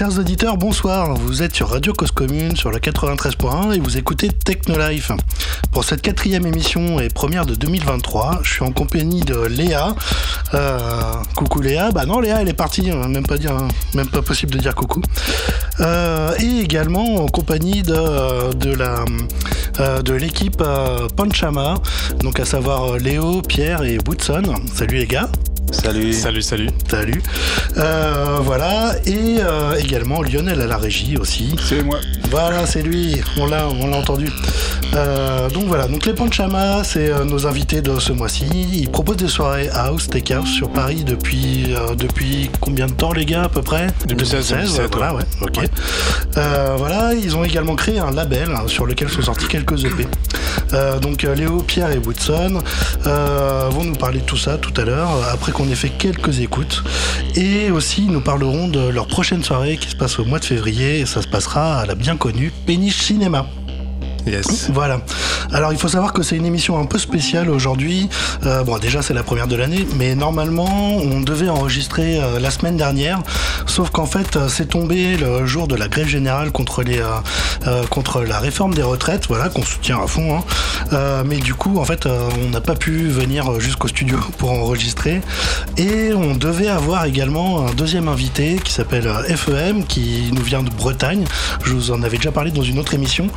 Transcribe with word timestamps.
Chers 0.00 0.18
auditeurs, 0.18 0.56
bonsoir. 0.56 1.12
Vous 1.14 1.42
êtes 1.42 1.54
sur 1.54 1.68
Radio 1.68 1.92
Cause 1.92 2.10
Commune 2.10 2.56
sur 2.56 2.70
le 2.70 2.78
93.1 2.78 3.74
et 3.74 3.80
vous 3.80 3.98
écoutez 3.98 4.28
Technolife. 4.28 5.12
Pour 5.72 5.84
cette 5.84 6.00
quatrième 6.00 6.46
émission 6.46 6.98
et 7.00 7.10
première 7.10 7.44
de 7.44 7.54
2023, 7.54 8.40
je 8.42 8.50
suis 8.50 8.62
en 8.62 8.72
compagnie 8.72 9.20
de 9.20 9.36
Léa. 9.44 9.94
Euh, 10.54 10.88
coucou 11.36 11.60
Léa. 11.60 11.90
Bah 11.90 12.06
non, 12.06 12.18
Léa, 12.18 12.40
elle 12.40 12.48
est 12.48 12.54
partie. 12.54 12.90
Hein, 12.90 13.08
même 13.08 13.26
pas 13.26 13.36
dire, 13.36 13.54
hein, 13.54 13.68
même 13.92 14.08
pas 14.08 14.22
possible 14.22 14.54
de 14.54 14.58
dire 14.58 14.74
coucou. 14.74 15.02
Euh, 15.80 16.34
et 16.38 16.60
également 16.60 17.16
en 17.16 17.26
compagnie 17.26 17.82
de, 17.82 18.72
la 18.72 19.04
euh, 19.80 20.00
de 20.00 20.14
l'équipe 20.14 20.64
Panchama, 21.14 21.74
donc 22.20 22.40
à 22.40 22.46
savoir 22.46 22.96
Léo, 22.96 23.42
Pierre 23.42 23.82
et 23.82 23.98
Woodson. 24.08 24.44
Salut 24.72 24.96
les 24.96 25.06
gars. 25.06 25.28
Salut. 25.72 26.12
Salut, 26.12 26.42
salut. 26.42 26.68
Salut. 26.88 27.22
Euh, 27.76 28.38
voilà. 28.42 28.94
Et 29.06 29.38
euh, 29.40 29.74
également 29.76 30.22
Lionel 30.22 30.60
à 30.60 30.66
la 30.66 30.76
régie 30.76 31.16
aussi. 31.16 31.54
C'est 31.68 31.82
moi. 31.82 31.98
Voilà, 32.30 32.66
c'est 32.66 32.82
lui. 32.82 33.20
On 33.38 33.46
l'a, 33.46 33.68
on 33.68 33.88
l'a 33.88 33.96
entendu. 33.96 34.28
Euh, 34.94 35.48
donc 35.50 35.64
voilà. 35.64 35.86
Donc 35.86 36.06
les 36.06 36.12
Panchama, 36.12 36.82
c'est 36.84 37.24
nos 37.24 37.46
invités 37.46 37.82
de 37.82 37.98
ce 37.98 38.12
mois-ci. 38.12 38.46
Ils 38.72 38.90
proposent 38.90 39.18
des 39.18 39.28
soirées 39.28 39.68
house, 39.72 40.08
house 40.30 40.48
sur 40.48 40.70
Paris 40.70 41.04
depuis 41.04 41.74
depuis 41.96 42.50
combien 42.60 42.86
de 42.86 42.92
temps 42.92 43.12
les 43.12 43.24
gars 43.24 43.44
à 43.44 43.48
peu 43.48 43.62
près? 43.62 43.86
2016. 44.06 44.80
voilà, 44.92 45.14
ouais. 45.14 45.22
Ok. 45.40 45.60
voilà. 46.34 47.14
Ils 47.14 47.36
ont 47.36 47.44
également 47.44 47.76
créé 47.76 47.98
un 47.98 48.10
label 48.10 48.48
hein, 48.54 48.64
sur 48.66 48.86
lequel 48.86 49.08
sont 49.08 49.22
sortis 49.22 49.46
quelques 49.46 49.84
EP. 49.84 50.06
Donc 51.00 51.22
Léo, 51.22 51.62
Pierre 51.62 51.90
et 51.90 51.98
Woodson 51.98 52.60
vont 53.04 53.84
nous 53.84 53.96
parler 53.96 54.20
de 54.20 54.24
tout 54.24 54.36
ça 54.36 54.58
tout 54.58 54.72
à 54.80 54.84
l'heure. 54.84 55.10
Après 55.32 55.52
on 55.58 55.68
ait 55.68 55.74
fait 55.74 55.90
quelques 55.90 56.40
écoutes. 56.40 56.82
Et 57.36 57.70
aussi, 57.70 58.02
nous 58.08 58.20
parlerons 58.20 58.68
de 58.68 58.88
leur 58.88 59.06
prochaine 59.06 59.44
soirée 59.44 59.76
qui 59.76 59.90
se 59.90 59.96
passe 59.96 60.18
au 60.18 60.24
mois 60.24 60.38
de 60.38 60.44
février. 60.44 61.00
Et 61.00 61.06
ça 61.06 61.22
se 61.22 61.28
passera 61.28 61.78
à 61.78 61.86
la 61.86 61.94
bien 61.94 62.16
connue 62.16 62.52
Péniche 62.66 63.02
Cinéma. 63.02 63.46
Yes. 64.26 64.70
Voilà. 64.72 65.00
Alors 65.52 65.72
il 65.72 65.78
faut 65.78 65.88
savoir 65.88 66.12
que 66.12 66.22
c'est 66.22 66.36
une 66.36 66.46
émission 66.46 66.78
un 66.78 66.84
peu 66.84 66.98
spéciale 66.98 67.50
aujourd'hui. 67.50 68.08
Euh, 68.44 68.62
bon 68.62 68.78
déjà 68.78 69.02
c'est 69.02 69.14
la 69.14 69.22
première 69.22 69.46
de 69.46 69.56
l'année, 69.56 69.86
mais 69.96 70.14
normalement 70.14 70.96
on 70.96 71.20
devait 71.20 71.48
enregistrer 71.48 72.20
euh, 72.20 72.38
la 72.38 72.50
semaine 72.50 72.76
dernière, 72.76 73.20
sauf 73.66 73.90
qu'en 73.90 74.06
fait 74.06 74.36
euh, 74.36 74.48
c'est 74.48 74.66
tombé 74.66 75.16
le 75.16 75.46
jour 75.46 75.68
de 75.68 75.74
la 75.74 75.88
grève 75.88 76.06
générale 76.06 76.52
contre 76.52 76.82
les 76.82 77.00
contre 77.90 78.22
la 78.22 78.38
réforme 78.38 78.74
des 78.74 78.82
retraites, 78.82 79.26
voilà 79.28 79.48
qu'on 79.48 79.62
soutient 79.62 80.02
à 80.02 80.06
fond. 80.06 80.38
Hein. 80.38 81.22
mais 81.26 81.36
du 81.36 81.54
coup 81.54 81.78
en 81.78 81.84
fait 81.84 82.06
on 82.06 82.50
n'a 82.50 82.60
pas 82.60 82.74
pu 82.74 83.08
venir 83.08 83.60
jusqu'au 83.60 83.88
studio 83.88 84.18
pour 84.38 84.50
enregistrer 84.50 85.20
et 85.76 86.12
on 86.14 86.34
devait 86.34 86.68
avoir 86.68 87.04
également 87.04 87.66
un 87.66 87.72
deuxième 87.72 88.08
invité 88.08 88.60
qui 88.62 88.72
s'appelle 88.72 89.08
FEM 89.36 89.84
qui 89.84 90.30
nous 90.32 90.42
vient 90.42 90.62
de 90.62 90.70
Bretagne. 90.70 91.24
Je 91.64 91.72
vous 91.72 91.90
en 91.90 92.02
avais 92.02 92.16
déjà 92.16 92.32
parlé 92.32 92.50
dans 92.50 92.62
une 92.62 92.78
autre 92.78 92.94
émission 92.94 93.28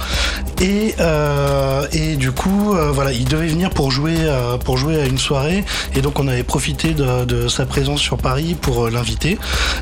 euh, 0.99 1.88
et, 1.91 2.16
du 2.16 2.31
coup, 2.31 2.73
euh, 2.73 2.91
voilà, 2.91 3.11
il 3.11 3.25
devait 3.25 3.47
venir 3.47 3.69
pour 3.69 3.91
jouer, 3.91 4.16
euh, 4.19 4.57
pour 4.57 4.77
jouer 4.77 4.99
à 5.02 5.05
une 5.05 5.17
soirée. 5.17 5.63
Et 5.95 6.02
donc, 6.02 6.19
on 6.19 6.27
avait 6.27 6.43
profité 6.43 6.93
de, 6.93 7.47
sa 7.47 7.66
présence 7.66 7.99
sur 7.99 8.17
Paris 8.17 8.55
pour 8.59 8.89
l'inviter. 8.89 9.38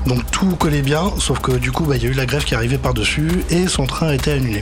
Donc, 0.05 0.19
tout 0.31 0.55
collait 0.55 0.81
bien, 0.81 1.11
sauf 1.19 1.39
que 1.39 1.51
du 1.51 1.71
coup, 1.71 1.85
bah, 1.85 1.95
il 1.97 2.03
y 2.03 2.05
a 2.07 2.09
eu 2.09 2.13
la 2.13 2.25
grève 2.25 2.43
qui 2.43 2.55
arrivait 2.55 2.77
par-dessus 2.77 3.29
et 3.49 3.67
son 3.67 3.85
train 3.85 4.07
a 4.09 4.15
été 4.15 4.31
annulé. 4.31 4.61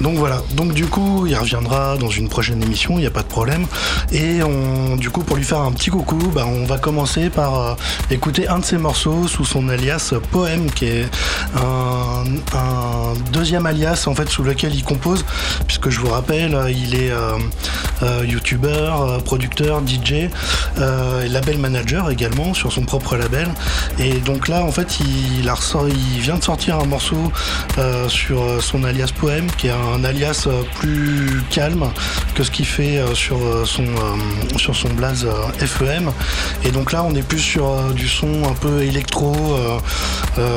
Donc, 0.00 0.16
voilà. 0.16 0.42
Donc, 0.54 0.72
du 0.74 0.86
coup, 0.86 1.26
il 1.26 1.34
reviendra 1.34 1.96
dans 1.96 2.10
une 2.10 2.28
prochaine 2.28 2.62
émission, 2.62 2.94
il 2.94 3.00
n'y 3.00 3.06
a 3.06 3.10
pas 3.10 3.22
de 3.22 3.28
problème. 3.28 3.66
Et 4.12 4.40
du 4.98 5.10
coup, 5.10 5.22
pour 5.22 5.36
lui 5.36 5.44
faire 5.44 5.60
un 5.60 5.72
petit 5.72 5.90
coucou, 5.90 6.18
bah, 6.34 6.44
on 6.46 6.64
va 6.64 6.78
commencer 6.78 7.30
par 7.30 7.76
écouter 8.10 8.48
un 8.48 8.60
de 8.60 8.64
ses 8.64 8.78
morceaux 8.78 9.26
sous 9.26 9.44
son 9.44 9.68
alias 9.68 10.14
Poème, 10.30 10.70
qui 10.70 10.86
est 10.86 11.06
un, 11.56 12.24
un 12.56 13.14
deuxième 13.32 13.66
alias 13.66 14.04
en 14.06 14.14
fait 14.14 14.28
sous 14.28 14.42
lequel 14.42 14.74
il 14.74 14.84
compose 14.84 15.24
puisque 15.66 15.90
je 15.90 16.00
vous 16.00 16.08
rappelle, 16.08 16.56
il 16.70 16.94
est 16.94 17.10
euh, 17.10 17.38
euh, 18.02 18.24
youtubeur, 18.26 19.02
euh, 19.02 19.18
producteur, 19.18 19.82
DJ, 19.86 20.30
label 21.28 21.58
manager 21.58 22.10
également 22.10 22.54
sur 22.54 22.72
son 22.72 22.82
propre 22.82 23.16
label. 23.16 23.48
Et 23.98 24.14
donc 24.14 24.48
là, 24.48 24.62
en 24.62 24.72
fait, 24.72 24.98
il 25.00 26.20
vient 26.20 26.36
de 26.36 26.44
sortir 26.44 26.78
un 26.78 26.84
morceau 26.84 27.32
sur 28.08 28.62
son 28.62 28.84
alias 28.84 29.10
Poème, 29.18 29.46
qui 29.58 29.68
est 29.68 29.74
un 29.94 30.04
alias 30.04 30.48
plus 30.76 31.42
calme 31.50 31.90
que 32.34 32.42
ce 32.42 32.50
qu'il 32.50 32.66
fait 32.66 33.00
sur 33.14 33.38
son 33.66 33.86
sur 34.56 34.76
son 34.76 34.88
blaze 34.90 35.26
FEM. 35.58 36.12
Et 36.64 36.70
donc 36.70 36.92
là, 36.92 37.02
on 37.04 37.14
est 37.14 37.22
plus 37.22 37.38
sur 37.38 37.92
du 37.94 38.08
son 38.08 38.44
un 38.44 38.54
peu 38.54 38.82
électro. 38.82 39.34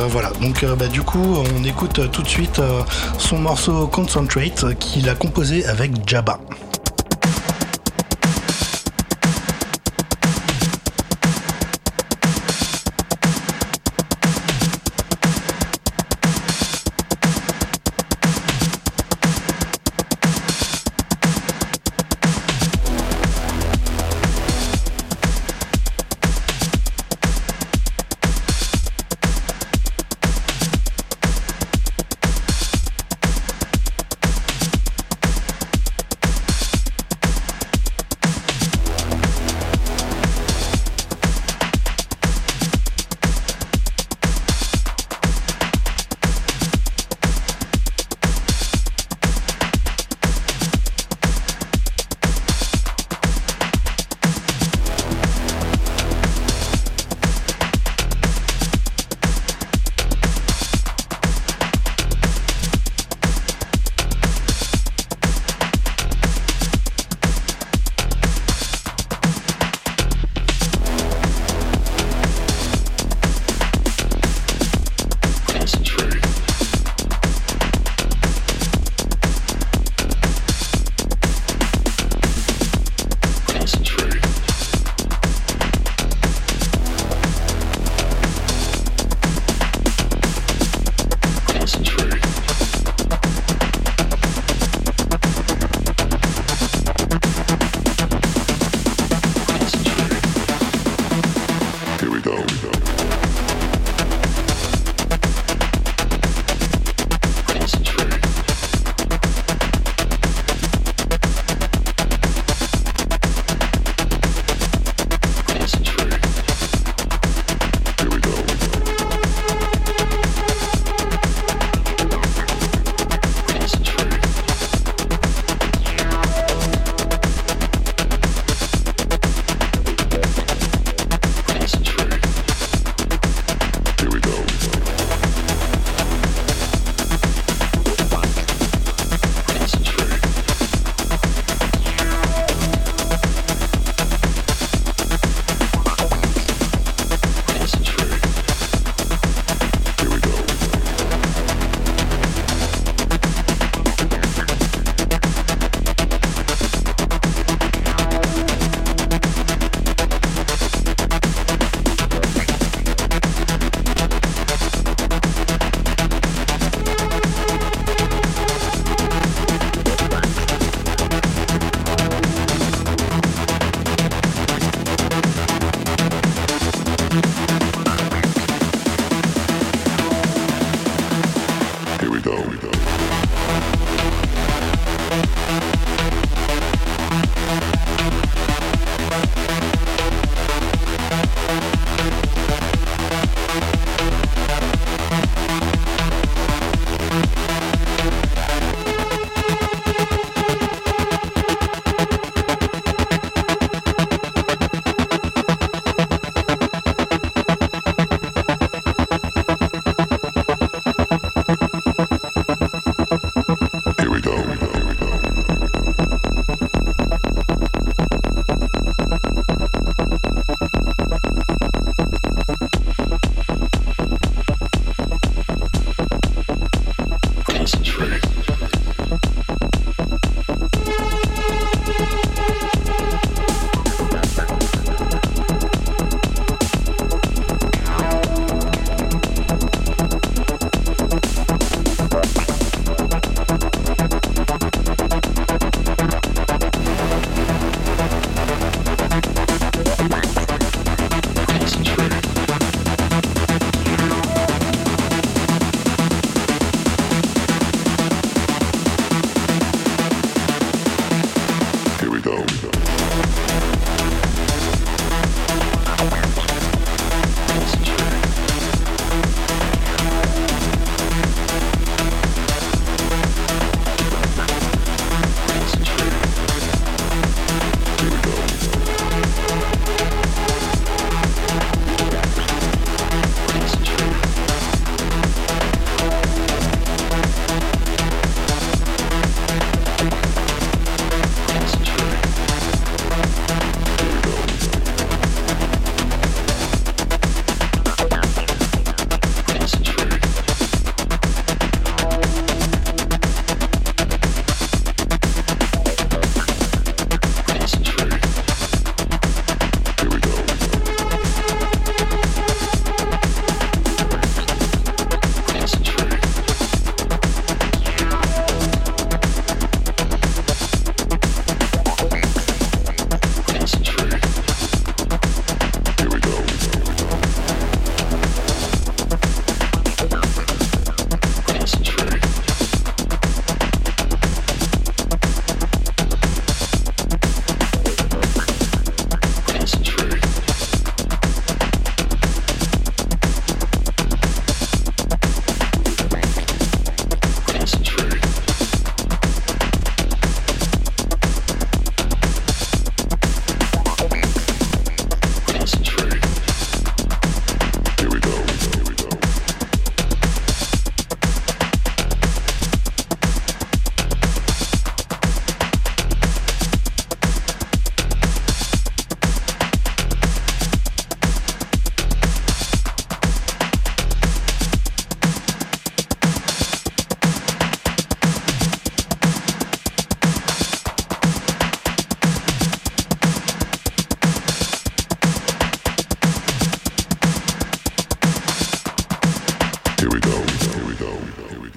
voilà. 0.10 0.32
Donc 0.42 0.66
bah, 0.78 0.88
du 0.88 1.02
coup, 1.02 1.38
on 1.56 1.64
écoute 1.64 2.12
tout 2.12 2.22
de 2.22 2.28
suite 2.28 2.62
son 3.18 3.38
morceau 3.38 3.88
Concentrate 3.88 4.78
qui 4.80 4.99
il 5.00 5.08
a 5.08 5.16
composé 5.16 5.66
avec 5.66 5.92
Jabba. 6.06 6.42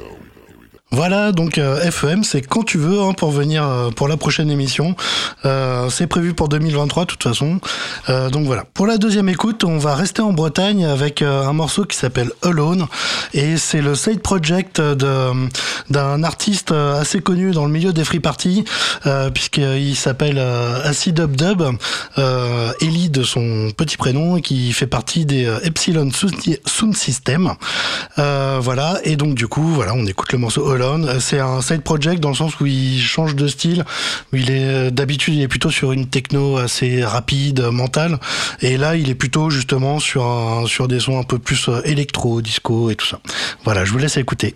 though. 0.02 0.51
Voilà, 0.94 1.32
donc 1.32 1.56
euh, 1.56 1.90
FEM, 1.90 2.22
c'est 2.22 2.42
quand 2.42 2.64
tu 2.64 2.76
veux 2.76 3.00
hein, 3.00 3.14
pour 3.14 3.30
venir 3.30 3.66
euh, 3.66 3.88
pour 3.88 4.08
la 4.08 4.18
prochaine 4.18 4.50
émission. 4.50 4.94
Euh, 5.46 5.88
c'est 5.88 6.06
prévu 6.06 6.34
pour 6.34 6.50
2023 6.50 7.04
de 7.04 7.08
toute 7.08 7.22
façon. 7.22 7.60
donc 8.08 8.44
voilà. 8.44 8.64
Pour 8.74 8.86
la 8.86 8.98
deuxième 8.98 9.30
écoute, 9.30 9.64
on 9.64 9.78
va 9.78 9.94
rester 9.94 10.20
en 10.20 10.34
Bretagne 10.34 10.84
avec 10.84 11.22
un 11.22 11.52
morceau 11.54 11.84
qui 11.84 11.96
s'appelle 11.96 12.30
Alone 12.42 12.86
et 13.32 13.56
c'est 13.56 13.80
le 13.80 13.94
side 13.94 14.20
project 14.20 14.80
d'un 14.80 16.22
artiste 16.24 16.72
assez 16.72 17.20
connu 17.20 17.52
dans 17.52 17.64
le 17.64 17.72
milieu 17.72 17.92
des 17.94 18.04
free 18.04 18.20
parties 18.20 18.64
puisqu'il 19.32 19.96
s'appelle 19.96 20.38
Acid 20.38 21.14
Dub 21.14 21.36
Dub, 21.36 21.62
Ellie 22.80 23.08
de 23.08 23.22
son 23.22 23.70
petit 23.76 23.96
prénom 23.96 24.40
qui 24.40 24.72
fait 24.72 24.86
partie 24.86 25.24
des 25.24 25.50
Epsilon 25.62 26.10
Sound 26.66 26.96
System. 26.96 27.54
voilà 28.16 28.98
et 29.04 29.16
donc 29.16 29.34
du 29.34 29.48
coup 29.48 29.66
voilà, 29.68 29.94
on 29.94 30.04
écoute 30.06 30.32
le 30.32 30.38
morceau 30.38 30.68
Alone 30.70 30.81
c'est 31.20 31.38
un 31.38 31.60
side 31.60 31.82
project 31.82 32.20
dans 32.20 32.30
le 32.30 32.34
sens 32.34 32.58
où 32.60 32.66
il 32.66 33.00
change 33.00 33.34
de 33.34 33.46
style. 33.48 33.84
Il 34.32 34.50
est 34.50 34.90
d'habitude 34.90 35.34
il 35.34 35.42
est 35.42 35.48
plutôt 35.48 35.70
sur 35.70 35.92
une 35.92 36.06
techno 36.06 36.56
assez 36.56 37.04
rapide, 37.04 37.60
mentale, 37.72 38.18
et 38.60 38.76
là 38.76 38.96
il 38.96 39.10
est 39.10 39.14
plutôt 39.14 39.50
justement 39.50 39.98
sur 39.98 40.64
sur 40.66 40.88
des 40.88 41.00
sons 41.00 41.18
un 41.18 41.24
peu 41.24 41.38
plus 41.38 41.68
euh, 41.68 41.82
électro, 41.84 42.40
disco 42.40 42.90
et 42.90 42.96
tout 42.96 43.06
ça. 43.06 43.20
Voilà, 43.64 43.84
je 43.84 43.92
vous 43.92 43.98
laisse 43.98 44.16
écouter. 44.16 44.54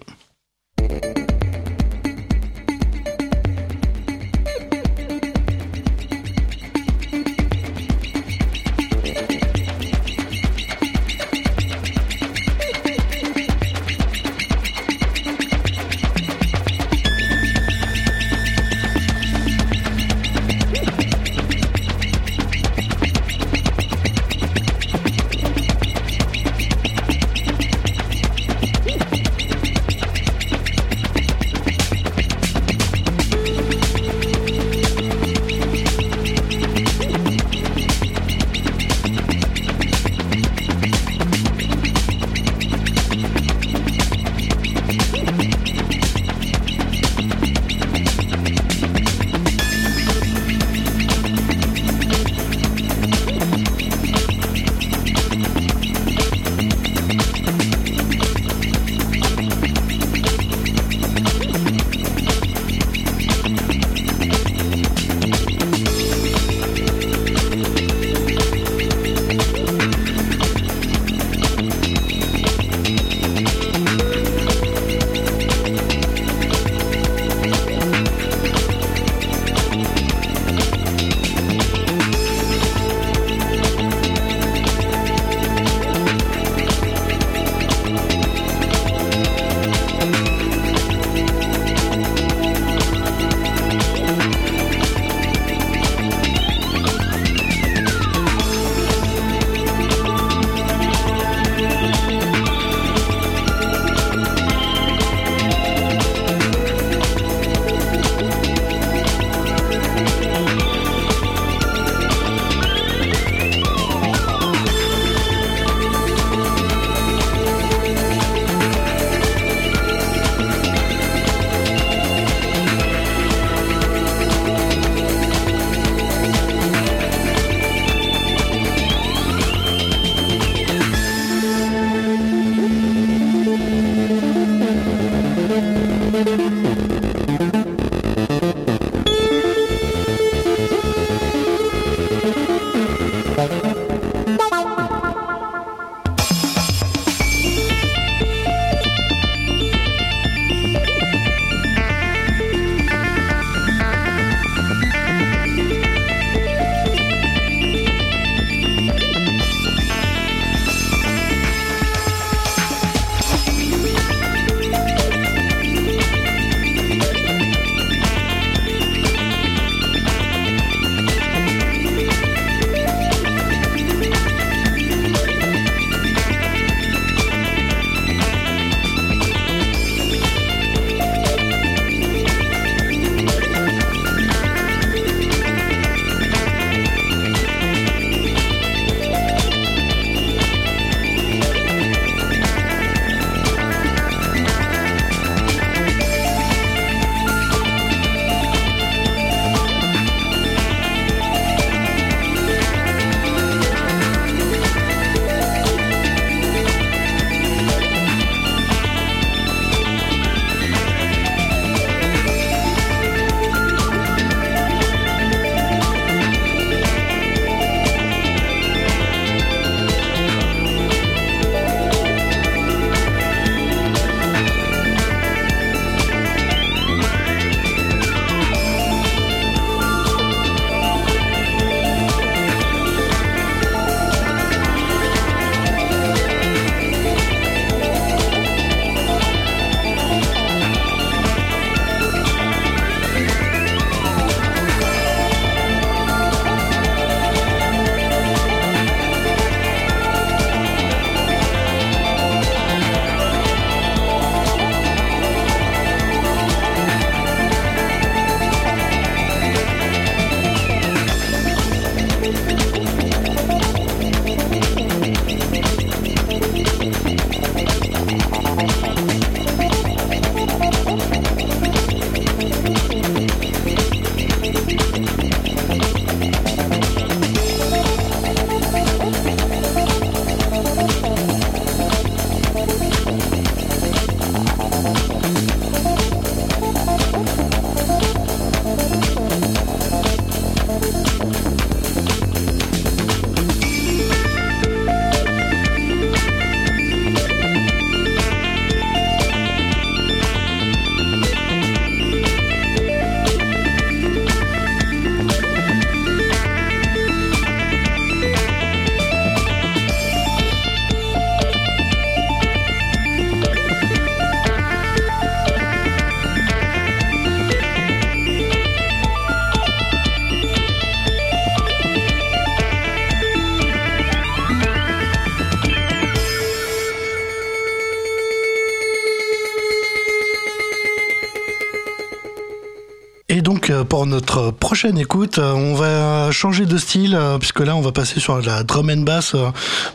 Écoute, 334.84 335.38
on 335.38 335.74
va 335.74 336.30
changer 336.30 336.66
de 336.66 336.76
style 336.76 337.18
puisque 337.38 337.60
là 337.60 337.74
on 337.74 337.80
va 337.80 337.92
passer 337.92 338.20
sur 338.20 338.40
la 338.42 338.62
drum 338.62 338.90
and 338.90 339.02
bass, 339.02 339.34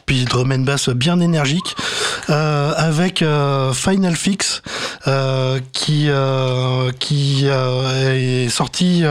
puis 0.05 0.25
drum 0.25 0.51
and 0.51 0.59
bass 0.59 0.89
bien 0.89 1.19
énergique, 1.19 1.75
avec 2.27 3.23
Final 3.73 4.15
Fix 4.15 4.61
qui 5.71 6.09
qui 6.99 7.45
est 7.45 8.49
sorti 8.49 9.03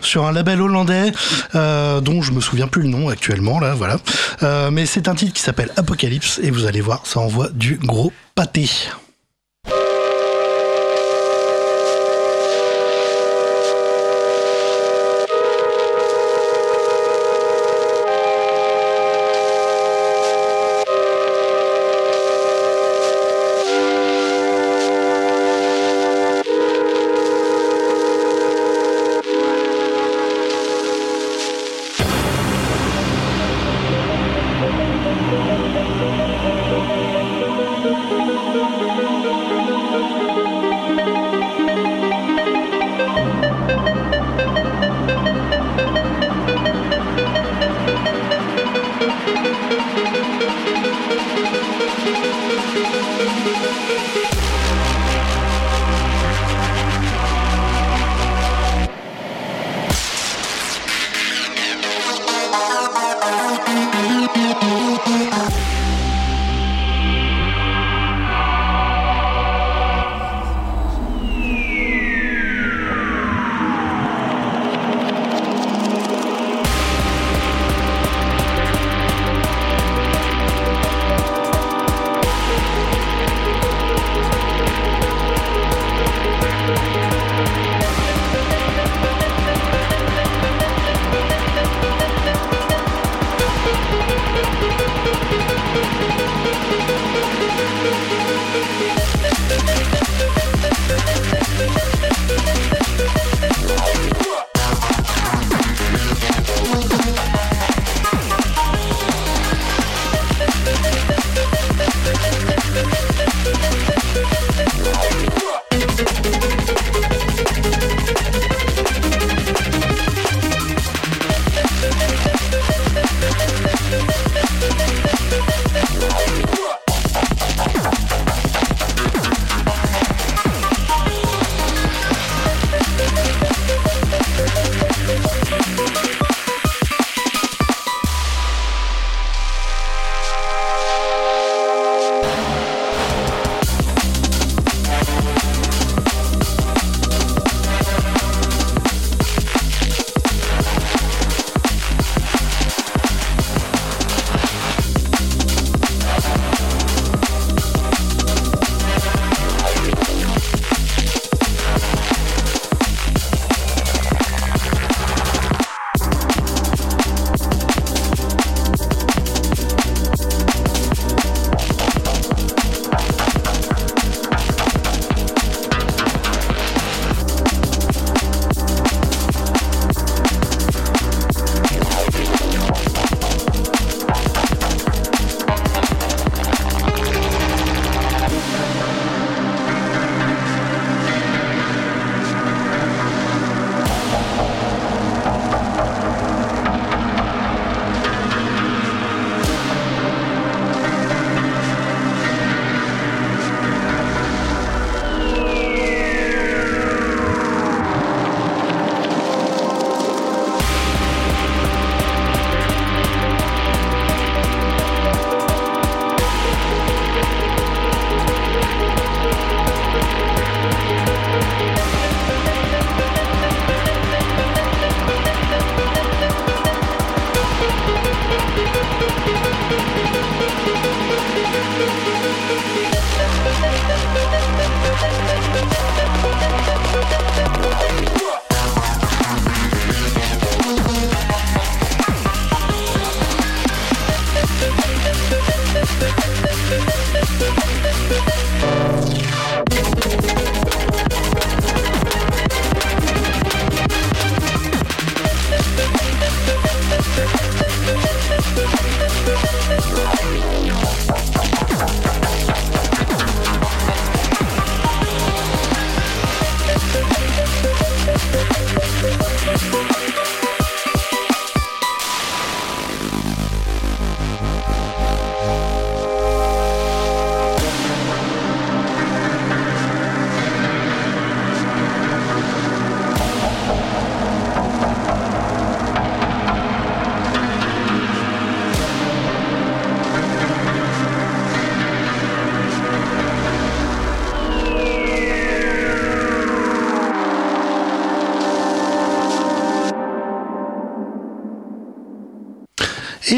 sur 0.00 0.26
un 0.26 0.32
label 0.32 0.62
hollandais 0.62 1.12
dont 1.54 2.22
je 2.22 2.32
me 2.32 2.40
souviens 2.40 2.66
plus 2.66 2.82
le 2.82 2.88
nom 2.88 3.08
actuellement 3.08 3.60
là, 3.60 3.74
voilà. 3.74 3.98
mais 4.70 4.86
c'est 4.86 5.08
un 5.08 5.14
titre 5.14 5.34
qui 5.34 5.42
s'appelle 5.42 5.70
Apocalypse 5.76 6.40
et 6.42 6.50
vous 6.50 6.64
allez 6.64 6.80
voir, 6.80 7.02
ça 7.04 7.20
envoie 7.20 7.48
du 7.50 7.76
gros 7.76 8.12
pâté. 8.34 8.70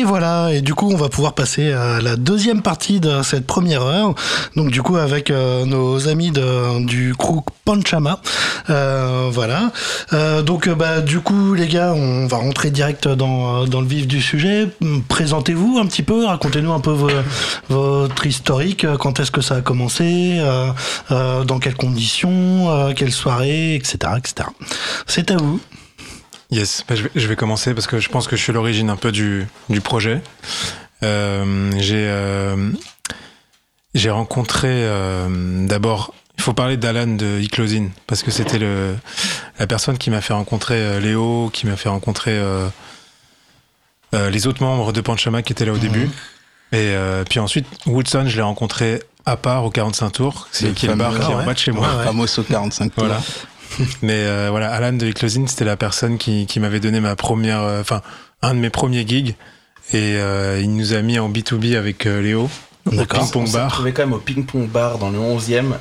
Et 0.02 0.04
voilà, 0.04 0.52
et 0.52 0.62
du 0.62 0.74
coup, 0.74 0.90
on 0.90 0.96
va 0.96 1.08
pouvoir 1.08 1.32
passer 1.32 1.70
à 1.70 2.00
la 2.00 2.16
deuxième 2.16 2.60
partie 2.60 2.98
de 2.98 3.22
cette 3.22 3.46
première 3.46 3.82
heure. 3.82 4.16
Donc, 4.56 4.72
du 4.72 4.82
coup, 4.82 4.96
avec 4.96 5.30
euh, 5.30 5.64
nos 5.64 6.08
amis 6.08 6.32
de, 6.32 6.84
du 6.84 7.14
crew 7.14 7.44
Panchama. 7.64 8.20
Euh, 8.68 9.28
voilà. 9.30 9.70
Euh, 10.12 10.42
donc, 10.42 10.68
bah, 10.68 11.02
du 11.02 11.20
coup, 11.20 11.54
les 11.54 11.68
gars, 11.68 11.92
on 11.94 12.26
va 12.26 12.38
rentrer 12.38 12.72
direct 12.72 13.06
dans, 13.06 13.64
dans 13.68 13.80
le 13.80 13.86
vif 13.86 14.08
du 14.08 14.20
sujet. 14.20 14.70
Présentez-vous 15.06 15.78
un 15.80 15.86
petit 15.86 16.02
peu, 16.02 16.24
racontez-nous 16.24 16.72
un 16.72 16.80
peu 16.80 16.96
votre 17.68 18.26
historique. 18.26 18.84
Quand 18.98 19.20
est-ce 19.20 19.30
que 19.30 19.40
ça 19.40 19.54
a 19.54 19.60
commencé 19.60 20.42
Dans 21.10 21.58
quelles 21.60 21.76
conditions 21.76 22.92
Quelle 22.96 23.12
soirée 23.12 23.76
Etc. 23.76 23.98
etc. 24.16 24.48
C'est 25.06 25.30
à 25.30 25.36
vous. 25.36 25.60
Yes, 26.52 26.84
bah, 26.86 26.94
je, 26.94 27.26
vais, 27.28 27.34
commencer 27.36 27.72
parce 27.72 27.86
que 27.86 27.98
je 27.98 28.10
pense 28.10 28.28
que 28.28 28.36
je 28.36 28.42
suis 28.42 28.52
l'origine 28.52 28.90
un 28.90 28.96
peu 28.96 29.10
du, 29.10 29.46
du 29.70 29.80
projet. 29.80 30.20
Euh, 31.02 31.72
j'ai 31.78 32.06
euh, 32.08 32.70
j'ai 33.94 34.10
rencontré 34.10 34.68
euh, 34.70 35.66
d'abord, 35.66 36.12
il 36.36 36.42
faut 36.42 36.52
parler 36.52 36.76
d'Alan 36.76 37.06
de 37.06 37.40
Iclosine 37.40 37.90
parce 38.06 38.22
que 38.22 38.30
c'était 38.30 38.58
le 38.58 38.94
la 39.58 39.66
personne 39.66 39.96
qui 39.96 40.10
m'a 40.10 40.20
fait 40.20 40.34
rencontrer 40.34 41.00
Léo, 41.00 41.48
qui 41.54 41.66
m'a 41.66 41.76
fait 41.76 41.88
rencontrer 41.88 42.38
les 44.12 44.46
autres 44.46 44.62
membres 44.62 44.92
de 44.92 45.00
Panchama 45.00 45.40
qui 45.42 45.54
étaient 45.54 45.64
là 45.64 45.72
au 45.72 45.78
début. 45.78 46.10
Et 46.72 46.94
puis 47.30 47.40
ensuite, 47.40 47.66
Woodson, 47.86 48.24
je 48.26 48.36
l'ai 48.36 48.42
rencontré 48.42 49.02
à 49.24 49.36
part 49.36 49.64
au 49.64 49.70
45 49.70 50.10
tours, 50.10 50.48
c'est 50.52 50.74
qui 50.74 50.86
est 50.86 50.88
le 50.90 50.96
bar 50.96 51.14
qui 51.14 51.30
est 51.30 51.34
en 51.34 51.44
bas 51.44 51.54
de 51.54 51.58
chez 51.58 51.70
moi. 51.70 51.88
Ouais, 51.96 52.04
Famoso 52.04 52.42
45 52.42 52.94
tours. 52.94 53.04
Voilà. 53.04 53.22
Mais 54.02 54.24
euh, 54.24 54.48
voilà, 54.50 54.70
Alan 54.72 54.92
de 54.92 55.06
Eclosine, 55.06 55.48
c'était 55.48 55.64
la 55.64 55.76
personne 55.76 56.18
qui, 56.18 56.46
qui 56.46 56.60
m'avait 56.60 56.80
donné 56.80 57.00
ma 57.00 57.16
première, 57.16 57.60
euh, 57.60 57.80
enfin, 57.80 58.02
un 58.42 58.54
de 58.54 58.58
mes 58.58 58.70
premiers 58.70 59.06
gigs. 59.06 59.34
Et 59.92 60.16
euh, 60.16 60.60
il 60.62 60.74
nous 60.74 60.94
a 60.94 61.02
mis 61.02 61.18
en 61.18 61.30
B2B 61.30 61.76
avec 61.76 62.04
Léo 62.04 62.48
au 62.86 62.90
ping-pong 62.90 63.50
bar. 63.50 63.66
On 63.66 63.68
s'est 63.68 63.74
trouvé 63.74 63.92
quand 63.92 64.02
même 64.02 64.14
au 64.14 64.18
ping-pong 64.18 64.68
bar 64.68 64.98
dans 64.98 65.10
le 65.10 65.18
11e. 65.18 65.74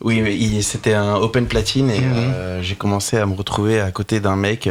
Oui, 0.00 0.62
c'était 0.62 0.94
un 0.94 1.14
open 1.14 1.46
platine 1.46 1.88
et 1.90 2.00
mhm. 2.00 2.62
j'ai 2.62 2.74
commencé 2.74 3.16
à 3.16 3.26
me 3.26 3.34
retrouver 3.34 3.80
à 3.80 3.90
côté 3.90 4.20
d'un 4.20 4.36
mec 4.36 4.68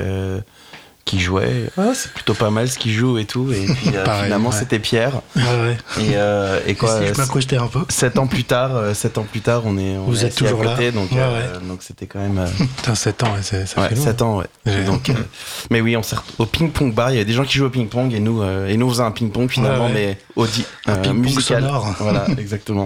qui 1.05 1.19
jouait. 1.19 1.69
Ah, 1.77 1.91
c'est 1.93 2.11
plutôt 2.13 2.33
pas 2.33 2.49
mal 2.49 2.69
ce 2.69 2.77
qu'il 2.79 2.93
joue 2.93 3.17
et 3.17 3.25
tout. 3.25 3.51
Et 3.51 3.65
puis 3.65 3.89
euh, 3.95 4.23
finalement, 4.23 4.51
c'était 4.51 4.79
Pierre. 4.79 5.21
ouais. 5.35 5.77
Et, 5.99 6.15
euh, 6.15 6.59
et 6.65 6.75
quoi 6.75 6.99
si 6.99 7.07
je 7.07 7.55
un 7.55 7.67
peu? 7.67 7.81
Sept 7.89 8.17
ans 8.17 8.27
plus 8.27 8.45
tard, 8.45 8.75
euh, 8.75 8.93
sept 8.93 9.17
ans 9.17 9.25
plus 9.29 9.41
tard, 9.41 9.63
on 9.65 9.77
est. 9.77 9.97
On 9.97 10.05
Vous 10.05 10.23
êtes 10.25 10.35
toujours 10.35 10.61
côté, 10.61 10.85
là. 10.85 10.91
Donc, 10.91 11.11
euh, 11.13 11.59
donc 11.59 11.83
c'était 11.83 12.05
quand 12.05 12.19
même. 12.19 12.45
Putain, 12.77 12.95
7 12.95 13.23
ans, 13.23 13.35
ça 13.41 13.65
fait 13.65 13.95
long. 13.95 14.03
7 14.03 14.21
ans, 14.21 14.37
ouais. 14.37 14.83
Donc, 14.85 15.11
mais 15.69 15.81
oui, 15.81 15.97
on 15.97 16.03
sert 16.03 16.23
au 16.37 16.45
ping-pong 16.45 16.93
bar. 16.93 17.11
Il 17.11 17.17
y 17.17 17.19
a 17.21 17.25
des 17.25 17.33
gens 17.33 17.43
qui 17.43 17.57
jouent 17.57 17.65
au 17.65 17.69
ping-pong 17.69 18.13
et 18.13 18.19
nous, 18.19 18.43
et 18.43 18.77
nous 18.77 18.87
on 18.87 18.89
faisait 18.89 19.03
un 19.03 19.11
ping-pong 19.11 19.49
finalement, 19.49 19.89
mais 19.89 20.17
audi, 20.35 20.65
un 20.85 20.95
ping-pong 20.95 21.39
sonore. 21.39 21.95
Voilà, 21.99 22.25
exactement. 22.37 22.85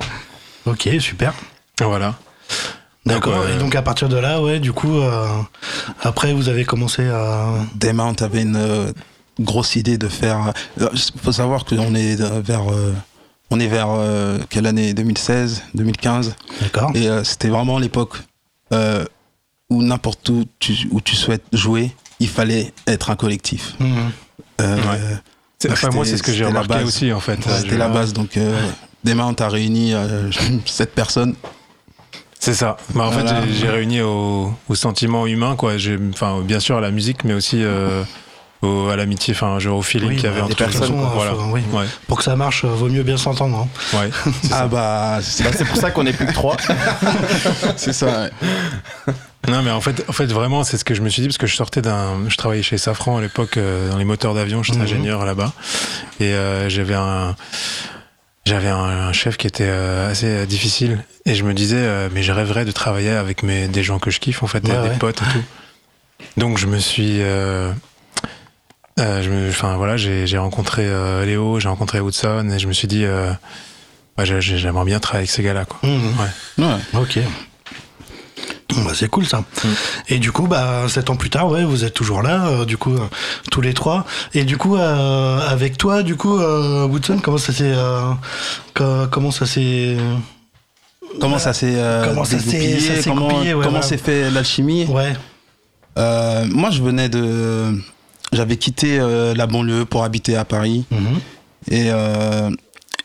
ok, 0.66 0.90
super. 1.00 1.34
Voilà. 1.80 2.16
D'accord. 3.08 3.48
Et 3.48 3.58
donc 3.58 3.76
à 3.76 3.82
partir 3.82 4.10
de 4.10 4.18
là, 4.18 4.42
ouais, 4.42 4.60
du 4.60 4.74
coup, 4.74 4.98
euh, 4.98 5.28
après 6.02 6.34
vous 6.34 6.50
avez 6.50 6.66
commencé 6.66 7.08
à. 7.08 7.54
Demant 7.76 8.14
avait 8.20 8.42
une 8.42 8.56
euh, 8.56 8.92
grosse 9.40 9.76
idée 9.76 9.98
de 9.98 10.08
faire. 10.08 10.54
Il 10.78 10.84
euh, 10.84 10.90
faut 11.24 11.32
savoir 11.32 11.66
qu'on 11.66 11.96
est 11.96 12.16
vers. 12.42 12.66
on 13.50 13.60
est 13.60 13.68
vers 13.68 13.90
quelle 14.50 14.68
année? 14.68 14.94
2016, 14.94 15.64
2015. 15.74 16.36
D'accord. 16.62 16.92
Et 16.96 17.08
c'était 17.24 17.50
vraiment 17.50 17.80
l'époque 17.80 18.18
où 19.70 19.84
n'importe 19.84 20.30
où 20.30 20.46
tu, 20.60 20.74
où 20.92 21.02
tu 21.02 21.16
souhaites 21.16 21.44
jouer, 21.52 21.92
il 22.20 22.30
fallait 22.30 22.74
être 22.88 23.10
un 23.10 23.16
collectif. 23.16 23.76
Mhm. 23.80 24.12
Enfin, 25.70 25.90
moi, 25.92 26.06
c'est 26.06 26.18
ce 26.18 26.24
que 26.24 26.32
j'ai 26.32 26.46
remarqué 26.46 26.84
aussi, 26.84 27.12
en 27.12 27.20
fait. 27.20 27.40
C'était 27.60 27.78
la 27.78 27.90
base. 27.90 28.14
Donc, 28.14 28.38
Demant 29.04 29.34
a 29.34 29.50
réuni 29.50 29.94
cette 30.66 30.94
personne 30.94 31.36
c'est 32.48 32.54
ça. 32.54 32.78
Bah, 32.96 33.04
en 33.04 33.12
fait, 33.12 33.26
j'ai 33.52 33.68
réuni 33.68 34.00
au, 34.00 34.54
au, 34.70 34.76
sentiment 34.76 35.28
humain, 35.28 35.58
quoi. 35.58 35.74
Enfin, 36.14 36.40
bien 36.42 36.62
sûr 36.62 36.78
à 36.78 36.80
la 36.80 36.92
musique, 36.92 37.26
mais 37.26 37.34
aussi 37.34 37.62
euh, 37.62 38.04
au, 38.62 38.88
à 38.88 38.96
l'amitié, 38.96 39.34
enfin, 39.34 39.58
au 39.70 39.82
feeling 39.82 40.16
qu'il 40.16 40.24
y 40.24 40.28
avait 40.28 40.40
entre 40.40 40.56
personnes. 40.56 40.96
voilà. 41.14 41.34
oui. 41.52 41.62
ouais. 41.74 41.84
Pour 42.08 42.20
que 42.20 42.24
ça 42.24 42.38
marche, 42.38 42.64
euh, 42.64 42.70
vaut 42.70 42.88
mieux 42.88 43.04
bien 43.04 43.18
s'entendre. 43.18 43.68
Hein. 43.68 43.98
Ouais. 43.98 44.10
ah 44.54 44.66
bah, 44.68 45.20
c'est 45.22 45.66
pour 45.66 45.76
ça 45.76 45.92
qu'on 45.92 46.06
est 46.06 46.14
plus 46.14 46.26
que 46.26 46.32
trois. 46.32 46.56
c'est 47.76 47.92
ça. 47.92 48.30
Non, 49.50 49.62
mais 49.62 49.72
en 49.72 49.82
fait, 49.82 50.06
en 50.08 50.14
fait, 50.14 50.28
vraiment, 50.28 50.64
c'est 50.64 50.78
ce 50.78 50.86
que 50.86 50.94
je 50.94 51.02
me 51.02 51.10
suis 51.10 51.22
dit 51.22 51.28
parce 51.28 51.38
que 51.38 51.48
je 51.48 51.56
sortais 51.56 51.82
d'un, 51.82 52.30
je 52.30 52.38
travaillais 52.38 52.64
chez 52.64 52.78
Safran 52.78 53.18
à 53.18 53.22
l'époque 53.22 53.58
euh, 53.58 53.92
dans 53.92 53.98
les 53.98 54.06
moteurs 54.06 54.34
d'avion, 54.34 54.64
j'étais 54.64 54.78
mhm. 54.78 54.86
ingénieur 54.86 55.26
là-bas, 55.26 55.52
et 56.22 56.34
j'avais 56.70 56.96
un 56.96 57.36
j'avais 58.48 58.70
un, 58.70 59.14
chef 59.14 59.38
qui 59.38 59.46
était 59.46 59.68
euh, 59.68 60.10
assez 60.10 60.28
euh, 60.28 60.46
difficile 60.46 61.04
et 61.26 61.36
je 61.36 61.44
me 61.44 61.54
disais 61.54 61.78
euh, 61.78 62.10
mais 62.12 62.24
je 62.24 62.32
rêverais 62.32 62.66
de 62.66 62.72
travailler 62.72 63.12
avec 63.12 63.44
mes, 63.44 63.68
des 63.68 63.84
gens 63.84 64.00
que 64.00 64.10
je 64.10 64.20
kiffe 64.20 64.42
en 64.42 64.48
fait, 64.48 64.62
des, 64.62 64.74
potes 65.00 65.22
et 65.22 65.34
tout. 65.34 65.44
Donc 66.38 66.58
je 66.58 66.68
me 66.68 66.80
suis 66.80 67.20
je 67.20 67.74
me, 68.98 69.50
enfin 69.50 69.76
voilà, 69.76 69.98
j'ai 69.98 70.38
rencontré 70.38 70.88
Léo, 71.26 71.60
j'ai 71.60 71.68
rencontré 71.70 72.00
Woodson 72.00 72.50
et 72.54 72.60
je 72.60 72.68
me 72.68 72.74
suis 72.74 72.88
dit 72.88 73.06
bah, 74.18 74.24
j'aimerais 74.24 74.86
bien 74.86 75.00
travailler 75.00 75.24
avec 75.24 75.32
ces 75.32 75.44
gars-là 75.44 75.66
quoi. 75.66 75.80
Mmh. 75.84 76.14
Ouais. 76.58 76.66
ouais. 76.66 77.02
Ok. 77.02 77.20
Bah, 78.84 78.92
c'est 78.94 79.10
cool 79.10 79.26
ça. 79.26 79.40
Mm. 79.40 79.68
Et 80.10 80.20
du 80.20 80.32
coup, 80.32 80.48
bah, 80.48 80.86
sept 80.88 81.10
ans 81.10 81.16
plus 81.16 81.30
tard, 81.30 81.50
ouais, 81.50 81.64
vous 81.64 81.84
êtes 81.84 81.94
toujours 81.94 82.22
là, 82.22 82.48
euh, 82.48 82.66
du 82.66 82.78
coup, 82.78 82.94
euh, 82.94 83.08
tous 83.52 83.62
les 83.62 83.74
trois. 83.74 84.06
Et 84.34 84.44
du 84.44 84.58
coup, 84.58 84.76
euh, 84.76 85.40
avec 85.48 85.78
toi, 85.78 86.04
du 86.04 86.16
coup, 86.16 86.38
Woodson, 86.38 87.20
comment 87.24 87.38
ça 87.38 87.54
s'est, 87.54 87.74
comment 88.74 89.32
ça 89.32 89.46
s'est, 89.46 89.98
comment 91.20 91.40
ça 91.40 91.54
s'est, 91.54 91.76
comment 92.06 92.24
ça 92.24 92.40
s'est, 92.40 93.04
comment, 93.06 93.30
comment 93.64 93.82
s'est 93.82 93.98
fait 93.98 94.30
l'alchimie? 94.32 94.86
Ouais. 94.86 95.14
moi, 95.96 96.70
je 96.72 96.82
venais 96.82 97.10
de, 97.10 97.74
j'avais 98.32 98.58
quitté 98.58 99.00
la 99.00 99.48
banlieue 99.48 99.86
pour 99.86 100.04
habiter 100.04 100.36
à 100.36 100.46
Paris. 100.46 100.86
Mm-hmm. 100.92 101.74
Et 101.74 101.92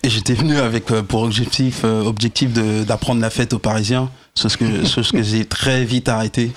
et 0.02 0.10
j'étais 0.10 0.34
venu 0.34 0.58
avec 0.58 0.86
pour 0.86 1.22
objectif, 1.22 1.84
objectif 1.84 2.50
d'apprendre 2.86 3.20
la 3.20 3.30
fête 3.30 3.52
aux 3.52 3.58
Parisiens. 3.58 4.10
Ce 4.34 4.48
que, 4.56 4.84
ce 4.84 5.12
que 5.12 5.22
j'ai 5.22 5.44
très 5.44 5.84
vite 5.84 6.08
arrêté 6.08 6.52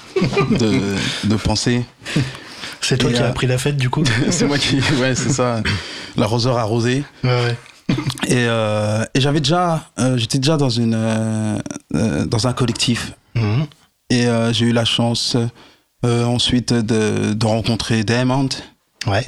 de, 0.51 0.95
de 1.25 1.35
penser. 1.35 1.83
C'est 2.81 2.97
toi 2.97 3.11
qui 3.11 3.17
as 3.17 3.31
pris 3.31 3.47
la 3.47 3.57
fête 3.57 3.77
du 3.77 3.89
coup 3.89 4.03
C'est 4.29 4.45
moi 4.45 4.57
qui, 4.57 4.79
ouais, 4.99 5.15
c'est 5.15 5.31
ça. 5.31 5.61
L'arroseur 6.17 6.57
arrosé. 6.57 7.03
Ouais, 7.23 7.29
ouais. 7.29 7.57
Et, 8.27 8.45
euh, 8.47 9.03
et 9.13 9.21
j'avais 9.21 9.39
déjà, 9.39 9.89
euh, 9.99 10.17
j'étais 10.17 10.39
déjà 10.39 10.57
dans 10.57 10.69
une, 10.69 10.95
euh, 10.95 11.57
euh 11.95 12.25
dans 12.25 12.47
un 12.47 12.53
collectif. 12.53 13.13
Mhm. 13.35 13.67
Et 14.09 14.27
euh, 14.27 14.53
j'ai 14.53 14.65
eu 14.65 14.71
la 14.71 14.85
chance 14.85 15.35
euh, 16.05 16.25
ensuite 16.25 16.73
de, 16.73 17.33
de 17.33 17.45
rencontrer 17.45 18.03
Diamond. 18.03 18.49
Ouais. 19.07 19.25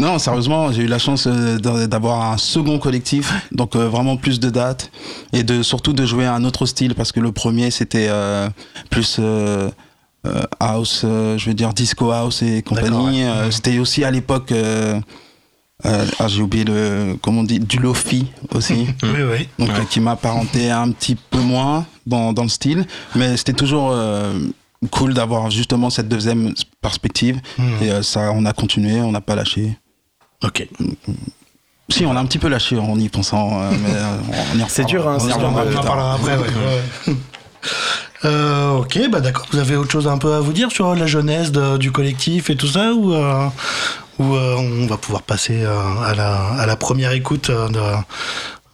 Non, 0.00 0.18
sérieusement, 0.20 0.70
j'ai 0.70 0.82
eu 0.82 0.86
la 0.86 0.98
chance 0.98 1.26
euh, 1.26 1.58
d'avoir 1.58 2.30
un 2.30 2.36
second 2.36 2.78
collectif, 2.78 3.32
donc 3.50 3.74
euh, 3.74 3.88
vraiment 3.88 4.16
plus 4.16 4.38
de 4.38 4.48
dates 4.48 4.92
et 5.32 5.42
de 5.42 5.62
surtout 5.64 5.92
de 5.92 6.06
jouer 6.06 6.24
un 6.24 6.44
autre 6.44 6.66
style 6.66 6.94
parce 6.94 7.10
que 7.10 7.18
le 7.18 7.32
premier 7.32 7.72
c'était 7.72 8.06
euh, 8.08 8.48
plus 8.90 9.20
house, 10.60 11.00
je 11.02 11.44
veux 11.46 11.54
dire 11.54 11.72
disco 11.72 12.12
house 12.12 12.42
et 12.42 12.62
compagnie. 12.62 13.24
C'était 13.50 13.78
aussi 13.78 14.04
à 14.04 14.10
l'époque. 14.12 14.52
ah, 15.84 16.28
j'ai 16.28 16.42
oublié 16.42 16.64
le 16.64 17.16
comment 17.20 17.40
on 17.40 17.44
dit 17.44 17.58
du 17.58 17.78
lofi 17.78 18.26
aussi. 18.54 18.86
oui, 19.02 19.22
oui. 19.28 19.48
Donc 19.58 19.88
qui 19.88 19.98
m'apparentait 19.98 20.70
un 20.70 20.92
petit 20.92 21.16
peu 21.16 21.40
moins 21.40 21.86
dans, 22.06 22.32
dans 22.32 22.44
le 22.44 22.48
style, 22.48 22.86
mais 23.16 23.36
c'était 23.36 23.52
toujours 23.52 23.96
cool 24.92 25.12
d'avoir 25.12 25.50
justement 25.50 25.90
cette 25.90 26.08
deuxième 26.08 26.54
perspective. 26.80 27.40
Hmm. 27.58 27.82
Et 27.82 28.02
ça, 28.04 28.30
on 28.32 28.44
a 28.44 28.52
continué, 28.52 29.00
on 29.00 29.10
n'a 29.10 29.20
pas 29.20 29.34
lâché. 29.34 29.76
Ok. 30.44 30.66
Si, 31.90 32.04
on 32.04 32.14
a 32.16 32.20
un 32.20 32.26
petit 32.26 32.38
peu 32.38 32.48
lâché 32.48 32.78
en 32.78 32.98
y 32.98 33.08
pensant. 33.08 33.62
Euh, 33.62 33.70
euh, 33.70 34.64
c'est 34.68 34.84
dur, 34.84 35.08
hein, 35.08 35.16
on, 35.20 35.30
en 35.32 35.82
parlera 35.82 36.14
après. 36.14 36.36
Ouais, 36.36 37.14
euh, 38.24 38.72
ok, 38.72 38.98
bah 39.10 39.20
d'accord. 39.20 39.46
Vous 39.52 39.58
avez 39.58 39.74
autre 39.74 39.90
chose 39.90 40.06
un 40.06 40.18
peu 40.18 40.34
à 40.34 40.40
vous 40.40 40.52
dire 40.52 40.70
sur 40.70 40.94
la 40.94 41.06
jeunesse 41.06 41.50
du 41.50 41.90
collectif 41.90 42.50
et 42.50 42.56
tout 42.56 42.66
ça 42.66 42.92
ou, 42.92 43.14
ou 43.14 44.24
on 44.24 44.86
va 44.86 44.96
pouvoir 44.98 45.22
passer 45.22 45.64
à 45.64 46.14
la, 46.14 46.36
à, 46.58 46.66
la, 46.66 46.76
première 46.76 47.12
écoute 47.12 47.50
de, 47.50 47.80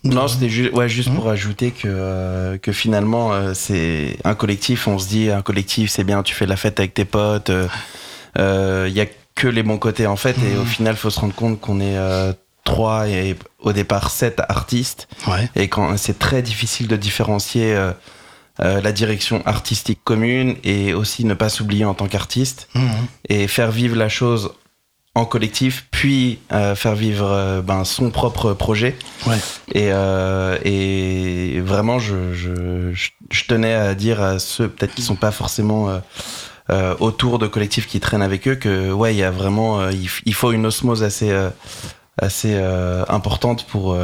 Non, 0.03 0.27
c'était 0.27 0.70
ouais, 0.70 0.88
juste 0.88 1.14
pour 1.14 1.29
ajouter 1.29 1.70
que, 1.70 2.57
que 2.57 2.72
finalement, 2.72 3.55
c'est 3.55 4.16
un 4.24 4.35
collectif. 4.35 4.88
On 4.88 4.98
se 4.98 5.07
dit, 5.07 5.31
un 5.31 5.42
collectif, 5.42 5.90
c'est 5.90 6.05
bien, 6.05 6.24
tu 6.24 6.35
fais 6.35 6.46
la 6.46 6.57
fête 6.57 6.81
avec 6.81 6.94
tes 6.94 7.05
potes. 7.05 7.53
Il 8.37 8.92
y 8.92 9.00
a 9.00 9.07
que 9.35 9.49
les 9.49 9.62
bons 9.62 9.79
côtés 9.79 10.07
en 10.07 10.16
fait. 10.16 10.37
Et 10.38 10.57
au 10.57 10.62
mmh. 10.62 10.66
final, 10.66 10.97
faut 10.97 11.11
se 11.11 11.20
rendre 11.20 11.35
compte 11.35 11.61
qu'on 11.61 11.81
est 11.81 11.97
euh, 11.97 12.33
trois 12.64 13.09
et 13.09 13.37
au 13.61 13.73
départ 13.73 14.11
sept 14.11 14.40
artistes. 14.49 15.09
Et 15.55 15.68
quand 15.68 15.97
c'est 15.97 16.18
très 16.18 16.42
difficile 16.42 16.87
de 16.88 16.97
différencier 16.97 17.75
euh, 17.75 17.92
euh, 18.61 18.81
la 18.81 18.92
direction 18.92 19.42
artistique 19.47 20.01
commune 20.05 20.57
et 20.64 20.94
aussi 20.94 21.25
ne 21.25 21.35
pas 21.35 21.49
s'oublier 21.49 21.85
en 21.85 21.94
tant 21.94 22.07
qu'artiste 22.07 22.68
mmh. 22.75 22.81
et 23.29 23.49
faire 23.49 23.70
vivre 23.73 23.97
la 23.97 24.09
chose 24.09 24.53
en 25.16 25.25
collectif, 25.27 25.87
puis 25.92 26.40
euh, 26.53 26.75
faire 26.75 26.97
vivre 26.97 27.62
ben, 27.64 27.85
son 27.85 28.11
propre 28.11 28.53
projet. 28.53 28.97
Ouais. 29.27 29.38
Et, 29.73 29.90
et 30.64 31.61
vraiment, 31.61 31.99
je, 32.01 32.33
je, 32.35 32.92
je- 32.92 33.11
je 33.31 33.44
tenais 33.47 33.75
à 33.75 33.94
dire 33.94 34.20
à 34.20 34.38
ceux 34.38 34.68
peut-être 34.68 34.94
qui 34.94 35.03
sont 35.03 35.14
pas 35.16 35.31
forcément 35.31 36.01
euh, 36.70 36.94
autour 36.98 37.38
de 37.38 37.46
collectifs 37.46 37.87
qui 37.87 38.00
traînent 38.00 38.22
avec 38.22 38.48
eux 38.48 38.55
que 38.55 38.90
ouais, 38.90 39.14
il 39.14 39.18
y 39.18 39.22
a 39.22 39.31
vraiment, 39.31 39.81
euh, 39.81 39.92
il, 39.92 40.35
faut 40.35 40.50
une 40.50 40.64
osmose 40.64 41.03
assez 41.03 41.31
euh, 41.31 41.50
assez 42.16 42.57
importante 43.09 43.66
pour 43.66 43.96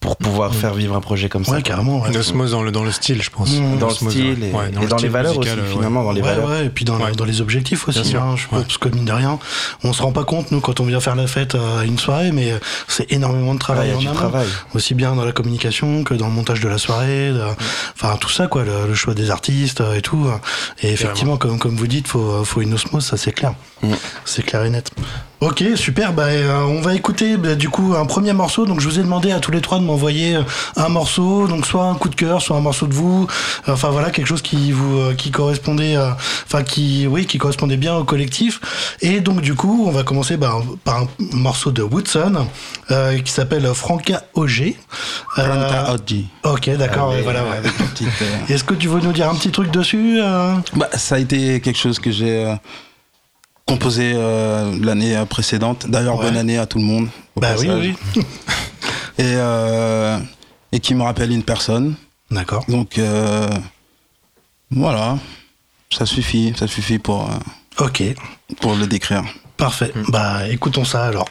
pour 0.00 0.16
pouvoir 0.16 0.54
faire 0.54 0.74
vivre 0.74 0.94
un 0.94 1.00
projet 1.00 1.28
comme 1.28 1.44
ça. 1.44 1.52
Ouais, 1.52 1.62
carrément. 1.62 2.00
ouais. 2.00 2.10
Une 2.10 2.16
osmose 2.18 2.52
dans 2.52 2.62
le, 2.62 2.70
dans 2.70 2.84
le 2.84 2.92
style, 2.92 3.20
je 3.20 3.30
pense. 3.30 3.50
Mmh. 3.50 3.78
Dans 3.78 3.88
le 3.88 3.94
style 3.94 4.38
ouais. 4.40 4.48
et, 4.48 4.52
Ouais, 4.52 4.68
et 4.68 4.86
dans, 4.86 4.96
le 4.96 5.02
les 5.02 5.08
valeurs 5.08 5.36
musical, 5.36 5.58
aussi, 5.58 5.68
ouais. 5.68 5.74
finalement, 5.76 6.04
dans 6.04 6.12
les 6.12 6.20
ouais, 6.22 6.28
valeurs. 6.28 6.48
ouais, 6.48 6.66
et 6.66 6.68
puis 6.70 6.84
dans, 6.84 6.98
Ouais. 6.98 7.12
dans 7.16 7.24
les 7.24 7.40
objectifs 7.40 7.88
aussi, 7.88 8.00
Bien 8.02 8.08
sûr, 8.10 8.22
hein, 8.22 8.34
je 8.36 8.44
ouais. 8.56 8.62
pense 8.62 8.78
que 8.78 8.88
mine 8.90 9.04
de 9.04 9.12
rien, 9.12 9.38
on 9.82 9.92
se 9.92 10.00
rend 10.02 10.12
pas 10.12 10.22
compte, 10.24 10.52
nous, 10.52 10.60
quand 10.60 10.78
on 10.80 10.84
vient 10.84 11.00
faire 11.00 11.16
la 11.16 11.26
fête 11.26 11.56
à 11.56 11.84
une 11.84 11.98
soirée, 11.98 12.30
mais 12.30 12.52
euh, 12.52 12.58
c'est 12.86 13.10
énormément 13.12 13.54
de 13.54 13.58
travail 13.58 13.92
en 13.92 14.12
travail. 14.14 14.46
aussi 14.74 14.94
bien 14.94 15.14
dans 15.16 15.24
la 15.24 15.32
communication 15.32 16.04
que 16.04 16.14
dans 16.14 16.28
le 16.28 16.32
montage 16.32 16.60
de 16.60 16.68
la 16.68 16.78
soirée, 16.78 17.30
de- 17.32 17.42
enfin 17.94 18.16
tout 18.20 18.30
ça 18.30 18.46
quoi, 18.46 18.62
le, 18.64 18.86
le 18.88 18.94
choix 18.94 19.14
des 19.14 19.30
artistes 19.30 19.80
euh, 19.80 19.94
et 19.96 20.00
tout. 20.02 20.26
Et 20.82 20.92
effectivement, 20.92 21.36
comme 21.36 21.58
comme 21.58 21.74
vous 21.76 21.86
dites, 21.88 22.06
faut 22.06 22.44
faut 22.44 22.60
une 22.60 22.74
osmose, 22.74 23.04
ça 23.04 23.16
c'est 23.16 23.32
clair, 23.32 23.54
Mm. 23.82 23.92
c'est 24.24 24.42
clair 24.42 24.64
et 24.64 24.70
net. 24.70 24.90
Ok, 25.40 25.62
super. 25.76 26.12
Bah, 26.12 26.24
euh, 26.24 26.62
on 26.62 26.80
va 26.80 26.94
écouter 26.96 27.36
bah, 27.36 27.54
du 27.54 27.68
coup 27.68 27.94
un 27.96 28.06
premier 28.06 28.32
morceau. 28.32 28.66
Donc, 28.66 28.80
je 28.80 28.88
vous 28.88 28.98
ai 28.98 29.02
demandé 29.04 29.30
à 29.30 29.38
tous 29.38 29.52
les 29.52 29.60
trois 29.60 29.78
de 29.78 29.84
m'envoyer 29.88 30.38
un 30.76 30.88
morceau, 30.88 31.46
donc 31.48 31.66
soit 31.66 31.84
un 31.84 31.94
coup 31.94 32.08
de 32.10 32.14
cœur, 32.14 32.40
soit 32.42 32.56
un 32.56 32.60
morceau 32.60 32.86
de 32.86 32.94
vous. 32.94 33.26
Enfin 33.66 33.88
voilà, 33.88 34.10
quelque 34.10 34.26
chose 34.26 34.42
qui 34.42 34.70
vous 34.70 34.98
euh, 34.98 35.14
qui 35.14 35.30
correspondait, 35.30 35.96
euh, 35.96 36.10
enfin 36.46 36.62
qui 36.62 37.06
oui, 37.06 37.26
qui 37.26 37.38
correspondait 37.38 37.76
bien 37.78 37.96
au 37.96 38.04
collectif. 38.04 38.60
Et 39.00 39.20
donc 39.20 39.40
du 39.40 39.54
coup, 39.54 39.84
on 39.86 39.90
va 39.90 40.02
commencer 40.02 40.36
bah, 40.36 40.54
par 40.84 40.98
un 41.02 41.06
morceau 41.32 41.70
de 41.72 41.82
Woodson 41.82 42.46
euh, 42.90 43.18
qui 43.20 43.32
s'appelle 43.32 43.66
Franca 43.74 44.22
OG. 44.34 44.74
Euh, 45.38 45.44
Planta 45.44 45.92
Oggi. 45.94 46.26
Ok, 46.44 46.68
d'accord. 46.76 47.10
Ouais, 47.10 47.22
voilà. 47.22 47.42
Ouais, 47.44 47.60
euh, 47.64 48.52
Est-ce 48.54 48.64
que 48.64 48.74
tu 48.74 48.88
veux 48.88 49.00
nous 49.00 49.12
dire 49.12 49.28
un 49.30 49.34
petit 49.34 49.50
truc 49.50 49.70
dessus 49.70 50.20
Bah, 50.76 50.88
ça 50.94 51.14
a 51.14 51.18
été 51.18 51.60
quelque 51.60 51.78
chose 51.78 51.98
que 51.98 52.10
j'ai 52.10 52.54
composé 53.66 54.14
l'année 54.82 55.16
précédente. 55.28 55.86
D'ailleurs, 55.88 56.18
Ouais. 56.18 56.24
bonne 56.26 56.36
année 56.36 56.58
à 56.58 56.66
tout 56.66 56.78
le 56.78 56.84
monde. 56.84 57.08
Bah 57.36 57.48
oui, 57.58 57.68
oui. 58.16 58.22
Et, 59.18 59.22
euh, 59.36 60.18
et 60.72 60.80
qui 60.80 60.94
me 60.94 61.02
rappelle 61.02 61.32
une 61.32 61.42
personne. 61.42 61.96
D'accord. 62.30 62.64
Donc, 62.68 62.98
euh, 62.98 63.48
voilà. 64.70 65.18
Ça 65.90 66.06
suffit, 66.06 66.52
ça 66.56 66.66
suffit 66.66 66.98
pour, 66.98 67.30
euh, 67.30 67.84
Ok, 67.84 68.02
pour 68.60 68.74
le 68.74 68.86
décrire. 68.86 69.22
parfait. 69.56 69.92
Bah, 70.08 70.46
écoutons 70.48 70.84
ça 70.84 71.06
alors. 71.06 71.28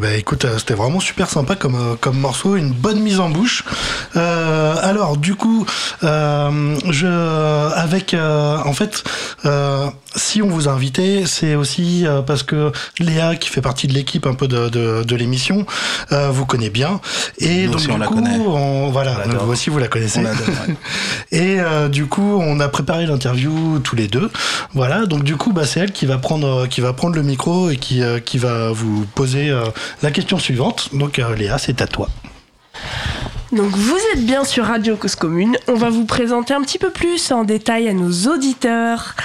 Bah 0.00 0.14
écoute, 0.16 0.44
euh, 0.44 0.58
c'était 0.58 0.74
vraiment 0.74 1.00
super 1.00 1.28
sympa 1.28 1.56
comme, 1.56 1.74
euh, 1.74 1.94
comme 2.00 2.18
morceau, 2.18 2.56
une 2.56 2.70
bonne 2.72 3.00
mise 3.00 3.20
en 3.20 3.28
bouche. 3.28 3.64
Euh, 4.16 4.74
alors, 4.82 5.16
du 5.16 5.34
coup, 5.34 5.66
euh, 6.04 6.76
je, 6.88 7.06
avec, 7.76 8.14
euh, 8.14 8.56
en 8.64 8.72
fait, 8.72 9.04
euh, 9.44 9.86
si 10.16 10.42
on 10.42 10.48
vous 10.48 10.68
a 10.68 10.72
invité, 10.72 11.26
c'est 11.26 11.54
aussi 11.54 12.06
euh, 12.06 12.22
parce 12.22 12.42
que 12.42 12.72
Léa, 12.98 13.36
qui 13.36 13.48
fait 13.48 13.60
partie 13.60 13.86
de 13.86 13.92
l'équipe 13.92 14.26
un 14.26 14.34
peu 14.34 14.48
de, 14.48 14.68
de, 14.68 15.02
de 15.04 15.16
l'émission, 15.16 15.66
euh, 16.12 16.30
vous 16.30 16.46
connaît 16.46 16.70
bien. 16.70 17.00
Et 17.38 17.62
Nous 17.66 17.72
donc, 17.72 17.76
aussi, 17.76 17.86
du 17.88 17.92
on 17.92 17.98
la 17.98 18.06
coup, 18.06 18.14
connaît. 18.14 18.38
on- 18.38 18.90
voilà, 18.90 19.16
On 19.40 19.44
vous 19.44 19.52
aussi, 19.52 19.70
vous 19.70 19.78
la 19.78 19.88
connaissez. 19.88 20.20
On. 20.20 20.72
Et 21.32 21.60
euh, 21.60 21.88
du 21.88 22.06
coup, 22.06 22.40
on 22.40 22.58
a 22.58 22.68
préparé 22.68 23.06
l'interview 23.06 23.78
tous 23.78 23.94
les 23.94 24.08
deux. 24.08 24.30
Voilà, 24.74 25.06
donc 25.06 25.22
du 25.22 25.36
coup, 25.36 25.52
bah, 25.52 25.64
c'est 25.64 25.80
elle 25.80 25.92
qui 25.92 26.06
va 26.06 26.18
prendre, 26.18 26.66
qui 26.66 26.80
va 26.80 26.92
prendre 26.92 27.14
le 27.14 27.22
micro 27.22 27.70
et 27.70 27.76
qui, 27.76 28.02
euh, 28.02 28.18
va 28.34 28.70
vous 28.72 29.04
poser 29.14 29.50
euh, 29.50 29.64
la 30.02 30.10
question 30.10 30.38
suivante. 30.38 30.90
Donc, 30.92 31.18
euh, 31.18 31.34
Léa, 31.36 31.58
c'est 31.58 31.80
à 31.82 31.86
toi. 31.86 32.08
Donc 33.52 33.70
vous 33.70 33.98
êtes 34.12 34.24
bien 34.24 34.44
sur 34.44 34.66
Radio 34.66 34.94
Cause 34.94 35.16
Commune. 35.16 35.56
On 35.66 35.74
va 35.74 35.90
vous 35.90 36.04
présenter 36.04 36.54
un 36.54 36.62
petit 36.62 36.78
peu 36.78 36.90
plus 36.90 37.32
en 37.32 37.42
détail 37.42 37.88
à 37.88 37.92
nos 37.92 38.28
auditeurs. 38.32 39.16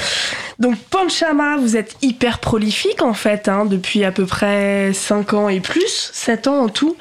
Donc 0.58 0.78
Panchama, 0.78 1.58
vous 1.58 1.78
êtes 1.78 1.96
hyper 2.02 2.40
prolifique 2.40 3.04
en 3.04 3.14
fait, 3.14 3.48
hein, 3.48 3.66
depuis 3.66 4.04
à 4.04 4.12
peu 4.12 4.26
près 4.26 4.94
5 4.94 5.34
ans 5.34 5.50
et 5.50 5.60
plus, 5.60 6.10
7 6.14 6.48
ans 6.48 6.64
en 6.64 6.70
tout. 6.70 6.96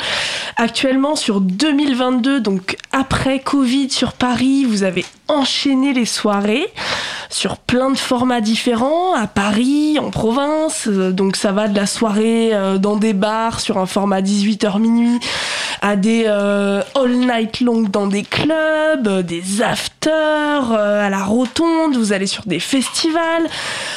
Actuellement 0.56 1.16
sur 1.16 1.40
2022, 1.40 2.40
donc 2.40 2.76
après 2.94 3.40
Covid 3.40 3.90
sur 3.90 4.12
Paris, 4.12 4.64
vous 4.64 4.84
avez 4.84 5.04
enchaîné 5.26 5.92
les 5.92 6.04
soirées 6.04 6.72
sur 7.28 7.56
plein 7.56 7.90
de 7.90 7.98
formats 7.98 8.40
différents, 8.40 9.14
à 9.14 9.26
Paris, 9.26 9.98
en 9.98 10.10
province. 10.10 10.86
Euh, 10.86 11.10
Donc 11.10 11.34
ça 11.34 11.50
va 11.50 11.66
de 11.66 11.74
la 11.74 11.86
soirée 11.86 12.50
euh, 12.54 12.78
dans 12.78 12.94
des 12.96 13.12
bars 13.12 13.58
sur 13.58 13.78
un 13.78 13.86
format 13.86 14.20
18h 14.20 14.78
minuit 14.78 15.18
à 15.82 15.96
des 15.96 16.26
euh, 16.28 16.82
all 16.94 17.10
night 17.10 17.60
long 17.60 17.82
dans 17.82 18.06
des 18.06 18.22
clubs, 18.22 19.22
des 19.22 19.60
afters, 19.60 20.72
à 20.72 21.10
la 21.10 21.24
rotonde, 21.24 21.96
vous 21.96 22.12
allez 22.12 22.28
sur 22.28 22.44
des 22.46 22.60
festivals. 22.60 23.48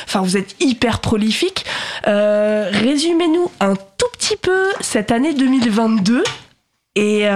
Enfin, 0.05 0.21
vous 0.21 0.37
êtes 0.37 0.55
hyper 0.59 0.99
prolifique. 0.99 1.65
Résumez-nous 2.03 3.51
un 3.59 3.75
tout 3.75 4.07
petit 4.17 4.37
peu 4.37 4.71
cette 4.81 5.11
année 5.11 5.33
2022 5.33 6.23
et 6.95 7.27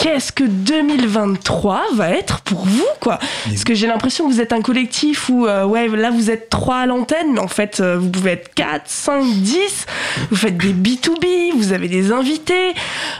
qu'est-ce 0.00 0.32
que 0.32 0.44
2023 0.44 1.82
va 1.94 2.10
être 2.10 2.40
pour 2.40 2.64
vous, 2.64 2.86
quoi 3.00 3.18
Parce 3.44 3.64
que 3.64 3.74
j'ai 3.74 3.86
l'impression 3.86 4.26
que 4.26 4.32
vous 4.32 4.40
êtes 4.40 4.52
un 4.52 4.62
collectif 4.62 5.28
où, 5.28 5.46
euh, 5.46 5.64
ouais, 5.64 5.88
là 5.88 6.10
vous 6.10 6.30
êtes 6.30 6.48
trois 6.48 6.78
à 6.78 6.86
l'antenne, 6.86 7.34
mais 7.34 7.40
en 7.40 7.48
fait 7.48 7.80
euh, 7.80 7.98
vous 7.98 8.08
pouvez 8.08 8.32
être 8.32 8.54
4, 8.54 8.82
5, 8.86 9.24
10. 9.24 9.86
Vous 10.30 10.36
faites 10.36 10.56
des 10.56 10.72
B2B, 10.72 11.52
vous 11.54 11.72
avez 11.72 11.88
des 11.88 12.12
invités, 12.12 12.72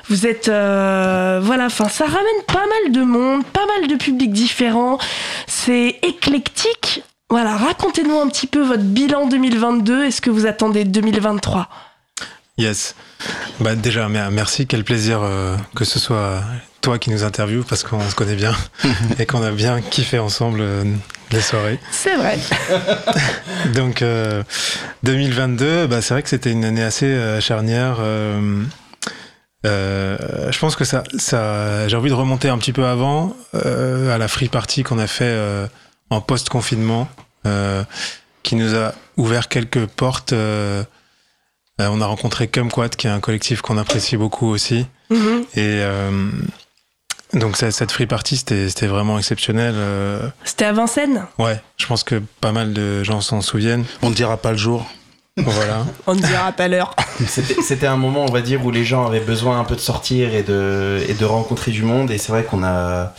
vous 0.09 0.27
êtes. 0.27 0.49
euh, 0.49 1.41
voilà, 1.43 1.67
enfin 1.67 1.89
ça 1.89 2.07
ramène 2.07 2.43
pas 2.47 2.65
mal 2.67 2.93
de 2.93 3.03
monde, 3.03 3.45
pas 3.45 3.67
mal 3.79 3.89
de 3.89 3.97
publics 3.97 4.33
différents. 4.33 4.99
C'est 5.47 5.99
éclectique. 6.03 7.03
Voilà, 7.29 7.57
racontez-nous 7.57 8.19
un 8.19 8.29
petit 8.29 8.47
peu 8.47 8.61
votre 8.61 8.83
bilan 8.83 9.27
2022 9.27 10.07
et 10.07 10.11
ce 10.11 10.21
que 10.21 10.31
vous 10.31 10.47
attendez 10.47 10.85
de 10.85 10.91
2023. 10.91 11.69
Yes. 12.61 12.95
Bah 13.61 13.75
déjà, 13.75 14.09
mer- 14.09 14.31
merci. 14.31 14.67
Quel 14.67 14.85
plaisir 14.85 15.21
euh, 15.23 15.57
que 15.75 15.85
ce 15.85 15.99
soit 15.99 16.43
toi 16.83 16.99
qui 16.99 17.11
nous 17.11 17.25
interviewe 17.25 17.63
parce 17.69 17.83
qu'on 17.83 18.09
se 18.09 18.15
connaît 18.15 18.35
bien 18.37 18.55
et 19.19 19.27
qu'on 19.27 19.43
a 19.43 19.51
bien 19.51 19.81
kiffé 19.81 20.19
ensemble 20.19 20.61
euh, 20.61 20.85
les 21.31 21.41
soirées. 21.41 21.79
C'est 21.91 22.17
vrai. 22.17 22.39
Donc 23.75 24.03
euh, 24.03 24.43
2022, 25.05 25.87
bah, 25.87 26.03
c'est 26.03 26.15
vrai 26.15 26.23
que 26.23 26.29
c'était 26.29 26.53
une 26.53 26.65
année 26.65 26.83
assez 26.83 27.07
euh, 27.07 27.41
charnière. 27.41 27.97
euh, 28.01 28.63
euh, 29.67 30.51
je 30.51 30.59
pense 30.59 30.75
que 30.77 30.85
ça, 30.85 31.03
ça 31.19 31.87
j'ai 31.89 31.97
envie 31.97 32.09
de 32.09 32.15
remonter 32.15 32.49
un 32.49 32.57
petit 32.59 32.73
peu 32.73 32.87
avant 32.87 33.37
euh, 33.55 34.15
à 34.15 34.19
la 34.19 34.27
free 34.29 34.49
party 34.49 34.83
qu'on 34.85 34.99
a 34.99 35.07
fait 35.07 35.25
euh, 35.25 35.67
en 36.11 36.21
post 36.23 36.49
confinement, 36.49 37.09
qui 38.43 38.57
nous 38.57 38.75
a 38.75 38.93
ouvert 39.17 39.49
quelques 39.49 39.87
portes. 39.87 40.35
Euh, 41.81 41.89
on 41.91 42.01
a 42.01 42.07
rencontré 42.07 42.49
Kumquat, 42.49 42.91
qui 42.91 43.07
est 43.07 43.11
un 43.11 43.21
collectif 43.21 43.61
qu'on 43.63 43.79
apprécie 43.79 44.17
beaucoup 44.17 44.47
aussi. 44.49 44.87
Mhm. 45.11 45.45
Et 45.55 45.81
euh, 45.83 46.31
donc 47.35 47.57
ça- 47.57 47.71
cette 47.71 47.93
free 47.93 48.07
party, 48.07 48.37
c'était 48.37 48.87
vraiment 48.87 49.19
exceptionnel. 49.19 49.75
euh, 49.77 50.21
C'était 50.45 50.65
à 50.67 50.73
Vincennes 50.73 51.25
ouais, 51.39 51.61
je 51.77 51.87
pense 51.87 52.05
que 52.05 52.23
pas 52.41 52.53
mal 52.53 52.73
de 52.73 53.03
gens 53.05 53.21
s'en 53.21 53.41
souviennent. 53.41 53.85
On 54.03 54.11
ne 54.11 54.15
dira 54.15 54.37
pas 54.37 54.53
le 54.53 54.57
jour. 54.59 54.87
Voilà. 55.37 55.87
On 56.07 56.15
ne 56.15 56.21
dira 56.21 56.53
pas 56.53 56.69
l'heure. 56.69 56.95
C'était 57.27 57.55
c'était 57.63 57.87
un 57.87 57.97
moment, 57.97 58.25
on 58.29 58.33
va 58.33 58.41
dire, 58.43 58.65
où 58.67 58.71
les 58.71 58.85
gens 58.85 59.07
avaient 59.07 59.21
besoin 59.21 59.59
un 59.61 59.65
peu 59.65 59.75
de 59.77 59.81
sortir 59.81 60.35
et 60.35 60.43
de, 60.43 61.03
et 61.09 61.15
de 61.15 61.25
rencontrer 61.25 61.71
du 61.71 61.83
monde. 61.83 62.11
Et 62.11 62.19
c'est 62.19 62.31
vrai 62.33 62.43
qu'on 62.45 62.63
a, 62.65 63.15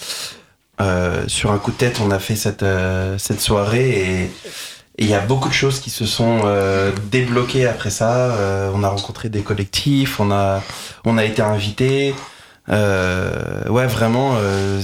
euh, 0.82 1.24
sur 1.28 1.52
un 1.52 1.58
coup 1.58 1.72
de 1.72 1.78
tête, 1.78 2.00
on 2.04 2.12
a 2.12 2.20
fait 2.20 2.36
cette, 2.36 2.64
euh, 2.64 3.18
cette 3.18 3.40
soirée 3.42 3.90
et 4.24 4.32
et 5.02 5.06
il 5.06 5.10
y 5.10 5.16
a 5.16 5.20
beaucoup 5.20 5.50
de 5.50 5.54
choses 5.54 5.80
qui 5.80 5.90
se 5.90 6.06
sont 6.06 6.42
euh, 6.46 6.92
débloquées 7.12 7.66
après 7.66 7.90
ça. 7.90 8.36
Euh, 8.36 8.70
on 8.74 8.84
a 8.84 8.88
rencontré 8.88 9.30
des 9.30 9.42
collectifs, 9.42 10.20
on 10.20 10.30
a, 10.32 10.62
on 11.06 11.18
a 11.18 11.26
été 11.26 11.42
invités. 11.42 12.14
Euh, 12.70 13.68
ouais, 13.68 13.88
vraiment, 13.88 14.36
euh, 14.38 14.80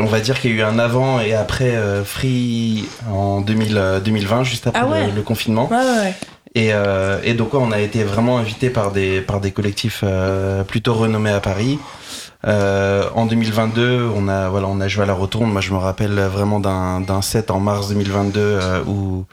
on 0.00 0.06
va 0.06 0.20
dire 0.20 0.40
qu'il 0.40 0.52
y 0.52 0.54
a 0.54 0.56
eu 0.56 0.62
un 0.62 0.78
avant 0.78 1.20
et 1.20 1.34
après 1.34 1.76
euh, 1.76 2.02
Free 2.02 2.86
en 3.12 3.42
2000, 3.42 3.76
euh, 3.76 4.00
2020, 4.00 4.42
juste 4.44 4.66
après 4.68 4.80
Ah 4.82 4.86
ouais. 4.88 5.06
le, 5.08 5.12
le 5.12 5.22
confinement. 5.22 5.68
Ouais, 5.70 5.76
ouais, 5.76 5.98
ouais. 6.04 6.14
Et, 6.54 6.70
euh, 6.72 7.20
et 7.22 7.34
donc 7.34 7.52
on 7.52 7.70
a 7.72 7.80
été 7.80 8.02
vraiment 8.04 8.38
invité 8.38 8.70
par 8.70 8.90
des 8.90 9.20
par 9.20 9.40
des 9.40 9.50
collectifs 9.50 10.00
euh, 10.02 10.62
plutôt 10.64 10.94
renommés 10.94 11.28
à 11.30 11.40
Paris. 11.40 11.78
Euh, 12.46 13.08
en 13.14 13.26
2022, 13.26 14.08
on 14.14 14.28
a 14.28 14.48
voilà, 14.48 14.68
on 14.68 14.80
a 14.80 14.88
joué 14.88 15.02
à 15.02 15.06
la 15.06 15.14
Rotonde. 15.14 15.50
Moi, 15.52 15.60
je 15.60 15.72
me 15.72 15.78
rappelle 15.78 16.14
vraiment 16.20 16.60
d'un 16.60 17.00
d'un 17.00 17.22
set 17.22 17.50
en 17.50 17.58
mars 17.60 17.88
2022 17.88 18.40
euh, 18.40 18.84
où 18.86 19.24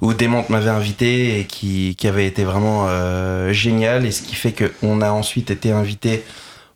où 0.00 0.14
Démonte 0.14 0.50
m'avait 0.50 0.70
invité 0.70 1.40
et 1.40 1.44
qui 1.46 1.96
qui 1.98 2.06
avait 2.06 2.26
été 2.26 2.44
vraiment 2.44 2.86
euh, 2.88 3.52
génial. 3.52 4.06
Et 4.06 4.12
ce 4.12 4.22
qui 4.22 4.36
fait 4.36 4.52
que 4.52 4.72
on 4.82 5.00
a 5.00 5.10
ensuite 5.10 5.50
été 5.50 5.72
invité 5.72 6.24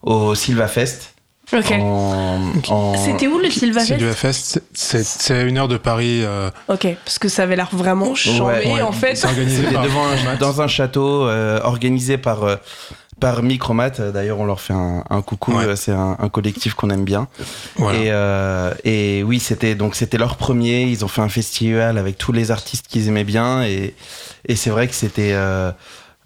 au 0.03 0.35
Silva 0.35 0.67
Fest. 0.69 1.15
Ok. 1.53 1.71
En, 1.81 2.41
en- 2.69 2.95
C'était 3.03 3.27
où 3.27 3.39
le 3.39 3.49
Silva 3.51 3.81
C'est 4.75 5.35
à 5.35 5.43
une 5.43 5.57
heure 5.57 5.69
de 5.69 5.79
Paris. 5.79 6.21
euh, 6.23 6.51
Ok, 6.69 6.87
parce 7.05 7.19
que 7.19 7.29
ça 7.29 7.45
avait 7.45 7.57
l'air 7.57 7.71
vraiment 7.73 8.15
chambé 8.15 8.67
ouais. 8.67 8.83
en 8.83 8.93
fait. 8.93 9.25
organisé 9.25 9.63
par 9.73 9.83
devant 9.85 10.05
un- 10.09 10.37
dans 10.37 10.61
un 10.61 10.67
château 10.69 11.27
euh, 11.27 11.59
organisé 11.63 12.19
par 12.19 12.45
euh, 12.45 12.57
par 13.21 13.43
Micromat. 13.43 13.91
D'ailleurs, 13.91 14.39
on 14.41 14.47
leur 14.47 14.61
fait 14.61 14.73
un, 14.75 15.05
un 15.11 15.23
coucou. 15.23 15.53
Ouais. 15.57 15.77
C'est 15.77 15.93
un, 15.93 16.17
un 16.19 16.29
collectif 16.29 16.75
qu'on 16.75 16.91
aime 16.91 17.05
bien. 17.05 17.29
Voilà. 17.77 17.99
Et, 17.99 18.09
euh, 18.11 18.73
et 18.85 19.23
oui, 19.23 19.41
c'était 19.41 19.75
donc 19.75 19.95
c'était 19.95 20.19
leur 20.19 20.37
premier. 20.37 20.83
Ils 20.85 21.05
ont 21.05 21.09
fait 21.09 21.23
un 21.23 21.29
festival 21.29 21.99
avec 21.99 22.19
tous 22.19 22.33
les 22.33 22.51
artistes 22.51 22.87
qu'ils 22.89 23.09
aimaient 23.09 23.25
bien. 23.25 23.63
Et, 23.65 23.95
et 24.47 24.57
c'est 24.57 24.71
vrai 24.71 24.89
que 24.89 24.95
c'était 24.95 25.33
euh, 25.33 25.71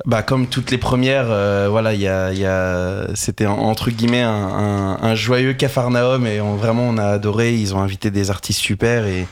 bah, 0.04 0.22
comme 0.22 0.46
toutes 0.48 0.70
les 0.70 0.78
premières. 0.78 1.26
euh, 1.30 1.68
voilà, 1.70 1.94
il 1.94 2.00
y 2.00 2.08
a, 2.08 2.32
y 2.32 2.44
a 2.44 3.06
c'était 3.14 3.46
en- 3.46 3.58
entre 3.58 3.90
guillemets 3.90 4.22
un, 4.22 4.30
un, 4.30 4.98
un 5.02 5.14
joyeux 5.14 5.52
cafarnaum. 5.54 6.26
Et 6.26 6.40
on, 6.40 6.56
vraiment, 6.56 6.84
on 6.88 6.98
a 6.98 7.06
adoré. 7.06 7.54
Ils 7.54 7.74
ont 7.74 7.80
invité 7.80 8.10
des 8.10 8.30
artistes 8.30 8.60
super. 8.60 9.06
Et 9.06 9.26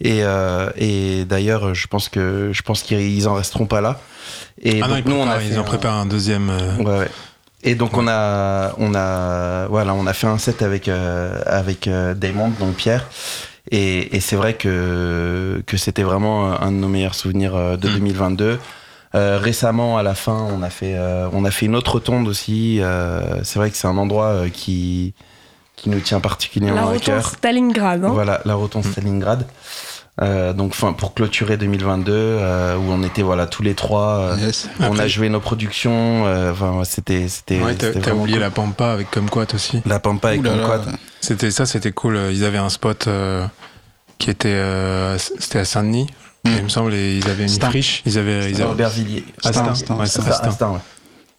et, 0.00 0.24
euh, 0.24 0.70
et 0.76 1.24
d'ailleurs, 1.24 1.72
je 1.74 1.86
pense 1.86 2.08
que 2.08 2.50
je 2.52 2.62
pense 2.62 2.82
qu'ils 2.82 3.28
en 3.28 3.34
resteront 3.34 3.66
pas 3.66 3.80
là. 3.80 4.00
Et 4.62 4.80
ah 4.82 4.88
non, 4.88 4.94
donc, 4.96 5.02
ils, 5.06 5.10
nous, 5.10 5.16
on 5.16 5.22
a 5.22 5.26
préparent- 5.26 5.40
fait 5.40 5.46
ils 5.48 5.58
en 5.58 5.60
un- 5.60 5.64
préparent 5.64 5.96
un 5.98 6.06
deuxième. 6.06 6.50
euh, 6.50 6.76
Ouais, 6.78 6.98
ouais. 7.00 7.10
Et 7.66 7.74
donc 7.74 7.96
on 7.96 8.06
a 8.08 8.74
on 8.78 8.94
a 8.94 9.66
voilà 9.68 9.94
on 9.94 10.06
a 10.06 10.12
fait 10.12 10.26
un 10.26 10.36
set 10.36 10.60
avec 10.62 10.86
euh, 10.88 11.40
avec 11.46 11.88
euh, 11.88 12.12
Damon 12.12 12.50
donc 12.60 12.74
Pierre 12.74 13.08
et, 13.70 14.14
et 14.14 14.20
c'est 14.20 14.36
vrai 14.36 14.52
que 14.52 15.62
que 15.66 15.78
c'était 15.78 16.02
vraiment 16.02 16.60
un 16.60 16.70
de 16.70 16.76
nos 16.76 16.88
meilleurs 16.88 17.14
souvenirs 17.14 17.56
euh, 17.56 17.76
de 17.78 17.88
Mm. 17.88 17.92
2022. 17.94 18.58
Euh, 19.14 19.38
récemment 19.40 19.96
à 19.96 20.02
la 20.02 20.14
fin 20.14 20.46
on 20.52 20.62
a 20.62 20.68
fait 20.70 20.94
euh, 20.96 21.28
on 21.32 21.44
a 21.46 21.50
fait 21.50 21.64
une 21.66 21.74
autre 21.76 22.00
tonde 22.00 22.28
aussi. 22.28 22.80
euh, 22.82 23.42
c'est 23.44 23.58
vrai 23.58 23.70
que 23.70 23.76
c'est 23.78 23.86
un 23.88 23.96
endroit 23.96 24.26
euh, 24.26 24.48
qui 24.50 25.14
qui 25.76 25.88
nous 25.88 26.00
tient 26.00 26.18
La 26.18 26.22
particulièrement 26.22 26.80
à 26.82 26.84
rotonde 26.84 27.00
cœur. 27.02 27.26
Stalingrad. 27.30 28.04
Hein 28.04 28.10
Voilà, 28.12 28.42
la 28.44 28.54
rotonde 28.56 28.84
Stalingrad. 28.84 29.46
Euh, 30.22 30.52
donc, 30.52 30.74
fin, 30.74 30.92
pour 30.92 31.12
clôturer 31.12 31.56
2022, 31.56 32.12
euh, 32.14 32.76
où 32.76 32.82
on 32.92 33.02
était 33.02 33.22
voilà 33.22 33.46
tous 33.46 33.64
les 33.64 33.74
trois, 33.74 34.18
euh, 34.20 34.36
Yes. 34.38 34.68
on 34.78 34.96
a 34.98 35.08
joué 35.08 35.28
nos 35.28 35.40
productions. 35.40 36.24
euh, 36.26 36.52
Enfin, 36.52 36.82
c'était 36.84 37.26
c'était. 37.28 37.60
Ouais, 37.60 37.74
t'as 37.74 38.12
oublié 38.12 38.36
cool. 38.36 38.40
la 38.44 38.50
Pampa 38.50 38.92
avec 38.92 39.10
Kumquat 39.10 39.46
aussi. 39.54 39.82
la 39.86 39.98
pampa 39.98 40.28
avec. 40.28 40.42
Kumquat. 40.42 40.82
C'était 41.20 41.50
ça, 41.50 41.66
c'était 41.66 41.90
cool. 41.90 42.16
Ils 42.30 42.44
avaient 42.44 42.58
un 42.58 42.68
spot 42.68 43.08
euh, 43.08 43.44
qui 44.18 44.30
était, 44.30 44.48
euh, 44.48 45.18
c'était 45.18 45.58
à 45.58 45.64
Saint-Denis. 45.64 46.06
Mm. 46.44 46.50
Il 46.58 46.62
me 46.64 46.68
semble, 46.68 46.94
et 46.94 47.16
ils 47.16 47.28
avaient 47.28 47.44
une 47.44 47.50
Astin. 47.50 47.70
friche. 47.70 48.02
Ils 48.06 48.16
avaient, 48.18 48.50
ils 48.52 48.62
avaient. 48.62 48.84
Astin, 49.42 49.64
Astin. 49.66 49.66
Astin. 49.68 49.98
Astin, 50.00 50.22
Astin. 50.30 50.48
Astin, 50.48 50.70
ouais. 50.72 50.78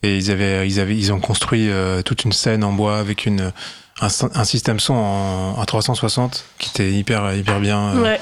Et 0.04 0.18
ils 0.18 0.32
avaient, 0.32 0.68
ils 0.68 0.80
avaient, 0.82 0.98
ils 0.98 1.14
ont 1.14 1.20
construit 1.22 1.70
euh, 1.70 2.02
toute 2.02 2.26
une 2.26 2.34
scène 2.34 2.64
en 2.66 2.74
bois 2.74 2.98
avec 2.98 3.26
une 3.26 3.54
un, 4.02 4.08
un 4.34 4.44
système 4.44 4.80
son 4.80 4.94
en, 4.94 5.62
à 5.62 5.66
360 5.66 6.44
qui 6.60 6.70
était 6.70 6.92
hyper 6.92 7.34
hyper 7.34 7.60
bien. 7.60 7.96
euh, 7.96 8.02
Ouais. 8.02 8.20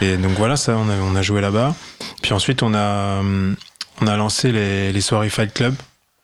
Et 0.00 0.16
donc 0.16 0.32
voilà, 0.32 0.56
ça, 0.56 0.76
on 0.76 0.88
a, 0.88 0.94
on 0.96 1.14
a 1.16 1.22
joué 1.22 1.40
là-bas. 1.40 1.74
Puis 2.22 2.32
ensuite, 2.32 2.62
on 2.62 2.74
a, 2.74 3.20
on 4.00 4.06
a 4.06 4.16
lancé 4.16 4.50
les, 4.52 4.92
les 4.92 5.00
soirées 5.00 5.28
Fight 5.30 5.52
Club. 5.54 5.74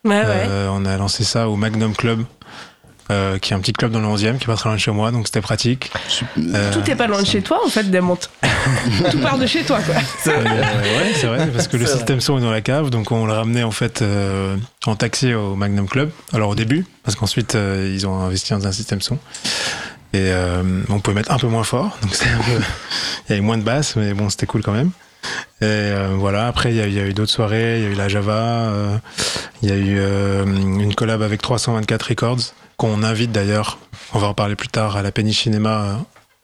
Ouais, 0.05 0.13
ouais. 0.21 0.25
Euh, 0.27 0.69
on 0.73 0.85
a 0.87 0.97
lancé 0.97 1.25
ça 1.25 1.49
au 1.49 1.57
Magnum 1.57 1.95
Club, 1.95 2.25
euh, 3.11 3.39
qui 3.39 3.53
est 3.53 3.57
un 3.57 3.61
petit 3.61 3.73
club 3.73 3.91
dans 3.93 4.01
le 4.01 4.07
11e, 4.07 4.39
qui 4.39 4.45
est 4.45 4.47
pas 4.47 4.55
très 4.57 4.69
loin 4.69 4.77
de 4.77 4.81
chez 4.81 4.91
moi, 4.91 5.11
donc 5.11 5.27
c'était 5.27 5.41
pratique. 5.41 5.91
Euh, 6.39 6.73
Tout 6.73 6.89
est 6.91 6.95
pas 6.97 7.07
loin 7.07 7.21
de 7.21 7.27
chez 7.27 7.43
toi, 7.43 7.61
en 7.65 7.69
fait, 7.69 7.91
Desmontes. 7.91 8.31
Tout 9.11 9.19
part 9.19 9.37
de 9.39 9.47
chez 9.47 9.63
toi, 9.65 9.81
quoi. 9.81 9.95
euh, 10.29 10.43
ouais, 10.45 11.13
c'est 11.15 11.27
vrai, 11.27 11.49
parce 11.49 11.69
que 11.69 11.77
le 11.77 11.87
C'est 11.87 11.97
système 11.97 12.21
son 12.21 12.39
est 12.39 12.43
dans 12.43 12.51
la 12.51 12.61
cave, 12.61 12.91
donc 12.91 13.11
on 13.13 13.27
le 13.27 13.33
ramenait 13.33 13.63
en 13.65 13.71
fait 13.73 14.01
euh, 14.03 14.57
en 14.87 14.97
taxi 14.97 15.35
au 15.35 15.57
Magnum 15.57 15.89
Club. 15.89 16.11
Alors 16.33 16.51
au 16.51 16.55
début, 16.55 16.87
parce 17.03 17.17
qu'ensuite 17.17 17.55
euh, 17.55 17.91
ils 17.93 18.07
ont 18.07 18.21
investi 18.21 18.53
dans 18.53 18.67
un 18.67 18.73
système 18.73 19.01
son. 19.01 19.19
Et 20.13 20.19
euh, 20.33 20.63
on 20.89 20.99
pouvait 20.99 21.15
mettre 21.15 21.31
un 21.31 21.39
peu 21.39 21.47
moins 21.47 21.63
fort, 21.63 21.97
donc 22.03 22.15
c'était 22.15 22.31
un 22.31 22.39
peu. 22.39 22.61
Il 23.29 23.31
y 23.31 23.33
avait 23.35 23.41
moins 23.43 23.59
de 23.59 23.63
basse, 23.63 23.95
mais 23.97 24.13
bon, 24.13 24.29
c'était 24.29 24.47
cool 24.47 24.63
quand 24.63 24.73
même. 24.73 24.91
Et 25.61 25.65
euh, 25.67 26.15
voilà, 26.17 26.47
après 26.49 26.71
il 26.71 26.77
y 26.77 26.81
a, 26.81 26.87
il 26.87 26.95
y 26.95 26.99
a 26.99 27.05
eu 27.07 27.13
d'autres 27.13 27.31
soirées, 27.31 27.79
il 27.79 27.85
y 27.85 27.87
a 27.87 27.91
eu 27.91 27.95
la 27.95 28.09
Java, 28.09 28.33
euh, 28.33 28.97
il 29.63 29.69
y 29.69 29.73
a 29.73 29.77
eu 29.77 29.97
euh, 29.99 30.45
une 30.47 30.95
collab 30.95 31.23
avec 31.23 31.43
324 31.43 32.03
Records, 32.09 32.39
qu'on 32.81 33.03
invite 33.03 33.31
d'ailleurs, 33.31 33.79
on 34.15 34.19
va 34.19 34.29
en 34.29 34.33
parler 34.35 34.57
plus 34.57 34.69
tard, 34.69 34.97
à 34.97 35.03
la 35.03 35.13
Penny 35.13 35.35
Cinéma 35.35 35.83
euh, 35.85 35.95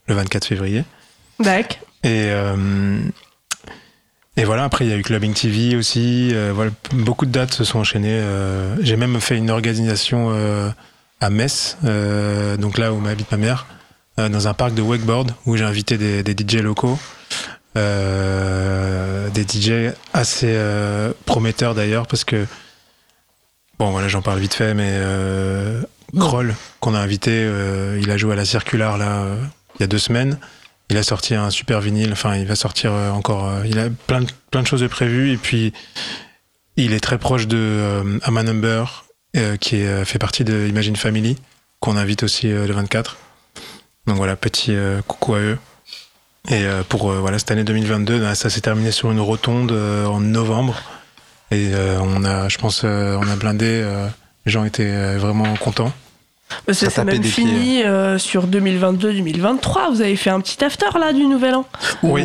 le 0.09 0.15
24 0.17 0.45
février. 0.45 0.85
D'accord. 1.41 1.79
Et, 2.05 2.29
euh, 2.29 2.99
et 4.37 4.45
voilà, 4.45 4.65
après 4.65 4.85
il 4.85 4.91
y 4.91 4.93
a 4.93 4.99
eu 4.99 5.03
Clubbing 5.03 5.33
TV 5.33 5.77
aussi. 5.77 6.29
euh, 6.35 6.53
voilà, 6.55 6.73
beaucoup 6.93 7.25
de 7.25 7.31
dates 7.31 7.55
se 7.55 7.65
sont 7.65 7.79
enchaînées. 7.79 8.11
euh, 8.21 8.77
J'ai 8.83 8.97
même 8.97 9.19
fait 9.19 9.39
une 9.39 9.51
organisation 9.51 10.31
à 11.23 11.31
Metz, 11.31 11.79
donc 12.59 12.77
là 12.77 12.93
où 12.93 12.99
m'habite 12.99 13.33
ma 13.33 13.39
mère, 13.39 13.67
dans 14.19 14.47
un 14.47 14.53
parc 14.53 14.75
de 14.75 14.83
wakeboard 14.83 15.33
où 15.47 15.57
j'ai 15.57 15.65
invité 15.65 15.97
des, 15.97 16.23
des 16.23 16.33
DJ 16.37 16.57
locaux. 16.61 16.99
des 17.75 19.43
DJ 19.49 19.95
assez 20.13 20.55
prometteurs 21.25 21.75
d'ailleurs 21.75 22.07
parce 22.07 22.25
que 22.25 22.47
bon 23.79 23.91
voilà 23.91 24.09
j'en 24.09 24.21
parle 24.23 24.39
vite 24.39 24.55
fait 24.55 24.75
mais 24.75 24.93
Kroll 26.19 26.55
qu'on 26.81 26.95
a 26.95 27.01
invité 27.01 27.31
euh, 27.33 27.99
il 28.01 28.11
a 28.11 28.17
joué 28.17 28.33
à 28.33 28.37
la 28.37 28.45
circulaire 28.45 28.97
là 28.97 29.23
euh, 29.23 29.37
il 29.77 29.83
y 29.83 29.85
a 29.85 29.87
deux 29.87 29.99
semaines 29.99 30.39
il 30.89 30.97
a 30.97 31.03
sorti 31.03 31.35
un 31.35 31.51
super 31.51 31.81
vinyle, 31.81 32.13
enfin 32.13 32.37
il 32.37 32.47
va 32.47 32.55
sortir 32.55 32.93
euh, 32.93 33.11
encore, 33.11 33.65
il 33.65 33.77
a 33.81 33.89
plein 34.07 34.21
de, 34.21 34.29
plein 34.53 34.63
de 34.63 34.69
choses 34.69 34.83
de 34.83 34.87
prévues 34.87 35.33
et 35.33 35.37
puis 35.37 35.73
il 36.77 36.93
est 36.93 37.01
très 37.01 37.19
proche 37.19 37.49
de 37.49 38.21
Amma 38.23 38.43
Number 38.43 39.05
qui 39.61 39.83
fait 40.05 40.19
partie 40.19 40.45
de 40.45 40.67
Imagine 40.69 40.97
Family 40.97 41.37
qu'on 41.81 41.97
invite 41.97 42.23
aussi 42.23 42.49
le 42.49 42.71
24. 42.71 43.17
Donc 44.07 44.17
voilà, 44.17 44.37
petit 44.37 44.77
coucou 45.07 45.35
à 45.35 45.39
eux. 45.39 45.59
Et 46.51 46.67
pour 46.89 47.11
voilà 47.13 47.39
cette 47.39 47.51
année 47.51 47.65
2022, 47.65 48.21
bah, 48.21 48.35
ça 48.35 48.51
s'est 48.51 48.61
terminé 48.61 48.93
sur 48.93 49.11
une 49.11 49.21
rotonde 49.21 49.73
en 49.73 50.21
novembre 50.21 50.81
et 51.51 51.73
on 51.75 52.25
a, 52.25 52.49
je 52.51 52.59
pense, 52.59 52.85
on 52.85 53.29
a 53.29 53.37
blindé. 53.37 53.83
Les 54.47 54.53
gens 54.53 54.65
étaient 54.65 54.85
euh, 54.87 55.19
vraiment 55.19 55.55
contents. 55.61 55.93
Bah, 56.67 56.75
tapait 56.75 57.05
même 57.15 57.25
fini 57.25 57.83
euh, 57.83 58.19
sur 58.19 58.47
2022-2023. 58.47 59.91
Vous 59.91 60.01
avez 60.01 60.15
fait 60.15 60.31
un 60.31 60.41
petit 60.41 60.63
after 60.65 60.87
là 60.99 61.13
du 61.13 61.27
nouvel 61.27 61.57
an. 61.57 61.65
Oui, 62.05 62.25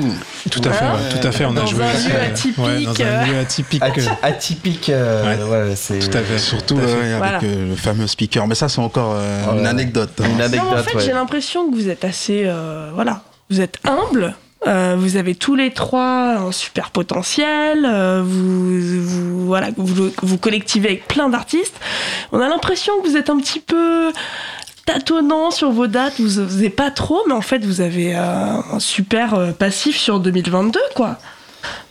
tout 0.52 0.62
à 0.64 0.72
fait, 0.72 0.86
ouais, 0.86 1.20
tout 1.20 1.28
à 1.28 1.32
fait. 1.32 1.46
On 1.46 1.54
Dans 1.54 1.64
a 1.64 1.66
joué 1.66 1.84
un 1.84 1.88
lieu 1.92 2.22
atypique, 2.32 2.58
ouais, 2.64 2.84
dans 2.84 3.02
un 3.02 3.26
lieu 3.26 3.40
atypique. 3.40 3.84
Atypique, 4.22 4.90
euh, 4.90 5.70
ouais, 5.70 5.76
c'est 5.76 5.98
Tout 5.98 6.16
à 6.16 6.22
fait. 6.22 6.38
Surtout 6.38 6.76
Tout 6.76 6.82
à 6.82 6.88
fait. 6.88 6.94
ouais, 6.94 7.14
avec 7.14 7.18
Voilà. 7.18 7.40
euh, 7.44 7.70
le 7.70 7.76
fameux 7.76 8.06
speaker. 8.06 8.46
Mais 8.48 8.54
ça, 8.56 8.70
c'est 8.70 8.80
encore 8.80 9.14
euh, 9.16 9.58
une 9.58 9.66
anecdote. 9.66 10.12
hein. 10.22 10.28
Une 10.32 10.42
anecdote. 10.42 10.72
en 10.72 10.84
fait, 10.84 10.98
ouais. 10.98 11.04
j'ai 11.04 11.14
l'impression 11.14 11.70
que 11.72 11.76
vous 11.76 11.90
êtes 11.90 12.06
assez. 12.06 12.44
euh, 12.46 12.92
voilà. 12.94 13.24
Vous 13.50 13.60
êtes 13.60 13.80
humble. 13.86 14.36
Euh, 14.68 14.96
vous 14.98 15.18
avez 15.18 15.36
tous 15.36 15.56
les 15.56 15.72
trois 15.72 16.36
un 16.36 16.52
super 16.52 16.92
potentiel. 16.92 17.86
euh, 17.86 18.22
vous, 18.24 19.02
vous, 19.02 19.46
voilà, 19.46 19.70
vous, 19.76 20.12
vous 20.22 20.38
collectivez 20.38 20.90
avec 20.90 21.08
plein 21.08 21.30
d'artistes. 21.30 21.80
On 22.32 22.40
a 22.40 22.48
l'impression 22.48 22.94
que 23.02 23.08
vous 23.08 23.18
êtes 23.18 23.30
un 23.30 23.38
petit 23.38 23.60
peu 23.60 24.12
tâtonnant 24.86 25.52
sur 25.52 25.72
vos 25.72 25.88
dates. 25.88 26.20
Vous 26.20 26.42
n'osez 26.42 26.70
pas 26.70 26.92
trop, 26.92 27.22
mais 27.28 27.34
en 27.34 27.42
fait, 27.42 27.64
vous 27.66 27.82
avez 27.82 28.16
euh, 28.16 28.22
un 28.72 28.80
super 28.80 29.34
euh, 29.34 29.52
passif 29.52 29.98
sur 29.98 30.20
2022, 30.20 30.80
quoi. 30.96 31.18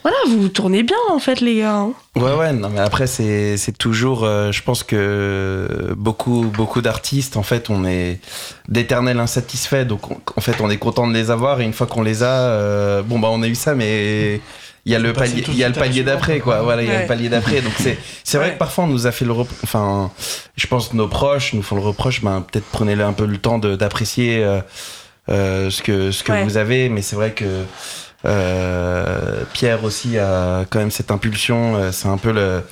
Voilà, 0.03 0.17
vous 0.29 0.49
tournez 0.49 0.83
bien, 0.83 0.97
en 1.11 1.19
fait, 1.19 1.41
les 1.43 1.57
gars. 1.59 1.75
hein. 1.77 1.93
Ouais, 2.17 2.33
ouais, 2.35 2.53
non, 2.55 2.71
mais 2.71 2.81
après, 2.81 3.07
c'est, 3.07 3.57
c'est 3.59 3.77
toujours, 3.77 4.25
euh, 4.25 4.51
je 4.51 4.63
pense 4.63 4.83
que 4.83 5.93
beaucoup, 5.97 6.45
beaucoup 6.45 6.81
d'artistes, 6.81 7.37
en 7.37 7.43
fait, 7.43 7.69
on 7.69 7.85
est 7.85 8.19
d'éternels 8.69 9.21
insatisfaits, 9.21 9.85
donc 9.85 10.11
on- 10.11 10.19
en 10.37 10.41
fait, 10.41 10.61
on 10.63 10.71
est 10.71 10.79
content 10.79 11.07
de 11.07 11.13
les 11.13 11.31
avoir, 11.31 11.61
et 11.61 11.65
une 11.65 11.75
fois 11.75 11.87
qu'on 11.87 12.03
les 12.03 12.23
a, 12.23 12.29
euh, 12.33 13.03
bon, 13.03 13.19
bah, 13.19 13.29
on 13.31 13.43
a 13.43 13.47
eu 13.49 13.55
ça, 13.55 13.75
mais 13.75 14.41
il 14.87 14.93
y 14.93 14.95
a 14.95 14.99
le 14.99 15.13
palier, 15.13 15.45
il 15.49 15.57
y 15.59 15.65
a 15.65 15.69
le 15.69 15.75
palier 15.75 16.03
d'après, 16.03 16.39
quoi, 16.41 16.63
voilà, 16.63 16.83
il 16.83 16.89
y 16.89 16.93
a 16.93 17.03
le 17.03 17.07
palier 17.07 17.29
d'après, 17.29 17.61
donc 17.61 17.75
c'est, 17.79 17.99
c'est 18.25 18.39
vrai 18.39 18.47
Ouais. 18.49 18.53
que 18.55 18.59
parfois, 18.59 18.85
on 18.85 18.89
nous 18.89 19.07
a 19.07 19.13
fait 19.13 19.27
le 19.27 19.33
reproche, 19.33 19.59
enfin, 19.65 20.11
je 20.57 20.67
pense 20.67 20.89
que 20.89 20.97
nos 20.97 21.09
proches 21.09 21.53
nous 21.53 21.63
font 21.63 21.77
le 21.77 21.83
reproche, 21.83 22.23
ben, 22.23 22.41
peut-être 22.41 22.65
prenez-le 22.73 23.05
un 23.05 23.13
peu 23.13 23.27
le 23.27 23.37
temps 23.37 23.59
de- 23.59 23.77
d'apprécier, 23.77 24.43
euh, 24.43 24.61
euh, 25.29 25.69
ce 25.69 25.83
que, 25.83 26.11
ce 26.11 26.25
que 26.25 26.33
Ouais. 26.33 26.43
vous 26.45 26.57
avez, 26.57 26.89
mais 26.89 27.03
c'est 27.03 27.17
vrai 27.17 27.33
que, 27.33 27.45
euh, 27.45 27.65
Pierre 29.53 29.85
aussi 29.85 30.19
a 30.19 30.65
quand 30.69 30.79
même 30.79 30.91
cette 30.91 31.11
impulsion. 31.11 31.77
euh, 31.77 31.93
c'est 31.93 32.09
un 32.09 32.19
peu 32.19 32.33
le, 32.33 32.63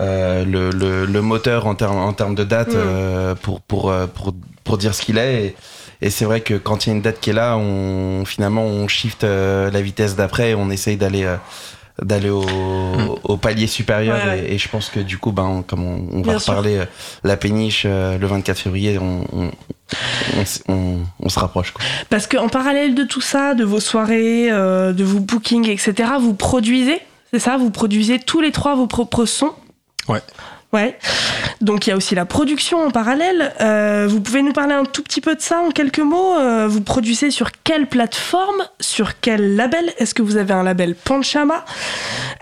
euh, 0.00 0.44
le, 0.44 0.70
le, 0.70 1.04
le 1.06 1.22
moteur 1.22 1.66
en 1.66 1.74
termes 1.74 1.98
en 1.98 2.12
termes 2.12 2.34
de 2.34 2.44
date 2.44 2.68
Mm. 2.68 2.76
euh, 2.76 3.34
pour, 3.34 3.60
pour, 3.60 3.90
euh, 3.90 4.06
pour, 4.06 4.34
pour 4.64 4.78
dire 4.78 4.94
ce 4.94 5.02
qu'il 5.02 5.18
est. 5.18 5.44
Et, 5.46 5.56
et 6.02 6.10
c'est 6.10 6.24
vrai 6.24 6.40
que 6.40 6.54
quand 6.54 6.86
il 6.86 6.90
y 6.90 6.92
a 6.92 6.96
une 6.96 7.02
date 7.02 7.20
qui 7.20 7.30
est 7.30 7.34
là, 7.34 7.56
on, 7.58 8.24
finalement, 8.24 8.64
on 8.64 8.88
shift 8.88 9.22
euh, 9.24 9.70
la 9.70 9.82
vitesse 9.82 10.16
d'après 10.16 10.50
et 10.50 10.54
on 10.54 10.70
essaye 10.70 10.96
d'aller. 10.96 11.24
euh, 11.24 11.36
d'aller 12.02 12.30
au, 12.30 12.46
au 13.24 13.36
palier 13.36 13.66
supérieur 13.66 14.16
Ouais, 14.16 14.30
ouais. 14.30 14.38
Et, 14.48 14.54
et 14.54 14.58
je 14.58 14.68
pense 14.70 14.88
que 14.88 15.00
du 15.00 15.18
coup 15.18 15.32
ben 15.32 15.62
comme 15.66 15.84
on, 15.84 16.08
on 16.18 16.22
va 16.22 16.38
reparler 16.38 16.78
euh, 16.78 16.84
la 17.24 17.36
péniche 17.36 17.82
euh, 17.84 18.16
le 18.16 18.26
24 18.26 18.58
février 18.58 18.98
on, 18.98 19.22
on, 19.34 19.50
on, 20.36 20.40
s- 20.42 20.62
on- 20.68 20.98
on 21.20 21.28
se 21.28 21.38
rapproche 21.38 21.72
quoi. 21.72 21.82
Parce 22.08 22.26
qu'en 22.26 22.48
parallèle 22.48 22.94
de 22.94 23.04
tout 23.04 23.20
ça, 23.20 23.54
de 23.54 23.64
vos 23.64 23.80
soirées, 23.80 24.48
euh, 24.50 24.92
de 24.92 25.04
vos 25.04 25.20
bookings, 25.20 25.68
etc., 25.68 26.10
vous 26.20 26.34
produisez, 26.34 27.00
c'est 27.32 27.38
ça 27.40 27.56
Vous 27.56 27.70
produisez 27.70 28.18
tous 28.18 28.40
les 28.40 28.52
trois 28.52 28.74
vos 28.74 28.86
propres 28.86 29.24
sons? 29.26 29.52
Ouais. 30.08 30.20
Ouais. 30.72 30.96
Donc 31.60 31.86
il 31.86 31.90
y 31.90 31.92
a 31.92 31.96
aussi 31.96 32.14
la 32.14 32.24
production 32.24 32.80
en 32.84 32.90
parallèle. 32.92 33.52
Euh, 33.60 34.06
vous 34.08 34.20
pouvez 34.20 34.40
nous 34.42 34.52
parler 34.52 34.72
un 34.74 34.84
tout 34.84 35.02
petit 35.02 35.20
peu 35.20 35.34
de 35.34 35.40
ça 35.40 35.58
en 35.58 35.70
quelques 35.70 35.98
mots? 35.98 36.36
Euh, 36.38 36.68
Vous 36.68 36.80
produisez 36.80 37.32
sur 37.32 37.50
quelle 37.64 37.88
plateforme? 37.88 38.62
Sur 38.78 39.18
quel 39.20 39.56
label? 39.56 39.92
Est-ce 39.98 40.14
que 40.14 40.22
vous 40.22 40.36
avez 40.36 40.54
un 40.54 40.62
label 40.62 40.94
Panchama? 40.94 41.64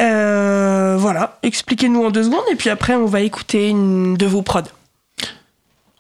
Euh, 0.01 0.97
Voilà, 0.99 1.39
expliquez-nous 1.43 2.05
en 2.05 2.11
deux 2.11 2.25
secondes 2.25 2.45
et 2.53 2.55
puis 2.57 2.69
après 2.71 2.95
on 2.95 3.07
va 3.07 3.21
écouter 3.23 3.69
une 3.69 4.15
de 4.17 4.27
vos 4.27 4.43
prods. 4.43 4.61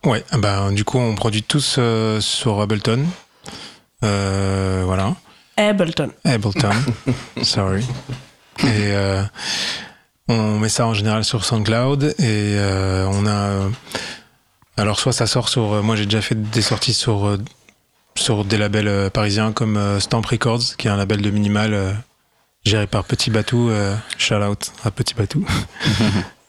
Ouais, 0.04 0.24
ah 0.30 0.38
bah, 0.38 0.70
du 0.70 0.84
coup, 0.84 0.98
on 0.98 1.14
produit 1.14 1.42
tous 1.42 1.76
euh, 1.78 2.20
sur 2.20 2.60
Ableton. 2.60 3.04
Euh, 4.04 4.82
voilà. 4.86 5.14
Ableton. 5.56 6.10
Ableton. 6.24 6.70
Sorry. 7.42 7.84
Et 8.62 8.92
euh, 8.92 9.22
on 10.28 10.58
met 10.58 10.68
ça 10.68 10.86
en 10.86 10.94
général 10.94 11.24
sur 11.24 11.44
SoundCloud 11.44 12.14
et 12.18 12.58
on 13.06 13.26
a. 13.26 13.68
alors, 14.76 15.00
soit 15.00 15.12
ça 15.12 15.26
sort 15.26 15.48
sur. 15.48 15.82
moi, 15.82 15.96
j'ai 15.96 16.04
déjà 16.04 16.22
fait 16.22 16.36
des 16.36 16.62
sorties 16.62 16.94
sur, 16.94 17.36
sur 18.14 18.44
des 18.44 18.58
labels 18.58 19.10
parisiens 19.10 19.52
comme 19.52 19.98
Stamp 20.00 20.22
Records, 20.26 20.76
qui 20.76 20.86
est 20.86 20.90
un 20.90 20.96
label 20.96 21.22
de 21.22 21.30
minimal 21.30 21.96
géré 22.64 22.86
par 22.86 23.04
Petit 23.04 23.30
Batou. 23.30 23.70
Shout 24.16 24.34
out 24.34 24.72
à 24.84 24.90
Petit 24.90 25.14
Batou. 25.14 25.44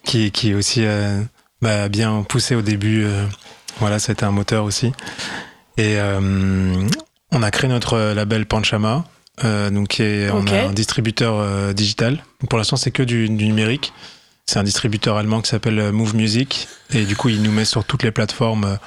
qui, 0.04 0.30
qui 0.30 0.50
est 0.50 0.54
aussi 0.54 0.84
euh, 0.84 1.22
bah, 1.62 1.88
bien 1.88 2.22
poussé 2.28 2.54
au 2.54 2.62
début. 2.62 3.04
euh, 3.04 3.24
voilà, 3.78 3.98
c'était 3.98 4.24
un 4.24 4.30
moteur 4.30 4.64
aussi. 4.64 4.88
Et 5.76 5.96
euh, 5.98 6.86
on 7.32 7.42
a 7.42 7.50
créé 7.50 7.68
notre 7.70 7.98
label 8.14 8.46
Panchama. 8.46 9.04
Euh, 9.44 9.70
donc 9.70 9.88
qui 9.88 10.02
est- 10.02 10.28
Ok. 10.28 10.48
on 10.50 10.52
a 10.54 10.68
un 10.68 10.72
distributeur 10.72 11.36
euh, 11.38 11.72
digital. 11.72 12.22
Pour 12.48 12.58
l'instant, 12.58 12.76
c'est 12.76 12.90
que 12.90 13.02
du, 13.02 13.28
du 13.28 13.46
numérique. 13.46 13.92
C'est 14.46 14.58
un 14.58 14.64
distributeur 14.64 15.16
allemand 15.16 15.40
qui 15.40 15.48
s'appelle 15.50 15.92
Move 15.92 16.14
Music 16.16 16.66
et 16.92 17.04
du 17.04 17.14
coup, 17.16 17.28
il 17.28 17.40
nous 17.40 17.52
met 17.52 17.64
sur 17.64 17.84
toutes 17.84 18.02
les 18.02 18.10
plateformes 18.10 18.78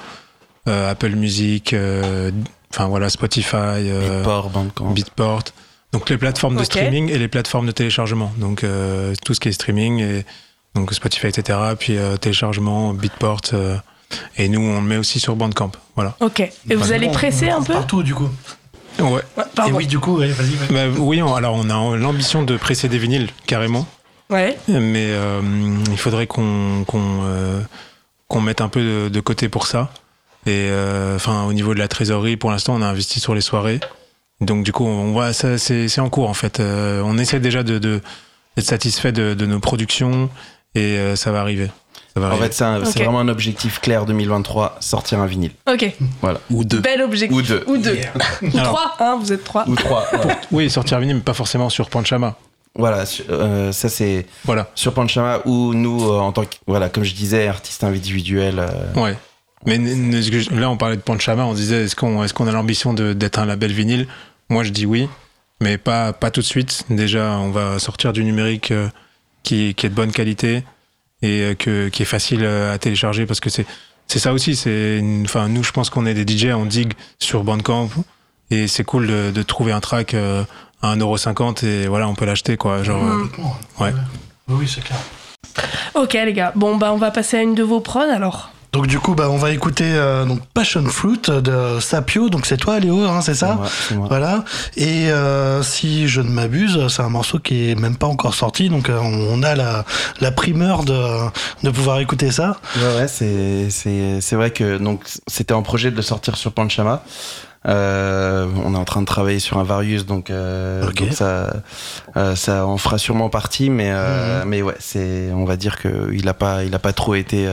euh, 0.68 0.90
Apple 0.90 1.10
Music, 1.16 1.72
euh, 1.72 2.30
enfin 2.70 2.86
voilà 2.86 3.08
Spotify, 3.08 3.56
euh, 3.56 4.18
Beatport, 4.18 4.50
Bandcamp. 4.50 4.90
Beatport. 4.92 5.42
Donc 5.92 6.10
les 6.10 6.18
plateformes 6.18 6.56
de 6.56 6.64
streaming 6.64 7.08
et 7.10 7.18
les 7.18 7.28
plateformes 7.28 7.66
de 7.66 7.72
téléchargement. 7.72 8.32
Donc 8.36 8.62
euh, 8.62 9.14
tout 9.24 9.32
ce 9.34 9.40
qui 9.40 9.48
est 9.48 9.52
streaming 9.52 10.00
et 10.00 10.26
donc 10.74 10.92
Spotify, 10.92 11.28
etc. 11.28 11.58
Puis 11.78 11.96
euh, 11.96 12.16
téléchargement, 12.16 12.92
Beatport. 12.94 13.40
euh, 13.52 13.76
et 14.36 14.48
nous, 14.48 14.60
on 14.60 14.80
le 14.80 14.86
met 14.86 14.96
aussi 14.96 15.18
sur 15.20 15.34
Bandcamp. 15.36 15.72
Voilà. 15.96 16.14
Ok. 16.20 16.40
Et 16.40 16.74
vous 16.74 16.92
allez 16.92 17.08
presser 17.10 17.50
on 17.52 17.58
un 17.58 17.62
peu 17.62 17.72
Partout, 17.72 18.02
du 18.02 18.14
coup. 18.14 18.28
Ouais. 19.00 19.10
Ouais, 19.10 19.20
Et 19.38 19.56
pardon. 19.56 19.76
oui, 19.76 19.86
du 19.86 19.98
coup, 19.98 20.18
ouais, 20.18 20.28
vas-y. 20.28 20.72
Bah, 20.72 20.86
oui, 20.98 21.20
on- 21.22 21.34
alors 21.34 21.54
on 21.56 21.68
a 21.70 21.96
l'ambition 21.96 22.42
de 22.44 22.56
presser 22.56 22.88
des 22.88 22.98
vinyles 22.98 23.28
carrément. 23.46 23.86
Ouais. 24.30 24.56
Mais 24.68 25.08
euh, 25.10 25.40
il 25.90 25.98
faudrait 25.98 26.26
qu'on 26.26 26.84
euh, 27.24 27.60
mette 28.40 28.60
un 28.60 28.68
peu 28.68 28.80
de, 28.82 29.08
de 29.08 29.20
côté 29.20 29.48
pour 29.48 29.66
ça. 29.66 29.90
Et 30.46 30.68
euh, 30.70 31.16
enfin, 31.16 31.44
au 31.44 31.52
niveau 31.52 31.72
de 31.74 31.78
la 31.78 31.88
trésorerie, 31.88 32.36
pour 32.36 32.50
l'instant, 32.50 32.74
on 32.74 32.82
a 32.82 32.86
investi 32.86 33.18
sur 33.20 33.34
les 33.34 33.40
soirées. 33.40 33.80
Donc 34.40 34.64
du 34.64 34.72
coup, 34.72 34.84
on 34.84 35.12
voit 35.12 35.32
ça, 35.32 35.56
c'est 35.58 35.88
c'est 35.88 36.00
en 36.00 36.10
cours 36.10 36.28
en 36.28 36.34
fait. 36.34 36.60
Euh, 36.60 37.00
on 37.04 37.16
essaie 37.18 37.40
déjà 37.40 37.62
de, 37.62 37.78
de 37.78 38.00
être 38.56 38.64
satisfait 38.64 39.12
de, 39.12 39.34
de 39.34 39.46
nos 39.46 39.58
productions 39.60 40.28
et 40.74 40.98
euh, 40.98 41.16
ça 41.16 41.32
va 41.32 41.40
arriver. 41.40 41.70
Ça 42.14 42.20
va 42.20 42.26
En 42.26 42.30
arriver. 42.30 42.46
fait, 42.46 42.52
c'est 42.52 42.64
un- 42.64 42.78
vraiment 42.78 43.20
un 43.20 43.28
objectif 43.28 43.80
clair 43.80 44.06
2023, 44.06 44.76
sortir 44.80 45.18
un 45.20 45.26
vinyle. 45.26 45.50
Ok, 45.68 45.92
Ou 46.50 46.64
deux. 46.64 46.80
bel 46.80 47.02
objectif. 47.02 47.36
Ou 47.36 47.42
deux. 47.42 47.64
Ou 47.66 47.76
deux. 47.76 47.98
Ou 48.42 48.56
Alors- 48.58 48.74
trois, 48.74 48.94
hein, 49.00 49.18
vous 49.20 49.32
êtes 49.32 49.42
trois. 49.44 49.64
Ou 49.68 49.74
trois. 49.74 50.06
ouais. 50.12 50.36
Oui, 50.52 50.70
sortir 50.70 51.00
vinyle, 51.00 51.16
mais 51.16 51.22
pas 51.22 51.34
forcément 51.34 51.68
sur 51.70 51.90
Panchama. 51.90 52.36
voilà, 52.76 53.04
euh, 53.30 53.72
ça 53.72 53.88
c'est 53.88 54.26
Voilà. 54.44 54.68
sur 54.74 54.94
Panchama 54.94 55.40
où 55.44 55.74
nous, 55.74 56.08
euh, 56.08 56.18
en 56.18 56.30
tant 56.32 56.44
que, 56.44 56.54
voilà, 56.66 56.88
comme 56.88 57.04
je 57.04 57.14
disais, 57.14 57.46
artistes 57.48 57.82
individuels. 57.84 58.58
euh, 58.60 59.00
Ouais. 59.00 59.16
Mais 59.66 59.78
que 59.78 60.54
là, 60.60 60.68
on 60.70 60.76
parlait 60.76 60.96
de 60.96 61.00
Panchama, 61.02 61.44
on 61.46 61.54
disait 61.54 61.84
est-ce 61.84 61.96
qu'on 61.96 62.22
est 62.22 62.32
qu'on 62.32 62.46
a 62.46 62.52
l'ambition 62.52 62.92
de- 62.94 63.12
d'être 63.14 63.38
un 63.38 63.46
label 63.46 63.72
vinyle? 63.72 64.06
Moi, 64.50 64.62
je 64.62 64.70
dis 64.70 64.84
oui, 64.86 65.08
mais 65.60 65.78
pas, 65.78 66.12
pas 66.12 66.30
tout 66.30 66.42
de 66.42 66.46
suite. 66.46 66.84
Déjà, 66.90 67.38
on 67.38 67.50
va 67.50 67.78
sortir 67.78 68.12
du 68.12 68.22
numérique 68.24 68.70
euh, 68.72 68.88
qui, 69.44 69.74
qui 69.74 69.86
est 69.86 69.88
de 69.90 69.94
bonne 69.94 70.10
qualité 70.10 70.64
et 71.22 71.40
euh, 71.42 71.54
que, 71.54 71.88
qui 71.88 72.02
est 72.02 72.06
facile 72.06 72.40
euh, 72.42 72.74
à 72.74 72.78
télécharger 72.78 73.26
parce 73.26 73.38
que 73.40 73.50
c'est 73.50 73.66
c'est 74.06 74.18
ça 74.18 74.32
aussi. 74.32 74.56
C'est 74.56 75.00
Enfin, 75.24 75.48
nous, 75.48 75.62
je 75.62 75.70
pense 75.72 75.88
qu'on 75.88 76.04
est 76.04 76.12
des 76.14 76.26
DJ, 76.36 76.46
on 76.46 76.66
digue 76.66 76.92
sur 77.20 77.44
Bandcamp 77.44 77.88
et 78.50 78.66
c'est 78.66 78.84
cool 78.84 79.06
de, 79.06 79.30
de 79.30 79.42
trouver 79.42 79.72
un 79.72 79.80
track 79.80 80.12
euh, 80.14 80.44
à 80.82 80.94
1,50€ 80.96 81.64
et 81.64 81.86
voilà, 81.86 82.08
on 82.08 82.14
peut 82.14 82.26
l'acheter 82.26 82.56
quoi. 82.56 82.82
Genre, 82.82 83.00
Complètement. 83.00 83.56
Ouais. 83.80 83.92
Oui, 84.48 84.56
oui, 84.60 84.68
c'est 84.68 84.82
clair. 84.84 84.98
Ok, 85.94 86.12
les 86.14 86.32
gars. 86.32 86.52
Bon, 86.56 86.76
bah, 86.76 86.92
on 86.92 86.96
va 86.98 87.10
passer 87.10 87.38
à 87.38 87.42
une 87.42 87.54
de 87.54 87.62
vos 87.62 87.80
prods 87.80 88.00
alors. 88.00 88.50
Donc 88.74 88.88
du 88.88 88.98
coup, 88.98 89.14
bah, 89.14 89.30
on 89.30 89.36
va 89.36 89.52
écouter 89.52 89.84
euh, 89.86 90.24
donc 90.24 90.40
Passion 90.52 90.84
Fruit 90.86 91.20
de 91.28 91.78
Sapio. 91.78 92.28
Donc 92.28 92.44
c'est 92.44 92.56
toi, 92.56 92.80
Léo, 92.80 93.04
hein, 93.04 93.20
c'est 93.20 93.34
ça 93.36 93.56
moi. 93.92 94.08
Voilà. 94.08 94.44
Et 94.76 95.12
euh, 95.12 95.62
si 95.62 96.08
je 96.08 96.20
ne 96.20 96.28
m'abuse, 96.28 96.88
c'est 96.88 97.02
un 97.02 97.08
morceau 97.08 97.38
qui 97.38 97.70
est 97.70 97.76
même 97.76 97.94
pas 97.96 98.08
encore 98.08 98.34
sorti, 98.34 98.68
donc 98.70 98.88
euh, 98.88 98.98
on 99.00 99.44
a 99.44 99.54
la, 99.54 99.84
la 100.20 100.32
primeur 100.32 100.82
de, 100.82 100.98
de 101.62 101.70
pouvoir 101.70 102.00
écouter 102.00 102.32
ça. 102.32 102.56
Ouais, 102.76 102.96
ouais, 102.96 103.06
c'est, 103.06 103.70
c'est, 103.70 104.20
c'est 104.20 104.34
vrai 104.34 104.50
que 104.50 104.78
donc 104.78 105.02
c'était 105.28 105.54
en 105.54 105.62
projet 105.62 105.92
de 105.92 105.96
le 105.96 106.02
sortir 106.02 106.36
sur 106.36 106.50
Panchama. 106.50 107.04
Euh, 107.66 108.46
on 108.62 108.74
est 108.74 108.76
en 108.76 108.84
train 108.84 109.00
de 109.00 109.06
travailler 109.06 109.38
sur 109.38 109.56
un 109.56 109.62
Varius, 109.64 110.04
donc, 110.04 110.28
euh, 110.28 110.86
ça, 111.12 111.62
euh, 112.14 112.36
ça 112.36 112.66
en 112.66 112.76
fera 112.76 112.98
sûrement 112.98 113.30
partie, 113.30 113.70
mais, 113.70 113.88
euh, 113.90 114.42
mais 114.46 114.60
ouais, 114.60 114.76
c'est, 114.80 115.30
on 115.32 115.46
va 115.46 115.56
dire 115.56 115.78
que 115.80 116.10
il 116.12 116.28
a 116.28 116.34
pas, 116.34 116.64
il 116.64 116.74
a 116.74 116.78
pas 116.78 116.92
trop 116.92 117.14
été 117.14 117.48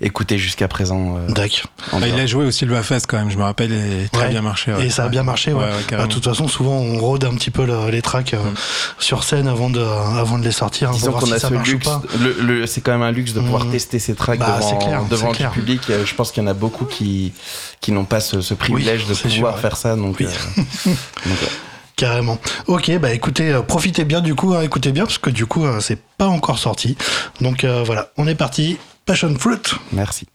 écouté 0.00 0.38
jusqu'à 0.38 0.68
présent. 0.68 1.16
euh, 1.18 1.32
Dac. 1.32 1.64
en 1.92 1.98
bah, 2.00 2.06
il 2.08 2.18
a 2.20 2.26
joué 2.26 2.44
aussi 2.44 2.64
le 2.64 2.72
Bafest 2.74 3.06
quand 3.08 3.18
même, 3.18 3.30
je 3.30 3.36
me 3.36 3.42
rappelle, 3.42 3.72
et 3.72 4.08
très 4.12 4.22
Ouais. 4.24 4.28
bien 4.30 4.42
marché. 4.42 4.72
ouais. 4.72 4.86
Et 4.86 4.90
ça 4.90 5.04
a 5.04 5.08
bien 5.08 5.22
marché, 5.24 5.52
ouais. 5.52 5.58
Ouais, 5.64 5.70
ouais, 5.70 5.96
Bah, 5.96 6.06
de 6.06 6.12
toute 6.12 6.24
façon, 6.24 6.46
souvent 6.46 6.76
on 6.78 6.98
rôde 6.98 7.24
un 7.24 7.34
petit 7.34 7.50
peu 7.50 7.64
le- 7.66 7.90
les 7.90 8.00
tracks 8.02 8.34
euh, 8.34 8.38
Mm. 8.38 8.54
sur 9.00 9.24
scène 9.24 9.48
avant 9.48 9.70
de, 9.70 9.80
avant 9.80 10.38
de 10.38 10.44
les 10.44 10.52
sortir, 10.52 10.90
hein, 10.90 10.92
Disons 10.94 11.12
qu'on 11.12 11.26
si 11.26 11.32
a 11.32 11.38
ça 11.40 11.48
ce 11.48 11.54
luxe, 11.54 11.88
le, 12.20 12.36
le- 12.40 12.66
c'est 12.66 12.80
quand 12.80 12.92
même 12.92 13.02
un 13.02 13.10
luxe 13.10 13.32
de 13.32 13.40
pouvoir 13.40 13.64
Mhm. 13.64 13.72
tester 13.72 13.98
ces 13.98 14.14
tracks 14.14 14.38
Bah, 14.38 14.58
devant, 14.58 14.76
clair, 14.78 15.02
devant 15.10 15.32
du 15.32 15.46
public. 15.48 15.82
Euh, 15.90 16.04
Je 16.06 16.14
pense 16.14 16.30
qu'il 16.32 16.42
y 16.42 16.46
en 16.46 16.50
a 16.50 16.54
beaucoup 16.54 16.84
qui, 16.84 17.32
qui 17.80 17.90
n'ont 17.92 18.04
pas 18.04 18.20
ce, 18.20 18.40
ce 18.40 18.54
privilège 18.54 19.06
de 19.06 19.14
pouvoir 19.14 19.30
sûr, 19.32 19.46
ouais. 19.46 19.60
faire 19.60 19.76
ça, 19.76 19.96
donc, 19.96 20.16
Oui. 20.20 20.26
euh, 20.26 20.62
donc, 20.86 20.96
ouais. 21.42 21.48
Carrément. 21.96 22.38
Ok, 22.68 22.96
bah 23.00 23.12
écoutez, 23.12 23.50
euh, 23.50 23.62
profitez 23.62 24.04
bien 24.04 24.20
du 24.20 24.36
coup, 24.36 24.54
hein, 24.54 24.62
écoutez 24.62 24.92
bien, 24.92 25.04
parce 25.04 25.18
que 25.18 25.30
du 25.30 25.46
coup, 25.46 25.66
euh, 25.66 25.80
c'est 25.80 25.98
pas 26.16 26.28
encore 26.28 26.58
sorti. 26.60 26.96
Donc 27.40 27.64
euh, 27.64 27.82
voilà, 27.84 28.10
on 28.16 28.28
est 28.28 28.36
parti. 28.36 28.78
Passion 29.08 29.34
Fruit. 29.38 29.74
merci. 29.92 30.26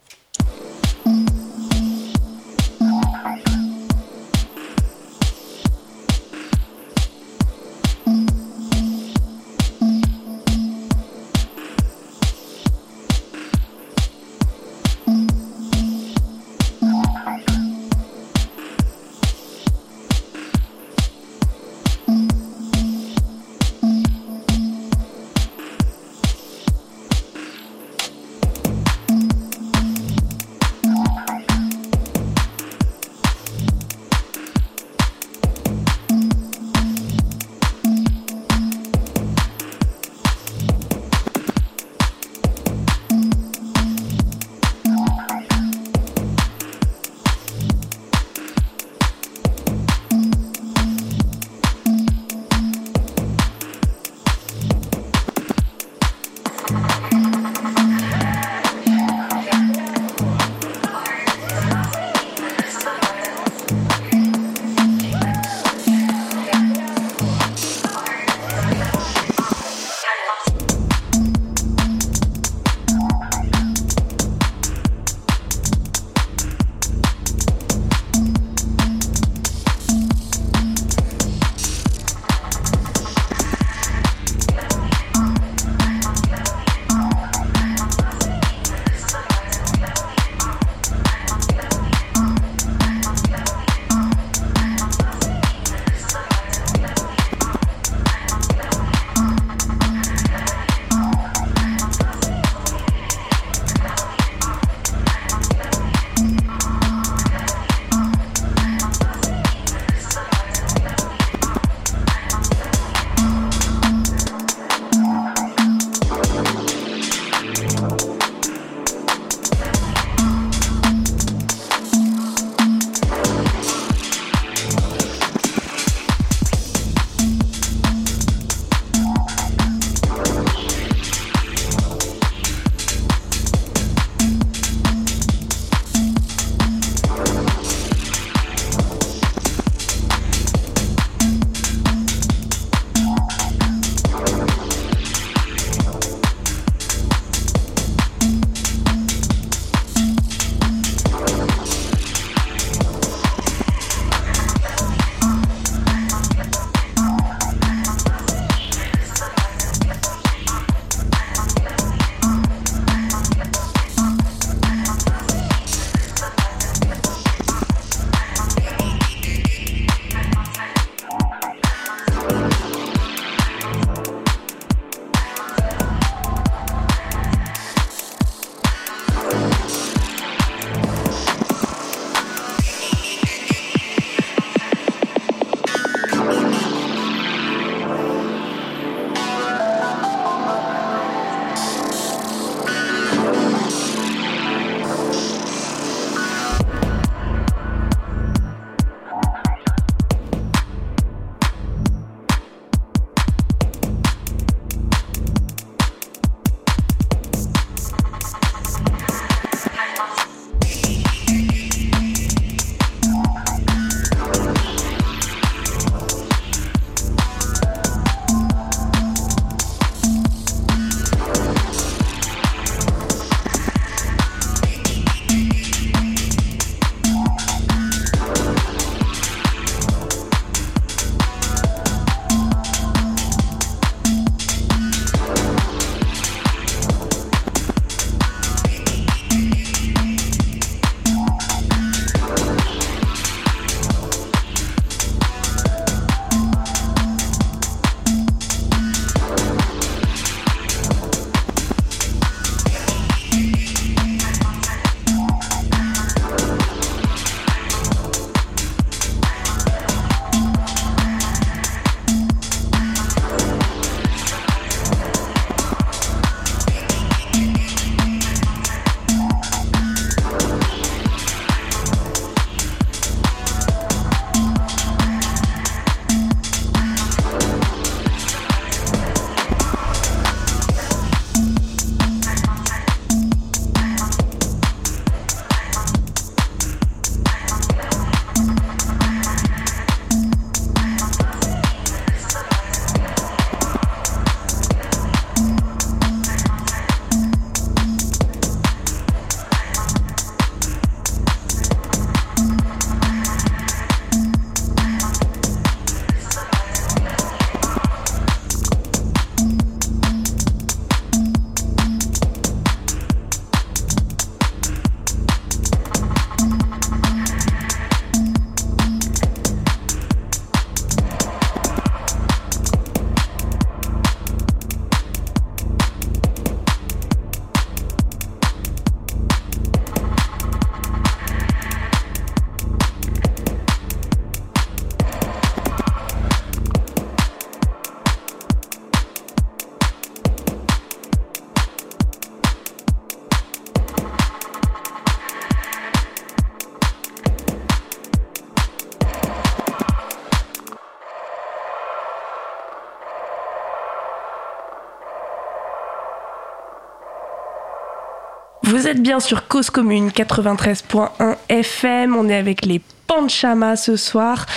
Vous 358.74 358.88
êtes 358.88 359.04
bien 359.04 359.20
sur 359.20 359.48
Cause 359.48 359.70
Commune 359.70 360.10
93.1 360.10 361.36
FM. 361.48 362.16
On 362.16 362.28
est 362.28 362.36
avec 362.36 362.66
les 362.66 362.82
Panchama 363.06 363.76
ce 363.76 363.96
soir. 363.96 364.48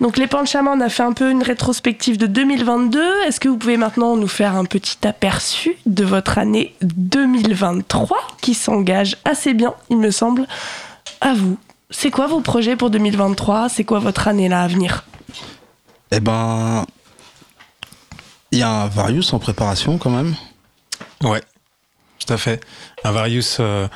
Donc 0.00 0.16
les 0.16 0.28
Panchama, 0.28 0.70
on 0.70 0.80
a 0.80 0.88
fait 0.88 1.02
un 1.02 1.12
peu 1.12 1.28
une 1.28 1.42
rétrospective 1.42 2.16
de 2.16 2.28
2022. 2.28 3.02
Est-ce 3.26 3.40
que 3.40 3.48
vous 3.48 3.56
pouvez 3.56 3.76
maintenant 3.76 4.16
nous 4.16 4.28
faire 4.28 4.54
un 4.54 4.64
petit 4.64 5.04
aperçu 5.04 5.74
de 5.86 6.04
votre 6.04 6.38
année 6.38 6.76
2023 6.82 8.16
qui 8.40 8.54
s'engage 8.54 9.16
assez 9.24 9.54
bien, 9.54 9.74
il 9.90 9.98
me 9.98 10.12
semble. 10.12 10.46
À 11.20 11.34
vous? 11.34 11.58
C'est 11.90 12.12
quoi 12.12 12.28
vos 12.28 12.42
projets 12.42 12.76
pour 12.76 12.90
2023 12.90 13.68
C'est 13.70 13.82
quoi 13.82 13.98
votre 13.98 14.28
année 14.28 14.48
là 14.48 14.62
à 14.62 14.68
venir? 14.68 15.02
Eh 16.12 16.20
ben, 16.20 16.86
il 18.52 18.60
y 18.60 18.62
a 18.62 18.70
un 18.70 18.86
Varius 18.86 19.32
en 19.32 19.40
préparation 19.40 19.98
quand 19.98 20.10
même. 20.10 20.36
Ouais, 21.24 21.42
tout 22.26 22.32
à 22.32 22.36
fait. 22.36 22.60
Un 23.04 23.12
Varius 23.12 23.58
euh, 23.60 23.86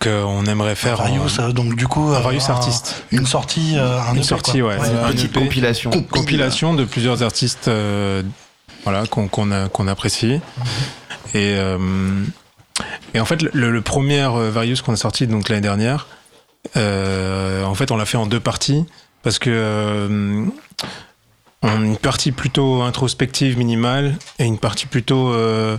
qu'on 0.00 0.44
aimerait 0.46 0.74
faire. 0.74 1.00
Un 1.00 1.04
Varius, 1.04 1.38
en... 1.38 1.48
euh, 1.48 1.52
donc 1.52 1.74
du 1.76 1.86
coup. 1.86 2.12
Un 2.14 2.20
Varius 2.20 2.48
artiste. 2.50 3.04
Une 3.10 3.26
sortie, 3.26 3.74
euh, 3.76 4.00
un 4.00 4.12
Une 4.12 4.18
EP, 4.18 4.24
sortie, 4.24 4.60
quoi. 4.60 4.76
ouais. 4.76 4.90
Une 4.90 4.96
Un 4.98 5.10
petite 5.12 5.30
EP. 5.36 5.40
compilation. 5.40 5.90
compilation 6.10 6.74
de 6.74 6.84
plusieurs 6.84 7.22
artistes 7.22 7.68
euh, 7.68 8.22
voilà, 8.84 9.04
qu'on 9.06 9.88
apprécie. 9.88 10.40
Et, 11.34 11.54
euh, 11.56 11.78
et 13.14 13.20
en 13.20 13.24
fait, 13.24 13.42
le, 13.42 13.70
le 13.70 13.80
premier 13.82 14.22
euh, 14.22 14.50
Varius 14.50 14.82
qu'on 14.82 14.92
a 14.92 14.96
sorti 14.96 15.26
donc 15.26 15.48
l'année 15.48 15.60
dernière, 15.62 16.06
euh, 16.76 17.64
en 17.64 17.74
fait, 17.74 17.90
on 17.90 17.96
l'a 17.96 18.04
fait 18.06 18.16
en 18.16 18.26
deux 18.26 18.40
parties 18.40 18.84
parce 19.22 19.38
que 19.38 19.50
euh, 19.50 20.44
on- 21.62 21.82
une 21.82 21.96
partie 21.96 22.30
plutôt 22.32 22.82
introspective, 22.82 23.56
minimale, 23.56 24.16
et 24.38 24.44
une 24.44 24.58
partie 24.58 24.86
plutôt 24.86 25.30
euh, 25.30 25.76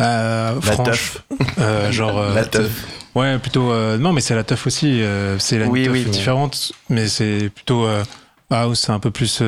euh, 0.00 0.58
La 0.66 0.76
teuf. 0.76 1.22
euh, 1.58 1.90
genre 1.92 2.18
euh, 2.18 2.34
La 2.34 2.44
teuf. 2.44 2.70
Ouais, 3.14 3.38
plutôt. 3.38 3.70
euh, 3.72 3.98
non, 3.98 4.12
mais 4.12 4.20
c'est 4.20 4.34
la 4.34 4.44
teuf 4.44 4.66
aussi. 4.66 5.02
c'est 5.38 5.58
la 5.58 5.66
Oui, 5.66 5.84
teuf 5.84 5.92
oui, 5.92 6.04
différente, 6.04 6.72
mais 6.88 7.08
c'est 7.08 7.50
plutôt 7.54 7.86
house, 8.50 8.88
un 8.90 8.98
peu 8.98 9.10
plus 9.10 9.42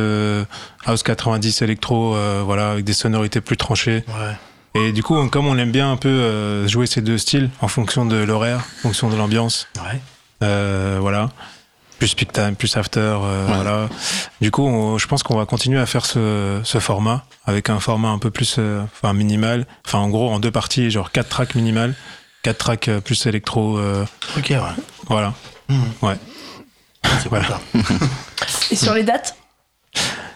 house 0.87 1.03
90 1.03 1.63
électro, 1.63 2.17
voilà, 2.45 2.73
avec 2.73 2.85
des 2.85 2.93
sonorités 2.93 3.41
plus 3.41 3.57
tranchées. 3.57 4.05
Ouais. 4.09 4.83
Et 4.85 4.93
du 4.93 5.03
coup, 5.03 5.25
comme 5.29 5.47
on 5.47 5.59
aime 5.59 5.71
bien 5.71 5.93
un 5.93 5.97
peu 5.97 6.67
jouer 6.67 6.87
ces 6.87 7.03
deux 7.03 7.19
styles 7.19 7.51
en 7.61 7.69
fonction 7.69 8.05
de 8.07 8.17
l'horaire, 8.17 8.59
en 8.79 8.83
fonction 8.89 9.11
de 9.11 9.17
l'ambiance, 9.17 9.69
Ouais. 9.77 10.01
euh, 10.43 10.99
voilà. 11.01 11.29
Plus 12.03 12.15
peak 12.17 12.33
time, 12.33 12.57
plus 12.57 12.77
after, 12.77 12.99
euh, 13.01 13.45
voilà. 13.47 13.89
Du 14.41 14.51
coup, 14.51 14.67
on- 14.67 14.99
je 14.99 15.07
pense 15.07 15.23
qu'on 15.23 15.37
va 15.37 15.47
continuer 15.47 15.79
à 15.79 15.87
faire 15.87 16.05
ce, 16.05 16.61
ce 16.65 16.81
format 16.81 17.23
avec 17.47 17.71
un 17.71 17.79
format 17.79 18.09
un 18.09 18.19
peu 18.19 18.33
plus, 18.33 18.57
euh, 18.59 18.83
enfin 18.93 19.13
minimal, 19.13 19.67
enfin 19.87 20.01
en 20.01 20.09
gros 20.09 20.29
en 20.33 20.41
deux 20.41 20.51
parties, 20.51 20.91
genre 20.91 21.13
quatre 21.13 21.29
tracks 21.29 21.55
minimal, 21.55 21.95
quatre 22.43 22.59
tracks 22.59 22.89
euh, 22.89 23.01
plus 23.01 23.25
électro, 23.27 23.79
euh, 23.79 24.05
Ok, 24.37 24.47
ouais. 24.51 24.59
voilà. 25.07 25.33
Mhm. 25.69 25.85
Ouais. 26.03 26.17
C'est 27.23 27.29
Voilà. 27.29 27.61
Et 28.73 28.75
sur 28.75 28.95
les 28.95 29.05
dates? 29.05 29.37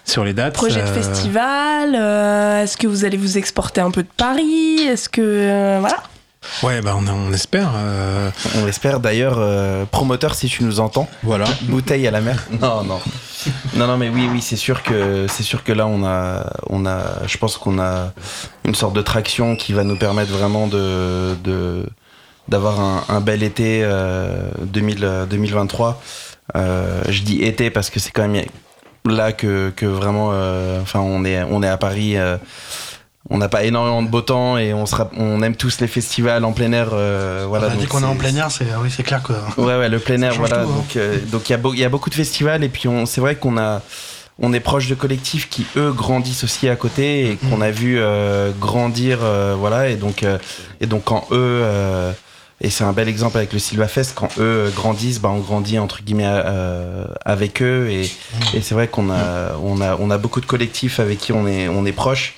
Sur 0.04 0.22
les 0.22 0.34
dates. 0.34 0.54
Projet 0.54 0.80
de 0.80 0.86
festival 0.86 1.96
euh, 1.98 2.62
Est-ce 2.62 2.76
que 2.76 2.86
vous 2.86 3.04
allez 3.04 3.16
vous 3.16 3.38
exporter 3.38 3.80
un 3.80 3.90
peu 3.90 4.04
de 4.04 4.08
Paris? 4.16 4.82
Est-ce 4.86 5.08
que. 5.08 5.20
euh, 5.20 5.78
voilà 5.80 6.00
Ouais, 6.62 6.80
bah 6.82 6.96
on, 6.98 7.06
on 7.08 7.32
espère. 7.32 7.70
euh, 7.76 8.30
On 8.62 8.66
espère 8.66 9.00
d'ailleurs, 9.00 9.36
euh, 9.38 9.84
promoteur, 9.84 10.34
si 10.34 10.48
tu 10.48 10.64
nous 10.64 10.80
entends, 10.80 11.08
Voilà. 11.22 11.46
bouteille 11.62 12.06
à 12.06 12.10
la 12.10 12.20
mer. 12.20 12.44
Non, 12.60 12.82
non. 12.84 13.00
Non, 13.74 13.86
non, 13.86 13.96
mais 13.96 14.08
oui, 14.08 14.28
oui, 14.32 14.40
c'est 14.42 14.56
sûr 14.56 14.82
que 14.82 15.26
c'est 15.28 15.42
sûr 15.44 15.62
que 15.62 15.72
là, 15.72 15.86
on 15.86 16.04
a, 16.04 16.46
on 16.68 16.84
a, 16.86 17.26
je 17.26 17.36
pense 17.38 17.56
qu'on 17.56 17.78
a 17.78 18.12
une 18.64 18.74
sorte 18.74 18.94
de 18.94 19.02
traction 19.02 19.54
qui 19.54 19.72
va 19.72 19.84
nous 19.84 19.96
permettre 19.96 20.32
vraiment 20.32 20.66
de, 20.66 21.34
de 21.44 21.86
d'avoir 22.48 22.80
un, 22.80 23.04
un 23.08 23.20
bel 23.20 23.42
été 23.42 23.82
euh, 23.84 24.48
2000, 24.62 24.98
euh, 25.04 25.26
2023. 25.26 26.00
Euh, 26.56 27.02
je 27.08 27.22
dis 27.22 27.42
été 27.42 27.70
parce 27.70 27.90
que 27.90 27.98
c'est 28.00 28.10
quand 28.12 28.26
même 28.28 28.44
là 29.04 29.32
que, 29.32 29.70
que 29.76 29.86
vraiment, 29.86 30.30
euh, 30.32 30.80
enfin, 30.80 31.00
on 31.00 31.24
est, 31.24 31.42
on 31.44 31.62
est 31.62 31.68
à 31.68 31.76
Paris. 31.76 32.16
On 33.30 33.38
n'a 33.38 33.48
pas 33.48 33.64
énormément 33.64 34.02
de 34.02 34.08
beau 34.08 34.20
temps 34.20 34.56
et 34.58 34.72
on, 34.72 34.86
sera, 34.86 35.10
on 35.16 35.42
aime 35.42 35.56
tous 35.56 35.80
les 35.80 35.88
festivals 35.88 36.44
en 36.44 36.52
plein 36.52 36.72
air. 36.72 36.90
euh, 36.92 37.44
voilà, 37.48 37.68
on 37.68 37.70
a 37.70 37.76
dit 37.76 37.86
qu'on 37.86 38.02
est 38.02 38.06
en 38.06 38.14
plein 38.16 38.34
air, 38.36 38.50
c'est 38.50 38.66
oui, 38.82 38.88
c'est 38.94 39.02
clair 39.02 39.22
que. 39.22 39.32
Ouais, 39.60 39.76
ouais, 39.78 39.88
le 39.88 39.98
plein 39.98 40.20
air, 40.22 40.34
voilà. 40.34 40.64
tout, 40.64 40.70
hein. 40.70 40.74
Donc, 40.76 40.96
euh, 40.96 41.18
donc 41.32 41.48
il 41.48 41.52
y 41.52 41.54
a 41.54 41.58
beau- 41.58 41.74
y 41.74 41.84
a 41.84 41.88
beaucoup 41.88 42.10
de 42.10 42.14
festivals 42.14 42.62
et 42.62 42.68
puis 42.68 42.86
on, 42.88 43.04
c'est 43.06 43.20
vrai 43.20 43.34
qu'on 43.36 43.56
a, 43.58 43.82
on 44.38 44.52
est 44.52 44.60
proche 44.60 44.86
de 44.88 44.94
collectifs 44.94 45.48
qui 45.48 45.66
eux 45.76 45.92
grandissent 45.92 46.44
aussi 46.44 46.68
à 46.68 46.76
côté 46.76 47.30
et 47.30 47.36
qu'on 47.36 47.60
a 47.62 47.70
vu 47.70 47.98
euh, 47.98 48.52
grandir, 48.60 49.18
euh, 49.22 49.54
voilà. 49.58 49.88
Et 49.88 49.96
donc, 49.96 50.22
euh, 50.22 50.38
et 50.80 50.86
donc 50.86 51.04
quand 51.04 51.26
eux, 51.32 51.36
euh, 51.64 52.12
et 52.60 52.70
c'est 52.70 52.84
un 52.84 52.92
bel 52.92 53.08
exemple 53.08 53.36
avec 53.38 53.52
le 53.52 53.58
Silvafest, 53.58 54.12
quand 54.14 54.28
eux 54.38 54.70
grandissent, 54.74 55.20
bah 55.20 55.30
on 55.34 55.40
grandit 55.40 55.78
entre 55.78 56.02
guillemets 56.02 56.24
euh, 56.26 57.04
avec 57.24 57.60
eux 57.60 57.88
et, 57.90 58.02
et 58.54 58.60
c'est 58.62 58.74
vrai 58.74 58.88
qu'on 58.88 59.10
a, 59.10 59.56
on 59.62 59.80
a, 59.82 59.96
on 59.98 60.10
a 60.10 60.16
beaucoup 60.16 60.40
de 60.40 60.46
collectifs 60.46 61.00
avec 61.00 61.18
qui 61.18 61.32
on 61.32 61.46
est, 61.46 61.68
on 61.68 61.84
est 61.84 61.92
proche. 61.92 62.34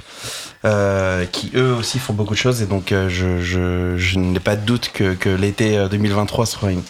Euh, 0.64 1.24
qui 1.26 1.52
eux 1.54 1.72
aussi 1.74 1.98
font 1.98 2.14
beaucoup 2.14 2.34
de 2.34 2.38
choses 2.38 2.62
et 2.62 2.66
donc 2.66 2.90
euh, 2.92 3.08
je, 3.08 3.40
je, 3.40 3.96
je 3.96 4.18
n'ai 4.18 4.40
pas 4.40 4.56
de 4.56 4.64
doute 4.64 4.90
que, 4.92 5.14
que 5.14 5.28
l'été 5.28 5.78
euh, 5.78 5.88
2023 5.88 6.46
sera 6.46 6.72
une, 6.72 6.82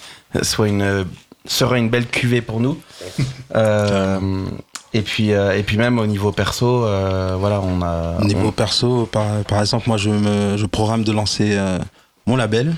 soit 0.43 0.69
une, 0.69 0.83
euh, 0.83 1.05
sera 1.45 1.79
une 1.79 1.91
belle 1.91 2.07
cuvée 2.07 2.41
pour 2.41 2.61
nous. 2.61 2.79
Euh, 3.57 4.45
et 4.93 5.01
puis 5.01 5.33
euh, 5.33 5.57
et 5.57 5.63
puis 5.63 5.79
même 5.79 5.99
au 5.99 6.07
niveau 6.07 6.33
perso, 6.33 6.85
euh, 6.85 7.35
voilà, 7.39 7.63
on 7.63 7.81
a 7.81 8.23
Niveau 8.23 8.53
perso, 8.53 9.07
par, 9.07 9.43
par 9.45 9.61
exemple, 9.61 9.89
moi 9.89 9.97
je, 9.97 10.11
me, 10.11 10.59
je 10.59 10.67
programme 10.67 11.03
de 11.03 11.13
lancer 11.13 11.57
euh, 11.57 11.79
mon 12.27 12.37
label 12.37 12.75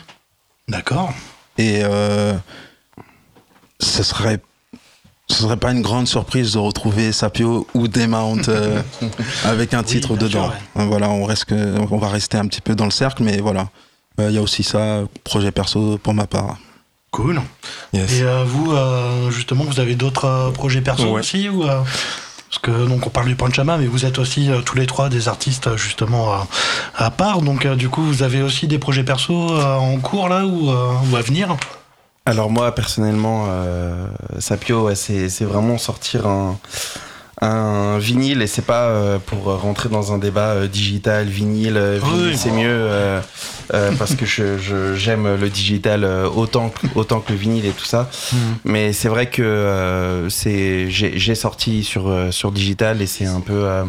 D'accord. 0.69 1.13
et 1.59 1.81
euh, 1.83 2.35
ce 3.81 4.05
serait 4.05 4.41
ce 5.31 5.43
serait 5.43 5.57
pas 5.57 5.71
une 5.73 5.83
grande 5.83 6.07
surprise 6.09 6.53
de 6.55 6.59
retrouver 6.59 7.13
Sapio 7.13 7.67
ou 7.75 7.89
Demount 7.89 8.43
euh, 8.49 8.83
avec 9.45 9.75
un 9.75 9.83
titre 9.83 10.17
dedans. 10.17 10.51
sûr, 10.51 10.87
Voilà, 10.89 11.09
on 11.09 11.25
reste 11.25 11.47
que, 11.47 11.75
on 11.91 11.99
va 11.99 12.09
rester 12.09 12.37
un 12.37 12.47
petit 12.47 12.61
peu 12.61 12.75
dans 12.75 12.85
le 12.85 12.91
cercle, 12.91 13.23
mais 13.23 13.39
voilà. 13.39 13.69
Euh, 14.21 14.29
Il 14.31 14.35
y 14.35 14.39
a 14.39 14.43
aussi 14.43 14.63
ça, 14.63 15.03
projet 15.25 15.51
perso 15.53 15.99
pour 16.03 16.15
ma 16.15 16.27
part. 16.27 16.57
Cool. 17.13 17.41
yes. 17.93 18.13
Et 18.21 18.23
euh, 18.23 18.45
vous, 18.45 18.73
justement, 19.31 19.65
vous 19.65 19.81
avez 19.81 19.95
d'autres 19.97 20.53
projets 20.55 20.81
perso 20.81 21.05
Ouais. 21.05 21.21
aussi 21.21 21.49
ou, 21.49 21.63
Parce 21.65 22.59
que 22.63 22.87
donc 22.89 23.07
on 23.07 23.11
parle 23.11 23.27
du 23.29 23.37
Panchama, 23.37 23.79
mais 23.79 23.87
vous 23.87 24.05
êtes 24.05 24.19
aussi 24.19 24.51
euh, 24.51 24.61
tous 24.61 24.77
les 24.77 24.87
trois 24.87 25.09
des 25.09 25.29
artistes 25.29 25.77
justement 25.77 26.33
euh, 26.35 26.37
à 26.97 27.11
part. 27.13 27.43
Donc 27.43 27.65
euh, 27.67 27.77
du 27.77 27.89
coup, 27.89 28.03
vous 28.03 28.23
avez 28.25 28.43
aussi 28.43 28.67
des 28.67 28.79
projets 28.79 29.05
perso 29.05 29.33
en 29.57 29.97
cours 29.99 30.29
là 30.29 30.45
ou, 30.47 30.71
ou 30.71 31.17
à 31.17 31.23
venir? 31.23 31.57
Alors 32.27 32.51
moi 32.51 32.75
personnellement, 32.75 33.47
euh, 33.49 34.07
Sapio, 34.39 34.85
ouais, 34.87 34.95
c'est 34.95 35.29
c'est 35.29 35.45
vraiment 35.45 35.79
sortir 35.79 36.27
un, 36.27 36.59
un 37.41 37.99
vinyle 37.99 38.43
et 38.43 38.47
c'est 38.47 38.65
pas 38.67 38.85
euh, 38.89 39.19
pour 39.19 39.45
rentrer 39.61 39.89
dans 39.89 40.13
un 40.13 40.19
débat 40.19 40.51
euh, 40.51 40.69
digital, 40.69 41.27
vinyle, 41.27 41.77
euh, 41.77 41.99
vinyle 42.03 42.29
Oui. 42.29 42.37
c'est 42.37 42.51
mieux 42.53 42.69
euh, 42.69 43.21
euh, 43.73 43.91
parce 43.99 44.15
que 44.15 44.27
je 44.27 44.59
je- 44.59 44.95
j'aime 44.95 45.35
le 45.37 45.49
digital 45.49 46.05
euh, 46.05 46.29
autant 46.29 46.69
que, 46.69 46.87
autant 46.95 47.21
que 47.21 47.33
le 47.33 47.39
vinyle 47.39 47.65
et 47.67 47.71
tout 47.73 47.87
ça. 47.87 48.09
Mais 48.65 48.93
c'est 48.93 49.09
vrai 49.09 49.27
que 49.31 49.43
euh, 49.43 50.29
c'est 50.29 50.91
j'ai 50.91 51.19
j'ai 51.19 51.35
sorti 51.35 51.83
sur 51.83 52.15
sur 52.31 52.53
digital 52.53 53.01
et 53.03 53.07
c'est 53.07 53.27
un 53.27 53.41
peu 53.41 53.65
euh, 53.65 53.85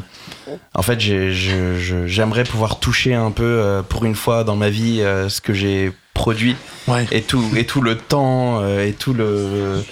en 0.73 0.81
fait 0.81 0.99
j'ai- 1.01 1.33
je- 1.33 1.77
je- 1.77 2.07
j'aimerais 2.07 2.45
pouvoir 2.45 2.79
toucher 2.79 3.13
un 3.13 3.31
peu 3.31 3.43
euh, 3.43 3.81
pour 3.83 4.05
une 4.05 4.15
fois 4.15 4.45
dans 4.45 4.55
ma 4.55 4.69
vie 4.69 5.01
euh, 5.01 5.27
ce 5.29 5.41
que 5.41 5.53
j'ai 5.53 5.91
produit 6.13 6.55
Ouais. 6.87 7.07
et 7.11 7.21
tout 7.21 7.43
et 7.55 7.65
tout 7.65 7.79
le 7.81 7.95
temps 7.95 8.59
euh, 8.61 8.85
et 8.87 8.93
tout 8.93 9.13
le 9.13 9.83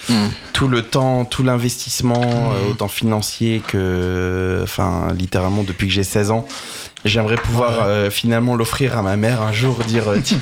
tout 0.53 0.67
le 0.67 0.81
temps 0.81 1.23
tout 1.23 1.43
l'investissement 1.43 2.21
euh, 2.23 2.71
autant 2.71 2.87
financier 2.87 3.61
que 3.65 4.59
enfin 4.63 5.09
littéralement 5.17 5.61
depuis 5.63 5.87
que 5.87 5.93
j'ai 5.93 6.03
16 6.03 6.31
ans 6.31 6.47
j'aimerais 7.05 7.35
pouvoir 7.37 7.71
Ouais. 7.77 7.83
euh, 7.85 8.09
finalement 8.09 8.55
l'offrir 8.55 8.97
à 8.97 9.03
ma 9.03 9.17
mère 9.17 9.41
un 9.43 9.53
jour 9.53 9.77
dire 9.87 10.05
tiens 10.23 10.39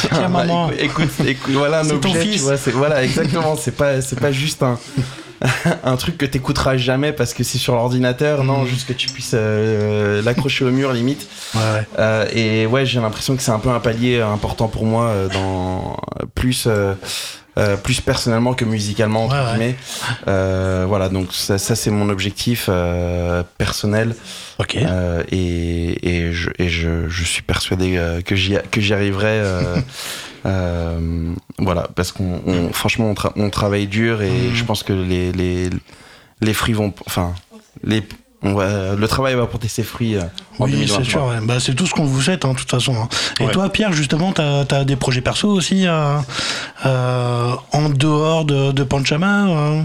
Tiens, 0.00 0.10
bah, 0.22 0.28
maman. 0.28 0.70
écoute, 0.78 1.06
écoute, 1.18 1.26
écoute, 1.26 1.54
voilà 1.54 1.80
un 1.80 1.84
C'est 1.84 2.00
ton 2.00 2.10
objet 2.10 2.22
tu 2.22 2.28
fils. 2.32 2.42
vois 2.42 2.56
voilà 2.74 3.02
exactement 3.02 3.56
c'est 3.56 3.76
pas 3.76 4.00
c'est 4.00 4.18
pas 4.18 4.30
juste 4.32 4.62
un 4.62 4.78
un 5.84 5.96
truc 5.96 6.18
que 6.18 6.26
t'écouteras 6.26 6.76
jamais 6.76 7.12
parce 7.12 7.32
que 7.34 7.42
c'est 7.44 7.58
sur 7.58 7.74
l'ordinateur 7.74 8.44
non 8.44 8.60
Mhm. 8.62 8.66
juste 8.68 8.86
que 8.88 8.92
tu 8.92 9.08
puisses 9.08 9.32
euh, 9.34 10.20
l'accrocher 10.22 10.64
au 10.64 10.70
mur 10.70 10.92
limite 10.92 11.26
Ouais, 11.54 11.60
ouais. 11.60 11.86
euh, 11.98 12.26
et 12.32 12.66
ouais, 12.66 12.84
j'ai 12.86 13.00
l'impression 13.00 13.36
que 13.36 13.42
c'est 13.42 13.50
un 13.50 13.58
peu 13.58 13.70
un 13.70 13.80
palier 13.80 14.20
important 14.20 14.68
pour 14.68 14.84
moi 14.84 15.04
euh, 15.06 15.28
dans 15.28 15.96
plus 16.34 16.64
euh, 16.66 16.94
euh, 17.58 17.76
plus 17.76 18.00
personnellement 18.00 18.54
que 18.54 18.64
musicalement 18.64 19.24
entre 19.24 19.34
Ouais, 19.34 19.40
ouais. 19.42 19.50
guillemets. 19.50 19.76
Euh, 20.28 20.84
voilà, 20.86 21.08
donc 21.08 21.32
ça, 21.32 21.58
ça 21.58 21.74
c'est 21.74 21.90
mon 21.90 22.08
objectif 22.08 22.66
euh, 22.68 23.42
personnel 23.58 24.14
Ok. 24.58 24.76
euh, 24.76 25.22
et, 25.32 26.08
et, 26.08 26.32
je, 26.32 26.50
et 26.58 26.68
je, 26.68 27.08
je 27.08 27.24
suis 27.24 27.42
persuadé 27.42 27.96
euh, 27.96 28.20
que 28.20 28.36
j'y 28.36 28.56
que 28.70 28.80
j'y 28.80 28.92
arriverai. 28.94 29.40
euh, 30.46 31.32
voilà, 31.58 31.88
parce 31.94 32.12
qu'on 32.12 32.40
on- 32.46 32.72
franchement 32.72 33.10
on, 33.10 33.14
tra- 33.14 33.32
on 33.36 33.50
travaille 33.50 33.86
dur 33.86 34.22
et 34.22 34.30
Mhm. 34.30 34.54
je 34.54 34.64
pense 34.64 34.82
que 34.82 34.92
les 34.92 35.32
les 35.32 35.70
les 36.40 36.54
fruits 36.54 36.74
vont 36.74 36.92
enfin 37.06 37.34
les 37.84 38.02
on 38.42 38.54
va, 38.54 38.94
le 38.94 39.06
travail 39.06 39.34
va 39.34 39.46
porter 39.46 39.68
ses 39.68 39.82
fruits 39.82 40.16
euh, 40.16 40.22
en 40.58 40.64
Oui, 40.64 40.70
2023. 40.70 41.04
c'est 41.04 41.10
sûr. 41.10 41.24
ouais. 41.26 41.40
Bah, 41.42 41.60
c'est 41.60 41.74
tout 41.74 41.84
ce 41.86 41.92
qu'on 41.92 42.06
vous 42.06 42.22
souhaite, 42.22 42.46
hein, 42.46 42.52
de 42.54 42.56
toute 42.58 42.70
façon. 42.70 42.94
hein. 42.96 43.06
Et 43.38 43.44
Ouais. 43.44 43.50
toi, 43.52 43.68
Pierre, 43.68 43.92
justement, 43.92 44.32
t'as 44.32 44.64
as 44.70 44.84
des 44.84 44.96
projets 44.96 45.20
perso 45.20 45.48
aussi 45.50 45.86
euh, 45.86 46.16
euh, 46.86 47.52
en 47.72 47.90
dehors 47.90 48.46
de, 48.46 48.72
de 48.72 48.82
Panchama 48.82 49.84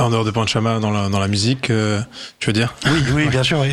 En 0.00 0.10
dehors 0.10 0.24
de 0.24 0.30
Panchama, 0.30 0.78
dans 0.78 0.90
la, 0.90 1.08
dans 1.08 1.18
la 1.20 1.28
musique, 1.28 1.70
euh, 1.70 2.00
tu 2.38 2.46
veux 2.46 2.52
dire? 2.52 2.74
Oui, 2.86 3.02
oui, 3.14 3.28
bien 3.28 3.42
sûr. 3.42 3.60
oui. 3.60 3.72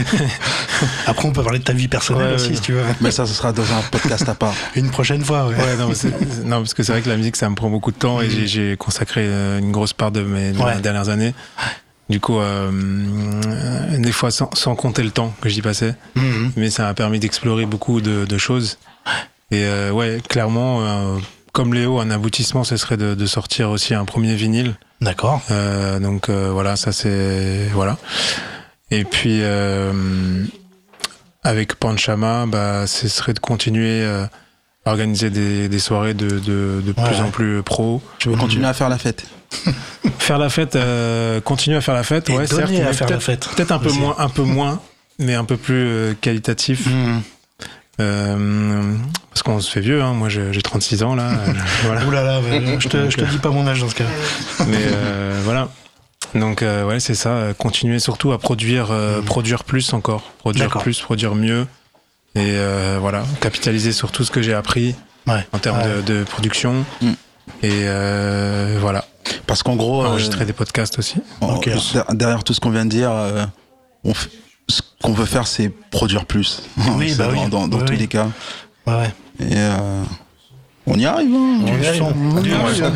Après, 1.07 1.28
on 1.28 1.32
peut 1.32 1.41
parler 1.43 1.59
de 1.59 1.63
ta 1.63 1.73
vie 1.73 1.88
personnelle 1.88 2.28
Ouais, 2.30 2.36
aussi, 2.36 2.49
ouais. 2.49 2.55
si 2.55 2.61
tu 2.61 2.73
veux. 2.73 2.84
Mais 3.01 3.11
ça, 3.11 3.25
ce 3.25 3.34
sera 3.34 3.51
dans 3.53 3.63
un 3.63 3.82
podcast 3.91 4.28
à 4.28 4.36
part. 4.36 4.53
Une 4.75 4.89
prochaine 4.91 5.23
fois. 5.23 5.47
Ouais. 5.47 5.55
Ouais, 5.55 5.75
non, 6.45 6.59
parce 6.59 6.73
que 6.73 6.84
c'est 6.84 6.91
vrai 6.91 7.01
que 7.01 7.09
la 7.09 7.17
musique, 7.17 7.36
ça 7.38 7.49
me 7.49 7.55
prend 7.55 7.69
beaucoup 7.69 7.91
de 7.91 7.97
temps 7.97 8.21
et 8.21 8.30
j'ai- 8.30 8.47
j'ai 8.47 8.78
consacré 8.78 9.21
euh, 9.23 9.59
une 9.59 9.71
grosse 9.71 9.93
part 9.93 10.11
de 10.11 10.21
mes, 10.21 10.51
de 10.51 10.80
dernières 10.82 11.09
années. 11.09 11.34
Du 12.09 12.19
coup, 12.19 12.39
euh, 12.39 12.71
euh, 13.47 13.97
des 13.97 14.11
fois, 14.11 14.32
sans, 14.32 14.49
sans 14.53 14.75
compter 14.75 15.03
le 15.03 15.11
temps 15.11 15.34
que 15.41 15.49
j'y 15.49 15.61
passais, 15.61 15.95
Mhm. 16.15 16.51
mais 16.55 16.69
ça 16.69 16.84
m'a 16.84 16.93
permis 16.93 17.19
d'explorer 17.19 17.65
beaucoup 17.65 18.01
de, 18.01 18.25
de 18.25 18.38
choses. 18.38 18.78
Et 19.51 19.63
euh, 19.63 19.91
ouais, 19.91 20.21
clairement, 20.28 20.80
euh, 20.82 21.17
comme 21.53 21.73
Léo, 21.73 21.99
un 21.99 22.09
aboutissement, 22.11 22.63
ce 22.63 22.78
serait 22.78 22.97
de, 22.97 23.13
de 23.15 23.25
sortir 23.25 23.69
aussi 23.71 23.93
un 23.93 24.05
premier 24.05 24.36
vinyle. 24.36 24.75
D'accord. 25.02 25.41
Euh, 25.52 26.00
donc 26.00 26.30
euh, 26.30 26.50
voilà, 26.52 26.76
ça 26.76 26.91
c'est 26.91 27.68
voilà. 27.74 27.98
Et 28.89 29.04
puis 29.04 29.39
euh, 29.41 30.43
avec 31.43 31.76
Panchama, 31.76 32.45
bah, 32.48 32.88
ce 32.88 33.08
serait 33.08 33.34
de 33.34 33.39
continuer 33.39 34.04
à 34.06 34.30
organiser 34.86 35.30
des, 35.30 35.70
des 35.70 35.80
soirées 35.80 36.14
de, 36.14 36.39
de, 36.39 36.91
plus 36.91 37.22
en 37.22 37.30
plus 37.30 37.62
pro. 37.62 38.02
Tu 38.20 38.30
veux 38.30 38.38
continuer 38.38 38.68
à 38.68 38.74
faire 38.74 38.89
la 38.89 38.98
fête? 38.98 39.26
Faire 40.20 40.39
la 40.39 40.50
fête, 40.50 40.78
continuer 41.45 41.78
à 41.78 41.82
faire 41.82 41.93
la 41.93 42.04
fête, 42.04 42.30
Et 42.30 42.36
ouais, 42.36 42.48
certes, 42.48 42.64
à 42.64 42.68
faire 42.68 43.08
la 43.08 43.18
peut-être 43.18 43.24
fête. 43.24 43.48
peut-être 43.56 43.72
un 43.72 43.80
peu 43.80 43.91
moins, 43.93 44.16
un 44.18 44.28
peu 44.28 44.41
moins, 44.41 44.82
mais 45.20 45.36
un 45.36 45.45
peu 45.45 45.56
plus 45.56 46.16
qualitatif. 46.20 46.86
Mhm. 46.86 47.22
Euh, 48.00 48.93
parce 49.32 49.41
qu'on 49.43 49.60
se 49.60 49.72
fait 49.72 49.80
vieux, 49.82 50.02
hein. 50.04 50.14
moi 50.14 50.30
j'ai 50.30 50.54
j'ai 50.54 50.62
36 50.62 51.04
ans 51.04 51.16
là. 51.16 51.30
euh, 51.48 51.54
voilà. 51.84 52.06
Ouh 52.06 52.12
là 52.12 52.24
là, 52.24 52.41
je 52.80 52.88
te, 52.88 53.10
je 53.10 53.18
te 53.18 53.26
dis 53.26 53.38
pas 53.39 53.50
mon 53.50 53.68
âge 53.68 53.82
dans 53.82 53.89
ce 53.89 53.95
cas. 53.95 54.06
Mais 54.68 54.78
euh, 54.82 55.39
voilà. 55.43 55.70
Donc 56.36 56.62
euh, 56.62 56.86
ouais, 56.86 57.00
c'est 57.00 57.16
ça. 57.16 57.54
Continuer 57.58 58.00
surtout 58.00 58.32
à 58.34 58.38
produire, 58.38 58.89
euh, 58.91 59.22
produire 59.22 59.64
plus 59.64 59.93
encore, 59.93 60.22
produire 60.39 60.70
plus, 60.78 61.00
produire 61.02 61.36
mieux, 61.36 61.66
et 62.36 62.41
euh, 62.56 62.98
voilà, 63.00 63.24
capitaliser 63.41 63.91
sur 63.93 64.12
tout 64.12 64.24
ce 64.24 64.32
que 64.32 64.41
j'ai 64.41 64.54
appris 64.54 64.95
Ouais. 65.26 65.45
en 65.52 65.58
termes 65.60 65.80
Ouais. 65.80 66.02
de, 66.06 66.20
de 66.20 66.24
production. 66.24 66.86
Mm. 67.02 67.12
Et 67.64 67.72
euh, 67.86 68.78
voilà, 68.80 69.06
Parce 69.48 69.64
qu'en 69.64 69.76
gros, 69.76 70.04
euh, 70.04 70.08
enregistrer 70.08 70.45
des 70.45 70.54
podcasts 70.54 71.00
aussi. 71.00 71.16
derrière 72.14 72.43
tout 72.43 72.54
ce 72.54 72.60
qu'on 72.60 72.70
vient 72.70 72.86
de 72.86 72.89
dire, 72.89 73.10
euh, 73.12 73.45
on 74.04 74.12
f- 74.12 74.28
ce 74.70 74.82
qu'on 75.01 75.13
veut 75.13 75.26
faire, 75.26 75.47
c'est 75.47 75.70
produire 75.70 76.26
plus. 76.26 76.63
Oui, 76.95 77.13
bah 77.18 77.28
dans, 77.28 77.32
oui. 77.43 77.49
dans- 77.49 77.68
dans 77.68 77.78
Oui, 77.80 77.86
tous 77.86 77.93
les 77.93 78.07
cas. 78.07 78.28
Ouais, 78.86 78.93
ouais. 78.95 79.13
Et 79.39 79.53
euh, 79.55 80.03
on 80.88 80.97
y 80.97 81.05
arrive. 81.05 81.29
hein. 81.35 81.59
Du 81.63 81.97
son. 81.97 82.11
Du 82.41 82.49
son. 82.51 82.91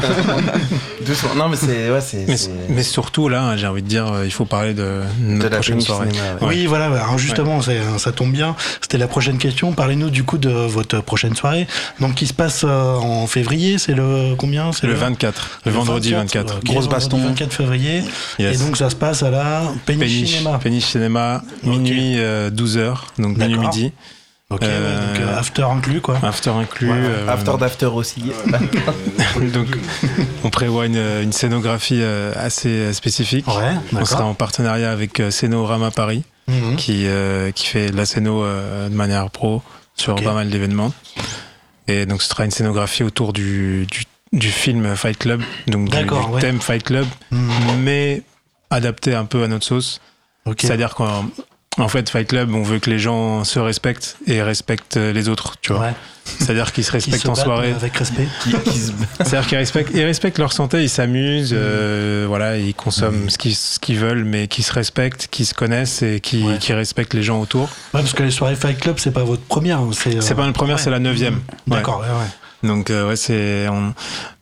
Doucement. 1.06 1.36
Non, 1.36 1.50
mais 1.50 1.58
c'est. 1.58 1.90
Ouais, 1.92 2.02
c'est. 2.02 2.26
Mais, 2.28 2.38
c'est- 2.38 2.52
mais 2.70 2.84
surtout 2.84 3.28
là, 3.30 3.58
j'ai 3.58 3.68
envie 3.68 3.82
de 3.82 3.88
dire, 3.88 4.08
euh, 4.12 4.26
il 4.26 4.32
faut 4.32 4.46
parler 4.46 4.74
de 4.74 5.02
de 5.20 5.26
notre 5.26 5.50
la 5.50 5.56
prochaine 5.58 5.82
soirée. 5.82 6.10
cinéma. 6.10 6.26
ouais. 6.36 6.48
Ouais. 6.48 6.56
Oui, 6.56 6.66
voilà. 6.68 6.86
Alors 6.86 7.18
justement, 7.18 7.60
ça 7.62 8.12
tombe 8.12 8.32
bien. 8.32 8.56
C'était 8.82 8.98
la 8.98 9.08
prochaine 9.08 9.38
question. 9.38 9.72
Parlez-nous 9.74 10.10
du 10.10 10.24
coup 10.24 10.38
de 10.38 10.50
votre 10.50 11.02
prochaine 11.02 11.36
soirée. 11.36 11.68
Donc, 12.00 12.16
qui 12.16 12.28
se 12.28 12.34
passe 12.34 12.64
euh, 12.64 12.96
en 12.96 13.28
février. 13.28 13.78
C'est 13.78 13.94
le 13.94 14.36
combien 14.38 14.72
C'est 14.72 14.88
Le 14.88 14.94
24, 14.94 15.62
le 15.66 15.72
vendredi 15.72 16.14
24. 16.14 16.58
Ok, 16.58 16.64
Grosse 16.66 16.86
vendredi 16.86 16.90
baston. 16.90 17.18
24 17.18 17.54
février. 17.54 18.04
Yes. 18.40 18.56
Et 18.56 18.64
donc, 18.64 18.78
ça 18.78 18.90
se 18.90 18.96
passe 18.96 19.24
à 19.24 19.30
la 19.32 19.64
Péniche 19.86 20.02
Péniche, 20.08 20.30
Cinéma. 20.38 20.60
Péniche 20.62 20.86
Cinéma, 20.86 21.44
minuit 21.64 22.16
12h, 22.18 22.94
donc 23.18 23.38
minuit 23.38 23.56
D'accord. 23.56 23.74
midi, 23.76 23.92
Ok, 24.52 24.62
ouais, 24.62 24.68
Euh, 24.70 25.08
donc 25.14 25.20
euh, 25.22 25.38
after 25.40 25.64
inclus, 25.64 26.02
quoi. 26.02 26.20
after 26.24 26.50
inclus. 26.52 26.90
Ouais, 26.92 26.98
euh, 27.00 27.28
After 27.28 27.54
d'after 27.60 27.86
aussi. 27.86 28.22
Donc, 29.54 29.68
on 30.44 30.50
prévoit 30.50 30.86
une, 30.86 30.98
une 31.24 31.32
scénographie 31.32 32.02
euh, 32.02 32.34
assez 32.36 32.94
spécifique. 32.94 33.48
Ouais, 33.48 33.74
On 33.94 34.06
sera 34.06 34.26
en 34.26 34.34
partenariat 34.34 34.92
avec 34.92 35.20
euh, 35.20 35.32
Scénorama 35.32 35.92
Paris, 35.92 36.24
Mhm. 36.48 36.76
qui, 36.76 37.04
euh, 37.08 37.52
qui 37.52 37.66
fait 37.68 37.92
de 37.92 37.96
la 37.98 38.06
scéno 38.06 38.44
euh, 38.44 38.90
de 38.90 38.94
manière 38.96 39.30
pro 39.30 39.62
sur 39.96 40.16
pas 40.16 40.34
mal 40.34 40.50
d'événements. 40.50 40.92
Et 41.88 42.06
donc, 42.06 42.22
ce 42.22 42.30
sera 42.30 42.44
une 42.46 42.52
scénographie 42.52 43.04
autour 43.04 43.32
du, 43.32 43.86
du, 43.90 44.04
du 44.34 44.50
film 44.50 44.96
Fight 44.96 45.18
Club, 45.18 45.42
donc 45.68 45.86
du, 45.86 45.92
D'accord, 45.92 46.28
du 46.28 46.34
ouais. 46.34 46.42
thème 46.42 46.60
Fight 46.60 46.84
Club, 46.84 47.06
Mhm. 47.32 47.50
mais 47.84 48.24
adapté 48.70 49.14
un 49.16 49.26
peu 49.26 49.44
à 49.44 49.48
notre 49.48 49.66
sauce. 49.66 50.02
C'est-à-dire 50.58 50.96
qu'en 50.96 51.26
en 51.78 51.88
fait, 51.88 52.10
Fight 52.10 52.28
Club, 52.28 52.54
on 52.54 52.64
veut 52.64 52.80
que 52.80 52.90
les 52.90 53.00
gens 53.00 53.44
se 53.44 53.58
respectent 53.60 54.18
et 54.28 54.42
respectent 54.44 54.98
les 54.98 55.30
autres, 55.30 55.56
tu 55.62 55.74
vois. 55.74 55.82
Ouais. 55.88 55.94
C'est-à-dire 56.24 56.72
qu'ils 56.72 56.84
se 56.84 56.90
Qui 56.92 56.98
respectent 56.98 57.24
se 57.24 57.28
en 57.30 57.36
soirée. 57.36 57.72
Avec 57.72 57.98
respect. 57.98 58.28
C'est-à-dire 59.20 59.48
qu'ils 59.48 59.58
respectent, 59.58 59.92
ils 59.94 60.04
respectent 60.04 60.38
leur 60.38 60.54
santé, 60.54 60.84
ils 60.84 60.90
s'amusent, 60.90 61.54
euh, 61.58 62.26
voilà, 62.28 62.58
ils 62.58 62.74
consomment 62.76 63.30
ce 63.30 63.38
qu'ils 63.38 63.56
ce 63.56 63.80
qu'ils 63.80 63.98
veulent, 63.98 64.24
mais 64.26 64.48
qui 64.48 64.64
se 64.64 64.72
respectent, 64.74 65.28
qui 65.32 65.46
se 65.46 65.54
connaissent 65.54 66.02
et 66.04 66.20
qui, 66.20 66.44
Ouais. 66.44 66.58
qui 66.60 66.74
respectent 66.74 67.14
les 67.16 67.24
gens 67.24 67.40
autour. 67.42 67.64
Ouais, 67.94 68.02
parce 68.02 68.14
que 68.14 68.24
les 68.24 68.32
soirées 68.32 68.56
Fight 68.56 68.80
Club, 68.80 68.98
c'est 69.00 69.12
pas 69.12 69.24
votre 69.24 69.42
première. 69.44 69.80
hein, 69.80 69.90
C'est 69.94 70.16
euh, 70.32 70.36
pas 70.36 70.46
une 70.46 70.54
première, 70.54 70.76
ouais. 70.76 70.82
c'est 70.82 70.90
la 70.92 71.00
neuvième. 71.00 71.36
Ouais. 71.36 71.78
D'accord, 71.78 72.00
ouais, 72.02 72.06
ouais. 72.08 72.68
Donc 72.70 72.92
euh, 72.92 73.08
ouais, 73.08 73.16
c'est 73.16 73.68
on, 73.70 73.94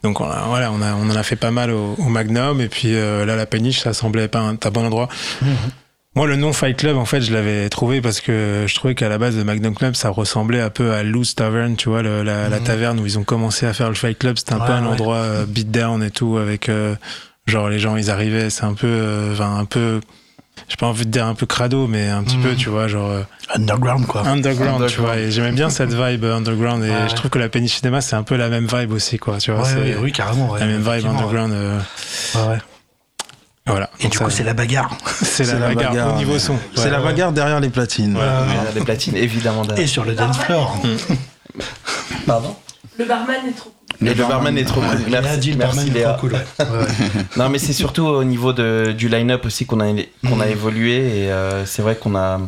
donc 0.04 0.20
on 0.20 0.26
a- 0.30 0.44
voilà, 0.48 0.72
on 0.74 0.82
a 0.82 0.94
on 0.94 1.10
en 1.10 1.16
a 1.16 1.24
fait 1.24 1.38
pas 1.38 1.52
mal 1.52 1.72
au, 1.72 1.96
au 1.98 2.10
Magnum 2.10 2.60
et 2.60 2.68
puis 2.68 2.94
euh, 2.96 3.26
là 3.26 3.38
la 3.38 3.46
péniche, 3.46 3.80
ça 3.80 3.94
semblait 3.94 4.28
pas 4.28 4.40
un, 4.40 4.56
un 4.62 4.72
bon 4.72 4.86
endroit. 4.86 5.08
Mhm. 6.16 6.20
Moi, 6.22 6.28
le 6.28 6.36
nom 6.36 6.54
Fight 6.54 6.76
Club, 6.78 6.98
en 6.98 7.06
fait, 7.06 7.22
je 7.22 7.32
l'avais 7.34 7.70
trouvé 7.70 8.02
parce 8.02 8.20
que 8.20 8.66
je 8.68 8.76
trouvais 8.76 8.96
qu'à 8.96 9.10
la 9.10 9.18
base, 9.18 9.38
le 9.38 9.44
Magnum 9.44 9.76
Club, 9.76 9.96
ça 9.96 10.10
ressemblait 10.10 10.60
un 10.62 10.70
peu 10.70 10.92
à 10.94 11.04
Loose 11.04 11.36
Tavern, 11.36 11.76
tu 11.76 11.90
vois, 11.90 12.02
le- 12.02 12.24
la, 12.24 12.50
la 12.50 12.58
Mhm. 12.60 12.64
taverne 12.66 13.00
où 13.00 13.06
ils 13.06 13.18
ont 13.20 13.24
commencé 13.24 13.66
à 13.66 13.74
faire 13.74 13.90
le 13.90 13.96
Fight 13.96 14.18
Club. 14.18 14.38
C'était 14.38 14.54
un 14.54 14.60
Ouais, 14.60 14.68
peu 14.68 14.74
un 14.74 14.84
ouais. 14.86 14.88
endroit 14.92 15.18
euh, 15.18 15.46
beatdown 15.46 16.02
et 16.04 16.12
tout, 16.12 16.38
avec 16.38 16.68
euh, 16.70 16.96
genre 17.48 17.70
les 17.70 17.80
gens, 17.80 17.96
ils 17.96 18.10
arrivaient, 18.10 18.50
c'est 18.50 18.64
un 18.66 18.74
peu, 18.74 18.88
euh, 18.88 19.40
un 19.40 19.66
peu, 19.66 20.02
j'ai 20.68 20.76
pas 20.78 20.88
envie 20.88 21.06
de 21.06 21.12
dire 21.12 21.26
un 21.28 21.36
peu 21.36 21.46
crado, 21.46 21.88
mais 21.88 22.10
un 22.10 22.24
petit 22.24 22.38
Mhm. 22.38 22.44
peu, 22.44 22.56
tu 22.56 22.70
vois, 22.70 22.88
genre 22.88 23.12
euh, 23.12 23.22
Underground, 23.54 24.06
quoi. 24.08 24.28
underground, 24.28 24.88
tu 24.88 25.00
vois. 25.02 25.16
Et 25.18 25.32
j'aimais 25.32 25.52
bien 25.52 25.70
cette 25.70 25.94
vibe 25.94 26.24
euh, 26.24 26.36
underground 26.36 26.84
et 26.84 26.90
Ouais, 26.90 27.08
je 27.10 27.16
trouve 27.16 27.30
que 27.32 27.40
la 27.40 27.50
Péniche 27.50 27.76
Cinéma, 27.78 28.02
c'est 28.02 28.16
un 28.16 28.24
peu 28.24 28.36
la 28.36 28.50
même 28.50 28.66
vibe 28.68 28.92
aussi, 28.92 29.20
quoi, 29.20 29.38
tu 29.38 29.52
vois. 29.52 29.64
Oui, 30.02 30.12
carrément. 30.12 30.50
ouais, 30.52 30.60
la 30.60 30.66
même 30.66 30.82
vibe 30.82 31.06
underground. 31.06 31.54
ouais. 31.54 32.58
Voilà. 33.70 33.90
Et 34.00 34.04
Donc 34.04 34.12
du 34.12 34.18
ça, 34.18 34.24
coup, 34.26 34.30
c'est 34.32 34.44
la 34.44 34.54
bagarre. 34.54 34.98
c'est 35.22 35.46
la, 35.46 35.74
bagarre, 35.74 36.14
au 36.16 36.18
niveau 36.18 36.38
son. 36.40 36.58
C'est 36.76 36.84
Ouais, 36.86 36.90
la 36.92 36.98
ouais. 37.00 37.04
bagarre 37.06 37.32
derrière 37.32 37.60
les 37.60 37.70
platines. 37.70 38.16
Ouais. 38.16 38.22
Ouais, 38.22 38.72
les 38.76 38.82
platines, 38.82 39.16
évidemment. 39.16 39.64
Et 39.64 39.68
derrière. 39.68 39.90
sur 39.90 40.06
le 40.06 40.14
dance 40.16 40.38
floor. 40.40 40.82
Pardon? 42.26 42.56
Le 42.98 43.06
barman 43.06 43.36
est 43.48 43.54
trop 43.56 43.72
Et 44.02 44.14
le 44.14 44.26
barman 44.26 44.58
est 44.58 44.66
trop 44.66 44.82
cool. 44.82 45.00
Merci, 45.10 45.38
dit 45.40 45.52
le 45.52 45.58
merci 45.58 45.76
barman 45.78 45.88
est 45.96 46.00
Léa. 46.00 46.10
trop 46.14 46.20
cool. 46.22 46.34
ouais. 46.34 46.46
Ouais, 46.60 46.66
ouais. 46.80 47.26
Non, 47.38 47.50
mais 47.50 47.60
c'est 47.60 47.74
surtout 47.74 48.04
au 48.06 48.24
niveau 48.24 48.54
de, 48.54 48.94
du 48.98 49.08
line-up 49.10 49.46
aussi 49.46 49.66
qu'on 49.66 49.80
a, 49.80 49.86
qu'on 50.28 50.40
a 50.42 50.46
Mhm. 50.46 50.52
évolué. 50.52 50.96
Et 50.98 51.32
euh, 51.32 51.66
c'est 51.66 51.82
vrai 51.82 51.96
qu'on 51.96 52.16
a, 52.16 52.40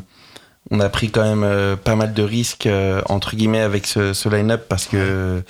on 0.70 0.80
a 0.80 0.90
pris 0.90 1.10
quand 1.10 1.24
même 1.24 1.44
euh, 1.44 1.76
pas 1.78 1.96
mal 1.96 2.14
de 2.14 2.24
risques, 2.24 2.66
euh, 2.68 3.02
entre 3.08 3.36
guillemets, 3.36 3.62
avec 3.62 3.88
ce, 3.88 4.14
ce 4.14 4.28
line-up 4.30 4.66
parce 4.68 4.86
que 4.86 5.42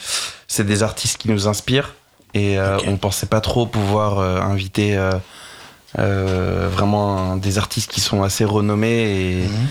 c'est 0.48 0.66
des 0.66 0.84
artistes 0.84 1.18
qui 1.18 1.30
nous 1.30 1.48
inspirent. 1.48 1.94
Et 2.34 2.58
euh, 2.60 2.78
Ok. 2.78 2.84
on 2.88 2.98
pensait 2.98 3.26
pas 3.26 3.42
trop 3.42 3.66
pouvoir 3.66 4.20
euh, 4.20 4.40
inviter 4.40 4.98
euh, 6.00 6.70
vraiment 6.72 7.36
des 7.36 7.58
artistes 7.58 7.92
qui 7.92 8.02
sont 8.02 8.24
assez 8.24 8.46
renommés 8.46 9.42
et, 9.42 9.44
Mhm. 9.48 9.68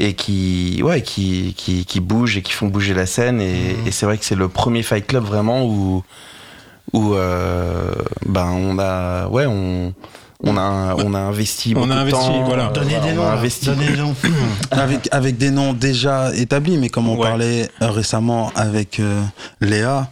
et 0.00 0.14
qui, 0.14 0.80
ouais, 0.82 1.02
qui, 1.02 1.54
qui, 1.56 1.84
qui 1.84 2.00
bougent 2.00 2.36
et 2.36 2.42
qui 2.42 2.52
font 2.52 2.66
bouger 2.68 2.94
la 2.94 3.06
scène. 3.06 3.40
Et, 3.40 3.52
Mhm. 3.76 3.86
et 3.86 3.90
c'est 3.90 4.06
vrai 4.06 4.18
que 4.18 4.24
c'est 4.24 4.34
le 4.36 4.48
premier 4.48 4.82
Fight 4.82 5.06
Club 5.06 5.24
vraiment 5.24 5.64
où, 5.66 6.02
où 6.92 7.14
euh, 7.14 7.90
ben 8.26 8.46
on 8.52 8.78
a, 8.78 9.26
ouais, 9.28 9.46
on, 9.46 9.92
on 10.46 10.56
a, 10.56 10.94
on 10.98 11.14
a 11.14 11.18
investi 11.18 11.72
On 11.74 11.78
a 11.78 11.80
beaucoup 11.80 11.88
de 11.88 11.98
investi, 12.00 12.26
temps. 12.26 12.44
voilà. 12.44 12.66
Donnez 12.68 13.00
des 13.00 13.12
on 13.12 13.14
noms. 13.16 13.26
investi. 13.28 13.66
Donnez 13.66 13.86
des 13.88 13.96
noms. 13.96 14.14
Avec, 14.70 15.08
avec 15.12 15.36
des 15.38 15.50
noms 15.50 15.72
déjà 15.72 16.34
établis, 16.36 16.76
mais 16.78 16.88
comme 16.88 17.08
on 17.08 17.16
Ouais. 17.16 17.26
parlait 17.28 17.68
récemment 17.80 18.50
avec 18.54 19.00
euh, 19.00 19.22
Léa, 19.60 20.08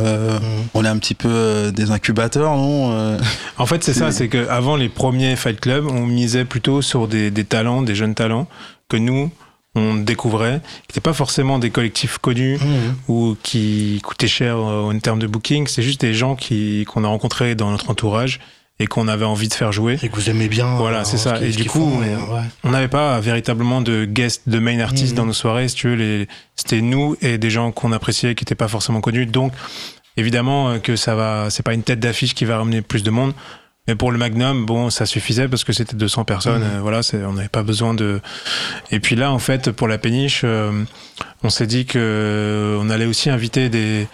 euh, 0.00 0.38
on 0.74 0.84
est 0.84 0.88
un 0.88 0.98
petit 0.98 1.14
peu 1.14 1.28
euh, 1.30 1.70
des 1.70 1.90
incubateurs, 1.92 2.56
non 2.56 2.90
euh, 2.92 3.18
En 3.58 3.66
fait, 3.66 3.84
c'est 3.84 3.94
ça, 3.94 4.10
c'est 4.10 4.28
que 4.28 4.48
avant 4.48 4.76
les 4.76 4.88
premiers 4.88 5.36
Fight 5.36 5.60
Club, 5.60 5.86
on 5.86 6.06
misait 6.06 6.44
plutôt 6.44 6.82
sur 6.82 7.06
des, 7.06 7.30
des 7.30 7.44
talents, 7.44 7.82
des 7.82 7.94
jeunes 7.94 8.14
talents 8.14 8.48
que 8.88 8.96
nous 8.96 9.30
on 9.76 9.94
découvrait, 9.96 10.60
qui 10.86 10.92
n'étaient 10.92 11.00
pas 11.00 11.12
forcément 11.12 11.58
des 11.58 11.70
collectifs 11.70 12.18
connus 12.18 12.58
Mhm. 12.60 12.94
ou 13.08 13.36
qui 13.42 14.00
coûtaient 14.04 14.28
cher 14.28 14.56
euh, 14.56 14.82
en 14.92 14.96
termes 15.00 15.18
de 15.18 15.26
booking. 15.26 15.66
C'est 15.66 15.82
juste 15.82 16.00
des 16.00 16.14
gens 16.14 16.36
qui 16.36 16.84
qu'on 16.84 17.02
a 17.02 17.08
rencontrés 17.08 17.54
dans 17.56 17.70
notre 17.72 17.90
entourage 17.90 18.38
et 18.80 18.86
qu'on 18.86 19.06
avait 19.08 19.24
envie 19.24 19.48
de 19.48 19.54
faire 19.54 19.70
jouer. 19.72 19.98
Et 20.02 20.08
que 20.08 20.16
vous 20.16 20.30
aimez 20.30 20.48
bien. 20.48 20.74
Voilà, 20.76 21.00
euh, 21.00 21.04
c'est 21.04 21.16
ce 21.16 21.24
ça. 21.24 21.40
Et 21.40 21.52
ce 21.52 21.56
du 21.58 21.64
coup, 21.68 21.78
font, 21.78 21.98
ouais. 22.00 22.42
On 22.64 22.70
n'avait 22.70 22.88
pas 22.88 23.20
véritablement 23.20 23.80
de 23.80 24.04
guest, 24.04 24.48
de 24.48 24.58
main 24.58 24.80
artist 24.80 25.12
Mhm. 25.12 25.16
dans 25.16 25.26
nos 25.26 25.32
soirées, 25.32 25.68
si 25.68 25.76
tu 25.76 25.88
veux. 25.88 25.94
Les, 25.94 26.28
c'était 26.56 26.80
nous 26.80 27.16
et 27.20 27.38
des 27.38 27.50
gens 27.50 27.70
qu'on 27.72 27.92
appréciait, 27.92 28.34
qui 28.34 28.42
n'étaient 28.42 28.54
pas 28.56 28.68
forcément 28.68 29.00
connus. 29.00 29.26
Donc, 29.26 29.52
évidemment 30.16 30.70
euh, 30.70 30.78
que 30.78 30.96
ça 30.96 31.14
va, 31.14 31.48
c'est 31.50 31.62
pas 31.62 31.74
une 31.74 31.82
tête 31.84 32.00
d'affiche 32.00 32.34
qui 32.34 32.44
va 32.44 32.58
ramener 32.58 32.82
plus 32.82 33.02
de 33.02 33.10
monde. 33.10 33.32
Mais 33.86 33.94
pour 33.96 34.10
le 34.10 34.16
Magnum, 34.16 34.64
bon, 34.64 34.88
ça 34.88 35.04
suffisait 35.04 35.46
parce 35.46 35.62
que 35.62 35.74
c'était 35.74 35.94
200 35.94 36.24
personnes. 36.24 36.62
Euh, 36.62 36.80
voilà, 36.80 37.00
on 37.28 37.34
n'avait 37.34 37.48
pas 37.50 37.62
besoin 37.62 37.92
de. 37.92 38.20
Et 38.90 38.98
puis 38.98 39.14
là, 39.14 39.30
en 39.30 39.38
fait, 39.38 39.70
pour 39.72 39.88
la 39.88 39.98
péniche, 39.98 40.40
euh, 40.42 40.84
on 41.42 41.50
s'est 41.50 41.66
dit 41.66 41.84
que 41.84 41.98
euh, 42.00 42.78
on 42.80 42.88
allait 42.90 43.04
aussi 43.06 43.28
inviter 43.28 43.68
des. 43.68 44.08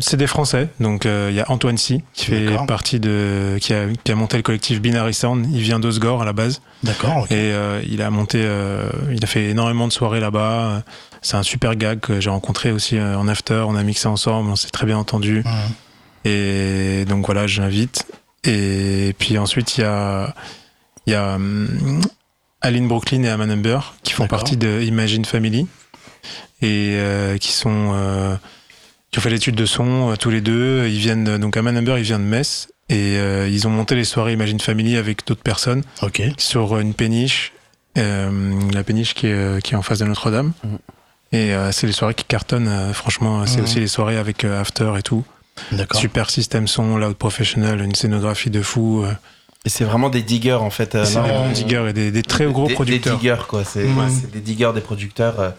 C'est 0.00 0.16
des 0.16 0.26
Français. 0.26 0.68
Donc 0.80 1.06
euh, 1.06 1.28
il 1.30 1.36
y 1.36 1.40
a 1.40 1.50
Antoine 1.50 1.78
Si 1.78 2.02
qui 2.14 2.26
fait 2.26 2.66
partie 2.66 3.00
de. 3.00 3.58
Qui 3.60 3.74
a, 3.74 3.86
qui 4.04 4.12
a 4.12 4.14
monté 4.14 4.36
le 4.36 4.42
collectif 4.42 4.80
Binary 4.80 5.14
Sound. 5.14 5.46
Il 5.52 5.60
vient 5.60 5.78
d'Osgore 5.78 6.22
à 6.22 6.24
la 6.24 6.32
base. 6.32 6.62
D'accord. 6.82 7.26
Et 7.30 7.52
euh, 7.52 7.80
il 7.88 8.02
a 8.02 8.10
monté, 8.10 8.40
euh, 8.42 8.88
il 9.10 9.22
a 9.22 9.26
fait 9.26 9.50
énormément 9.50 9.88
de 9.88 9.92
soirées 9.92 10.20
là-bas. 10.20 10.82
C'est 11.20 11.36
un 11.36 11.42
super 11.42 11.76
gag 11.76 12.00
que 12.00 12.20
j'ai 12.20 12.30
rencontré 12.30 12.72
aussi 12.72 13.00
en 13.00 13.28
after. 13.28 13.64
On 13.66 13.76
a 13.76 13.82
mixé 13.82 14.08
ensemble, 14.08 14.50
on 14.50 14.56
s'est 14.56 14.70
très 14.70 14.86
bien 14.86 14.98
entendu. 14.98 15.42
Mhm. 15.44 15.52
Et 16.24 17.04
donc 17.06 17.26
voilà, 17.26 17.46
j'invite. 17.46 18.06
Et 18.44 19.14
puis 19.18 19.38
ensuite, 19.38 19.78
il 19.78 19.82
y 19.82 19.84
a, 19.84 20.34
il 21.06 21.12
y 21.12 21.16
a 21.16 21.34
hum, 21.34 22.00
Aline 22.60 22.88
Brooklyn 22.88 23.22
et 23.22 23.28
Amanda 23.28 23.54
Number 23.54 23.94
qui 24.02 24.12
font 24.12 24.26
partie 24.26 24.56
de 24.56 24.82
Imagine 24.82 25.24
Family 25.24 25.66
et 26.60 26.96
qui 27.40 27.52
sont 27.52 28.38
qui 29.12 29.18
ont 29.18 29.22
fait 29.22 29.30
l'étude 29.30 29.54
de 29.54 29.66
son 29.66 30.10
euh, 30.10 30.16
tous 30.16 30.30
les 30.30 30.40
deux. 30.40 30.86
Ils 30.88 30.98
viennent 30.98 31.24
de- 31.24 31.36
donc 31.36 31.56
Amanda 31.56 31.78
Number, 31.80 31.98
il 31.98 32.04
vient 32.04 32.18
de 32.18 32.24
Metz 32.24 32.68
et 32.88 33.16
euh, 33.18 33.46
ils 33.48 33.66
ont 33.66 33.70
monté 33.70 33.94
les 33.94 34.04
soirées 34.04 34.32
Imagine 34.32 34.58
Family 34.58 34.96
avec 34.96 35.26
d'autres 35.26 35.42
personnes 35.42 35.82
Ok. 36.00 36.22
sur 36.38 36.78
une 36.78 36.94
péniche, 36.94 37.52
euh, 37.98 38.30
la 38.72 38.82
péniche 38.82 39.14
qui 39.14 39.26
est, 39.26 39.32
euh, 39.32 39.60
qui 39.60 39.74
est 39.74 39.76
en 39.76 39.82
face 39.82 39.98
de 40.00 40.06
Notre-Dame. 40.06 40.52
Mhm. 40.64 40.78
Et 41.34 41.54
euh, 41.54 41.72
c'est 41.72 41.86
les 41.86 41.92
soirées 41.92 42.14
qui 42.14 42.24
cartonnent, 42.24 42.68
euh, 42.68 42.92
franchement. 42.92 43.46
C'est 43.46 43.58
Mhm. 43.58 43.64
aussi 43.64 43.80
les 43.80 43.86
soirées 43.86 44.16
avec 44.16 44.44
euh, 44.44 44.60
After 44.60 44.92
et 44.98 45.02
tout. 45.02 45.24
D'accord. 45.70 46.00
Super 46.00 46.30
système 46.30 46.66
son, 46.66 46.96
loud 46.96 47.14
professionnel, 47.14 47.80
une 47.82 47.94
scénographie 47.94 48.50
de 48.50 48.62
fou. 48.62 49.02
euh. 49.04 49.12
Et 49.66 49.68
c'est 49.68 49.84
vraiment 49.84 50.08
des 50.08 50.22
diggers 50.22 50.54
en 50.54 50.70
fait. 50.70 50.94
euh, 50.94 51.04
c'est 51.04 51.22
des 51.22 51.28
bons 51.28 51.50
euh, 51.50 51.52
diggers 51.52 51.86
et 51.90 51.92
des, 51.92 52.10
des 52.10 52.22
très 52.22 52.46
gros 52.46 52.66
producteurs. 52.68 53.14
Des 53.16 53.20
diggers 53.28 53.42
quoi. 53.46 53.62
C'est 53.64 53.84
Ouais. 53.84 54.08
c'est 54.10 54.30
des 54.32 54.40
diggers, 54.40 54.72
des 54.74 54.80
producteurs. 54.80 55.52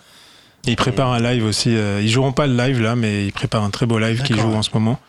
Et 0.65 0.71
ils 0.71 0.75
préparent 0.75 1.11
un 1.11 1.19
live 1.19 1.45
aussi. 1.45 1.75
euh, 1.75 1.99
ils 2.01 2.09
joueront 2.09 2.31
pas 2.31 2.47
le 2.47 2.55
live 2.55 2.81
là, 2.81 2.95
mais 2.95 3.25
ils 3.25 3.33
préparent 3.33 3.63
un 3.63 3.69
très 3.69 3.85
beau 3.85 3.99
live 3.99 4.23
qu'ils 4.23 4.39
jouent 4.39 4.53
en 4.55 4.61
ce 4.61 4.69
moment. 4.73 4.99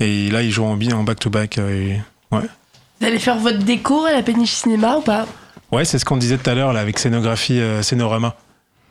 Et 0.00 0.30
là, 0.30 0.42
ils 0.42 0.50
jouent 0.50 0.64
en 0.64 0.76
bien 0.76 0.96
en 0.96 1.04
back-to-back. 1.04 1.58
euh, 1.58 1.70
et- 1.96 2.00
Vous 2.32 3.06
allez 3.06 3.18
faire 3.18 3.36
votre 3.36 3.58
déco 3.58 4.04
à 4.06 4.12
la 4.12 4.22
péniche 4.22 4.52
cinéma 4.52 4.96
ou 4.96 5.00
pas? 5.02 5.26
Ouais, 5.72 5.84
c'est 5.84 5.98
ce 5.98 6.04
qu'on 6.04 6.16
disait 6.16 6.38
tout 6.38 6.48
à 6.48 6.54
l'heure 6.54 6.72
là 6.72 6.80
avec 6.80 6.98
scénographie 6.98 7.60
euh, 7.60 7.82
Scénorama. 7.82 8.34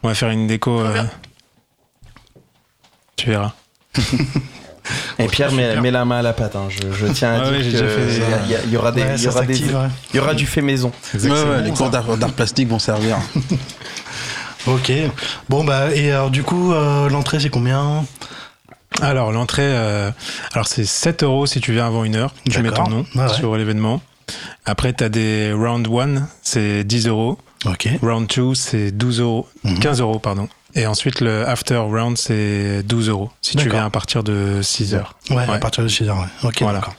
On 0.04 0.08
va 0.10 0.14
faire 0.16 0.30
une 0.30 0.48
déco. 0.48 0.82
euh. 0.82 1.04
Tu 3.16 3.30
verras. 3.30 3.54
Et 5.20 5.28
Pierre 5.28 5.52
met, 5.54 5.92
la 5.92 6.04
main 6.06 6.18
à 6.20 6.22
la 6.22 6.34
pâte. 6.34 6.56
hein. 6.58 6.68
Je, 6.70 6.92
je 6.92 7.08
tiens 7.08 7.32
à 7.34 7.36
Ah 7.36 7.40
dire 7.46 7.52
ouais, 7.52 7.64
j'ai 7.64 7.72
que 7.72 7.78
déjà 7.78 7.88
fait 7.88 8.06
des- 8.06 8.58
il 8.68 8.74
y 8.74 8.78
aura 8.78 8.92
des, 8.92 9.02
Ouais, 9.02 9.16
il 9.16 9.24
y 9.24 9.28
aura 9.28 9.46
des, 9.46 9.54
ouais. 9.64 9.88
il 10.14 10.16
y 10.18 10.20
aura 10.20 10.34
du 10.34 10.46
fait 10.46 10.62
maison. 10.62 10.92
Ouais, 11.14 11.30
ouais, 11.30 11.62
les 11.64 11.72
cours 11.72 11.90
d'art 11.90 12.34
plastique 12.36 12.68
vont 12.68 12.80
servir. 12.80 13.18
Ok. 14.68 14.92
Bon 15.50 15.64
bah 15.64 15.94
et 15.94 16.12
alors 16.12 16.30
du 16.30 16.44
coup 16.44 16.74
euh, 16.74 17.10
l'entrée 17.10 17.40
c'est 17.40 17.50
combien? 17.50 18.06
Alors, 19.02 19.32
l'entrée, 19.32 19.64
euh, 19.66 20.12
alors 20.54 20.68
c'est 20.68 20.86
7 20.86 21.24
euros 21.24 21.48
si 21.48 21.60
tu 21.60 21.72
viens 21.74 21.88
avant 21.88 22.04
une 22.04 22.16
heure. 22.16 22.32
Tu 22.48 22.62
mets 22.62 22.70
ton 22.70 22.88
nom 22.88 23.06
Ouais, 23.16 23.24
ouais. 23.24 23.30
sur 23.34 23.56
l'événement. 23.58 24.02
Après, 24.66 24.94
tu 24.94 25.04
as 25.04 25.10
des 25.10 25.52
round 25.52 25.88
1, 25.88 26.28
c'est 26.44 26.84
10 26.84 27.08
euros. 27.08 27.40
Ok. 27.66 27.90
Round 28.04 28.28
2, 28.34 28.54
c'est 28.54 28.92
12 28.92 29.20
euros. 29.20 29.48
Mhm. 29.64 29.80
15 29.80 30.00
euros, 30.00 30.20
pardon. 30.20 30.48
Et 30.76 30.86
ensuite, 30.86 31.22
le 31.22 31.48
after 31.48 31.78
round, 31.78 32.18
c'est 32.20 32.84
12 32.84 33.10
euros. 33.10 33.32
Si 33.42 33.58
tu 33.58 33.68
viens 33.68 33.84
à 33.86 33.90
partir 33.90 34.24
de 34.24 34.60
6 34.62 34.94
heures. 34.94 35.16
Ouais, 35.32 35.38
à 35.44 35.52
Ouais. 35.54 35.60
partir 35.60 35.84
de 35.84 35.88
6 35.90 36.08
heures, 36.08 36.18
ouais. 36.20 36.48
Ok, 36.50 36.58
Voilà. 36.62 36.78
d'accord. 36.80 36.94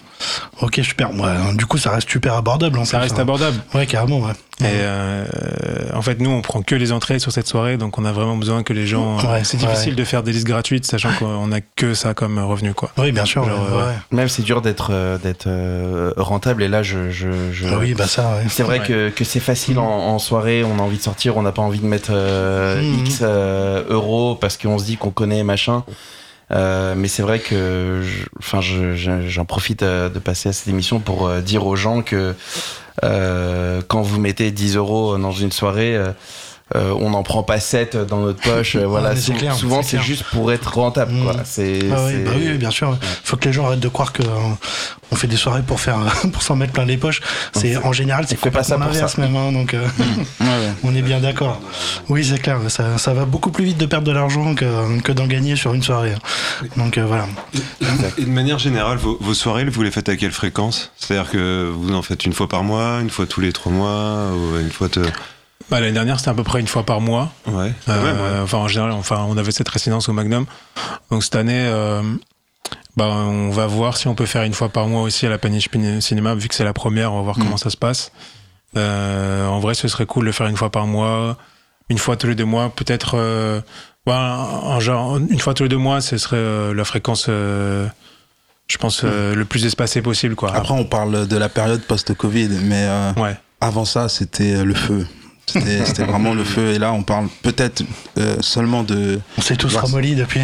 Ok, 0.62 0.80
super. 0.82 1.10
Ouais, 1.12 1.54
du 1.54 1.66
coup, 1.66 1.76
ça 1.78 1.90
reste 1.90 2.08
super 2.08 2.34
abordable. 2.34 2.78
En 2.78 2.84
Ça 2.84 2.98
reste 2.98 3.18
hein. 3.18 3.22
abordable. 3.22 3.56
Ouais, 3.74 3.86
carrément, 3.86 4.20
ouais. 4.20 4.32
Et 4.60 4.66
euh, 4.66 5.24
en 5.92 6.00
fait, 6.00 6.20
nous, 6.20 6.30
on 6.30 6.40
prend 6.40 6.62
que 6.62 6.76
les 6.76 6.92
entrées 6.92 7.18
sur 7.18 7.32
cette 7.32 7.48
soirée, 7.48 7.76
donc 7.76 7.98
on 7.98 8.04
a 8.04 8.12
vraiment 8.12 8.36
besoin 8.36 8.62
que 8.62 8.72
les 8.72 8.86
gens. 8.86 9.16
Ouais, 9.18 9.42
c'est 9.42 9.60
ouais. 9.60 9.66
difficile 9.66 9.96
de 9.96 10.04
faire 10.04 10.22
des 10.22 10.32
listes 10.32 10.46
gratuites, 10.46 10.86
sachant 10.86 11.10
qu'on 11.18 11.50
a 11.50 11.60
que 11.60 11.92
ça 11.94 12.14
comme 12.14 12.38
revenu, 12.38 12.72
quoi. 12.72 12.90
Oui, 12.96 13.10
bien 13.10 13.24
sûr. 13.24 13.44
Genre, 13.44 13.58
ouais, 13.58 13.82
euh, 13.82 13.88
ouais. 13.88 13.94
Même 14.12 14.28
c'est 14.28 14.42
dur 14.42 14.62
d'être 14.62 14.88
euh, 14.92 15.18
d'être 15.18 15.48
rentable. 16.20 16.62
Et 16.62 16.68
là, 16.68 16.82
je, 16.84 17.10
je, 17.10 17.28
je- 17.52 17.66
Ah 17.66 17.78
oui, 17.80 17.94
bah 17.94 18.06
ça, 18.06 18.36
ouais. 18.36 18.44
C'est 18.48 18.62
vrai 18.62 18.78
Ouais. 18.78 18.86
que, 18.86 19.08
que 19.10 19.24
c'est 19.24 19.40
facile 19.40 19.78
en, 19.78 19.84
en 19.84 20.18
soirée, 20.20 20.62
on 20.64 20.78
a 20.78 20.82
envie 20.82 20.98
de 20.98 21.02
sortir, 21.02 21.36
on 21.36 21.42
n'a 21.42 21.52
pas 21.52 21.62
envie 21.62 21.80
de 21.80 21.86
mettre 21.86 22.10
euh, 22.12 22.80
Mhm. 22.80 23.04
X 23.06 23.18
euh, 23.22 23.82
euros 23.88 24.36
parce 24.40 24.56
qu'on 24.56 24.78
se 24.78 24.84
dit 24.84 24.96
qu'on 24.96 25.10
connaît 25.10 25.42
machin. 25.42 25.82
Euh, 26.50 26.94
mais 26.96 27.08
c'est 27.08 27.22
vrai 27.22 27.38
que, 27.38 28.02
enfin, 28.38 28.60
je- 28.60 28.94
je- 28.94 29.28
j'en 29.28 29.44
profite 29.44 29.82
euh, 29.82 30.08
de 30.08 30.18
passer 30.18 30.50
à 30.50 30.52
cette 30.52 30.68
émission 30.68 31.00
pour 31.00 31.26
euh, 31.26 31.40
dire 31.40 31.66
aux 31.66 31.76
gens 31.76 32.02
que 32.02 32.34
quand 33.02 34.02
vous 34.02 34.20
mettez 34.20 34.50
10 34.50 34.76
euros 34.76 35.18
dans 35.18 35.32
une 35.32 35.52
soirée, 35.52 35.98
euh, 36.76 36.92
on 37.00 37.10
n'en 37.10 37.22
prend 37.22 37.42
pas 37.42 37.60
7 37.60 37.96
dans 37.96 38.20
notre 38.20 38.40
poche. 38.40 38.76
euh, 38.76 38.86
voilà, 38.86 39.14
Sou- 39.16 39.32
clair, 39.32 39.54
souvent 39.54 39.82
c'est 39.82 40.00
juste 40.00 40.24
pour 40.24 40.52
être 40.52 40.74
rentable. 40.74 41.12
Quoi. 41.22 41.34
C'est, 41.44 41.78
Ah 41.92 42.04
oui, 42.06 42.14
bah 42.24 42.32
oui, 42.36 42.58
bien 42.58 42.70
sûr. 42.70 42.96
Faut 43.22 43.36
que 43.36 43.46
les 43.46 43.52
gens 43.52 43.66
arrêtent 43.66 43.80
de 43.80 43.88
croire 43.88 44.12
que 44.12 44.22
euh, 44.22 44.26
on 45.12 45.16
fait 45.16 45.26
des 45.28 45.36
soirées 45.36 45.62
pour 45.62 45.80
faire 45.80 45.98
pour 46.32 46.42
s'en 46.42 46.56
mettre 46.56 46.72
plein 46.72 46.84
les 46.84 46.96
poches. 46.96 47.20
C'est 47.52 47.76
en 47.76 47.92
général 47.92 48.24
c'est 48.28 48.36
complètement 48.40 48.76
pour 48.78 48.86
l'inverse 48.92 49.14
ça. 49.14 49.20
même. 49.22 49.36
hein, 49.36 49.52
donc 49.52 49.74
euh, 49.74 49.82
Ouais, 49.82 50.16
ouais. 50.46 50.72
on 50.82 50.94
est 50.94 51.02
bien 51.02 51.20
d'accord. 51.20 51.60
Oui, 52.08 52.24
c'est 52.24 52.38
clair. 52.38 52.58
Ça, 52.68 52.98
ça 52.98 53.14
va 53.14 53.24
beaucoup 53.24 53.50
plus 53.50 53.64
vite 53.64 53.78
de 53.78 53.86
perdre 53.86 54.06
de 54.06 54.12
l'argent 54.12 54.54
que, 54.54 55.00
que 55.02 55.12
d'en 55.12 55.26
gagner 55.26 55.56
sur 55.56 55.74
une 55.74 55.82
soirée. 55.82 56.12
hein. 56.12 56.66
Donc 56.76 56.98
euh, 56.98 57.04
voilà. 57.06 57.26
Et 58.18 58.24
de 58.24 58.30
manière 58.30 58.58
générale, 58.58 58.98
vos, 58.98 59.16
vos 59.20 59.34
soirées, 59.34 59.64
vous 59.64 59.82
les 59.82 59.90
faites 59.90 60.08
à 60.08 60.16
quelle 60.16 60.32
fréquence? 60.32 60.90
C'est-à-dire 60.96 61.30
que 61.30 61.70
vous 61.74 61.94
en 61.94 62.02
faites 62.02 62.24
une 62.24 62.32
fois 62.32 62.48
par 62.48 62.64
mois, 62.64 62.98
une 63.00 63.10
fois 63.10 63.26
tous 63.26 63.40
les 63.40 63.52
trois 63.52 63.70
mois, 63.72 64.30
ou 64.34 64.58
une 64.58 64.70
fois. 64.70 64.88
te- 64.88 65.00
Bah, 65.70 65.80
L'année 65.80 65.92
dernière, 65.92 66.18
c'était 66.18 66.30
à 66.30 66.34
peu 66.34 66.42
près 66.44 66.60
une 66.60 66.66
fois 66.66 66.84
par 66.84 67.00
mois. 67.00 67.32
Ouais. 67.46 67.72
Euh, 67.88 68.38
ouais. 68.38 68.42
Enfin, 68.42 68.58
en 68.58 68.68
général, 68.68 68.92
enfin, 68.92 69.24
on 69.28 69.36
avait 69.36 69.52
cette 69.52 69.68
résidence 69.68 70.08
au 70.08 70.12
Magnum. 70.12 70.46
Donc 71.10 71.24
cette 71.24 71.36
année, 71.36 71.64
euh, 71.66 72.02
bah, 72.96 73.06
on 73.06 73.50
va 73.50 73.66
voir 73.66 73.96
si 73.96 74.06
on 74.08 74.14
peut 74.14 74.26
faire 74.26 74.42
une 74.42 74.52
fois 74.54 74.68
par 74.68 74.86
mois 74.88 75.02
aussi 75.02 75.26
à 75.26 75.30
la 75.30 75.38
Paniche 75.38 75.68
Cinéma, 76.00 76.34
vu 76.34 76.48
que 76.48 76.54
c'est 76.54 76.64
la 76.64 76.72
première, 76.74 77.12
on 77.12 77.16
va 77.18 77.22
voir 77.22 77.38
Mhm. 77.38 77.44
comment 77.44 77.56
ça 77.56 77.70
se 77.70 77.76
passe. 77.76 78.12
Euh, 78.76 79.46
en 79.46 79.58
vrai, 79.60 79.74
ce 79.74 79.88
serait 79.88 80.06
cool 80.06 80.26
de 80.26 80.32
faire 80.32 80.46
une 80.48 80.56
fois 80.56 80.70
par 80.70 80.86
mois, 80.86 81.36
une 81.88 81.98
fois 81.98 82.16
tous 82.16 82.26
les 82.26 82.34
deux 82.34 82.44
mois, 82.44 82.70
peut-être. 82.74 83.62
Bah, 84.06 84.46
en 84.64 84.80
genre, 84.80 85.16
une 85.16 85.40
fois 85.40 85.54
tous 85.54 85.62
les 85.62 85.68
deux 85.70 85.76
mois, 85.78 86.00
ce 86.02 86.18
serait 86.18 86.74
la 86.74 86.84
fréquence, 86.84 87.26
je 88.66 88.78
pense, 88.78 89.02
euh, 89.04 89.34
le 89.34 89.44
plus 89.44 89.64
espacée 89.66 90.02
possible, 90.02 90.34
quoi. 90.34 90.54
Après, 90.54 90.74
on 90.74 90.84
parle 90.84 91.26
de 91.26 91.36
la 91.36 91.48
période 91.48 91.82
post-Covid, 91.82 92.48
mais 92.62 92.84
euh, 92.86 93.12
ouais. 93.14 93.36
avant 93.60 93.84
ça, 93.84 94.08
c'était 94.08 94.64
le 94.64 94.74
feu. 94.74 95.06
C'était 95.46 96.04
vraiment 96.04 96.34
le 96.34 96.44
feu. 96.44 96.72
Et 96.72 96.78
là, 96.78 96.92
on 96.92 97.02
parle 97.02 97.28
peut-être 97.42 97.82
euh, 98.18 98.36
seulement 98.40 98.82
de 98.82 99.20
On 99.38 99.42
s'est 99.42 99.56
tous 99.56 99.74
ramollis 99.76 100.14
depuis. 100.14 100.40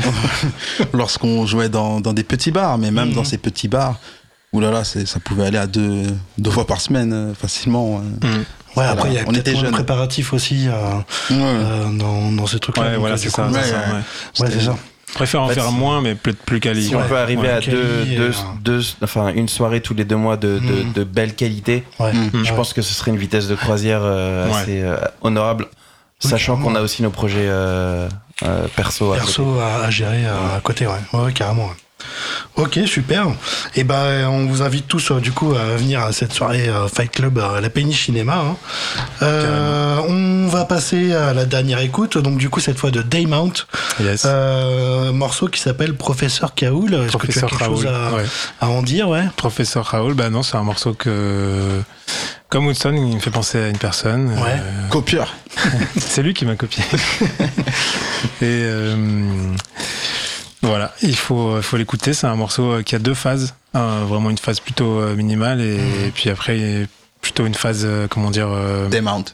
lorsqu'on 0.92 1.46
jouait 1.46 1.68
dans, 1.68 2.01
dans 2.01 2.12
des 2.12 2.24
petits 2.24 2.51
bars, 2.51 2.78
mais 2.78 2.90
même 2.90 3.09
Mhm. 3.09 3.14
dans 3.14 3.24
ces 3.24 3.38
petits 3.38 3.68
bars, 3.68 3.98
où 4.53 4.61
là 4.61 4.70
là, 4.70 4.84
c'est- 4.84 5.07
ça 5.07 5.20
pouvait 5.20 5.46
aller 5.46 5.59
à 5.59 5.66
deux, 5.66 6.03
deux 6.38 6.51
fois 6.51 6.66
par 6.66 6.80
semaine 6.80 7.12
euh, 7.12 7.34
facilement. 7.34 8.03
euh. 8.22 8.26
Mm. 8.38 8.44
Ouais, 8.76 8.84
après 8.84 9.09
il 9.09 9.14
y 9.14 9.18
a 9.18 9.22
On 9.22 9.32
peut-être 9.32 9.48
était 9.48 9.57
jeunes. 9.57 9.72
préparatifs 9.72 10.32
aussi 10.32 10.68
euh, 10.68 10.72
euh, 11.32 11.84
dans, 11.98 12.30
dans 12.30 12.46
ces 12.46 12.61
trucs-là. 12.61 12.82
Ouais, 12.90 12.96
voilà, 12.98 13.16
c'est 13.16 13.28
ça. 13.30 13.48
Ouais, 13.48 13.61
c'est 14.34 14.61
ça. 14.61 14.76
Je 15.11 15.14
préfère 15.14 15.42
en 15.42 15.46
En 15.46 15.48
fait, 15.48 15.54
faire 15.54 15.72
moins, 15.72 16.00
mais 16.00 16.14
plus, 16.14 16.34
plus 16.34 16.61
quali. 16.61 16.86
Si 16.86 16.94
on 16.94 17.02
peut 17.02 17.18
arriver 17.18 17.42
Ouais. 17.42 17.48
à 17.50 17.61
deux, 17.61 18.04
deux, 18.04 18.30
euh, 18.30 18.32
deux- 18.62 18.82
enfin 19.02 19.32
une 19.34 19.48
soirée 19.48 19.80
tous 19.80 19.92
les 19.94 20.04
deux 20.04 20.16
mois 20.16 20.36
de, 20.36 20.58
de, 20.58 20.84
Mhm. 20.84 20.92
de 20.94 21.04
belle 21.04 21.34
qualité, 21.34 21.84
Ouais. 21.98 22.12
Mm. 22.12 22.30
je 22.44 22.50
Ouais. 22.50 22.56
pense 22.56 22.72
que 22.72 22.80
ce 22.82 22.94
serait 22.94 23.11
une 23.11 23.16
vitesse 23.18 23.48
de 23.48 23.54
croisière 23.56 24.00
euh, 24.02 24.46
Ouais. 24.48 24.54
assez 24.56 24.80
euh, 24.82 24.96
honorable, 25.22 25.66
Oui, 26.24 26.30
sachant 26.30 26.56
qu'on 26.56 26.74
a 26.76 26.80
aussi 26.80 27.02
nos 27.02 27.11
projets 27.11 27.46
euh, 27.48 28.08
euh, 28.44 28.66
perso. 28.76 29.06
à 29.12 29.16
côté. 29.16 29.26
perso 29.26 29.58
à, 29.61 29.84
à 29.84 29.90
gérer 29.90 30.24
euh, 30.26 30.56
à 30.56 30.61
côté, 30.61 30.86
ouais. 30.86 30.92
Ouais, 31.12 31.20
ouais, 31.24 31.32
carrément. 31.32 31.70
Ok, 32.57 32.78
super. 32.86 33.26
Et 33.74 33.84
ben, 33.84 34.26
on 34.28 34.46
vous 34.46 34.62
invite 34.62 34.86
tous 34.88 35.11
euh, 35.11 35.20
du 35.20 35.32
coup 35.32 35.55
à 35.55 35.76
venir 35.76 36.01
à 36.03 36.12
cette 36.12 36.32
soirée 36.32 36.68
euh, 36.68 36.88
Fight 36.88 37.11
Club 37.11 37.38
à 37.38 37.61
la 37.61 37.70
Péniche 37.70 38.07
Cinéma. 38.07 38.36
hein. 38.36 38.57
Euh, 39.22 39.98
on 40.09 40.48
va 40.48 40.64
passer 40.64 41.14
à 41.14 41.32
la 41.32 41.44
dernière 41.44 41.78
écoute, 41.80 42.18
donc 42.18 42.38
du 42.38 42.51
coup 42.51 42.61
cette 42.61 42.78
fois 42.78 42.90
de 42.90 43.03
Daymount, 43.03 43.53
Yes. 44.01 44.22
euh, 44.26 45.12
morceau 45.12 45.48
qui 45.48 45.61
s'appelle 45.61 45.94
Professeur 45.94 46.55
Kaoul. 46.55 46.94
Est-ce 46.94 47.16
que 47.16 47.26
tu 47.26 47.44
as 47.44 47.48
chose 47.48 47.86
à, 47.86 48.12
ouais. 48.14 48.24
à 48.61 48.68
en 48.68 48.82
dire, 48.82 49.09
ouais? 49.09 49.24
Professeur 49.36 49.84
Raoul, 49.86 50.14
bah 50.14 50.30
non, 50.30 50.42
c'est 50.42 50.57
un 50.57 50.62
morceau 50.62 50.94
que. 50.94 51.80
Comme 52.48 52.66
Woodson, 52.66 52.92
il 52.96 53.14
me 53.14 53.20
fait 53.20 53.30
penser 53.30 53.59
à 53.59 53.68
une 53.68 53.78
personne. 53.78 54.30
Ouais. 54.30 54.51
Euh, 54.51 54.88
Copieur. 54.88 55.34
c'est 55.96 56.20
lui 56.22 56.34
qui 56.34 56.44
m'a 56.44 56.57
copié. 56.57 56.82
Et 58.42 58.42
euh, 58.42 58.96
voilà, 60.62 60.92
il 61.02 61.16
faut, 61.16 61.61
faut 61.62 61.76
l'écouter. 61.76 62.12
C'est 62.14 62.26
un 62.26 62.36
morceau 62.36 62.72
euh, 62.72 62.82
qui 62.82 62.94
a 62.94 62.98
deux 62.98 63.14
phases. 63.14 63.54
Un- 63.74 64.04
vraiment 64.04 64.30
une 64.30 64.38
phase 64.38 64.61
plutôt 64.61 64.98
euh, 65.00 65.14
minimale 65.14 65.61
et, 65.61 65.76
Mhm. 65.78 66.04
et 66.06 66.11
puis 66.11 66.28
après, 66.30 66.86
plutôt 67.22 67.46
une 67.46 67.54
phase, 67.54 67.82
euh, 67.84 68.06
comment 68.08 68.30
dire, 68.30 68.48
euh, 68.50 68.88
Demount. 68.88 69.24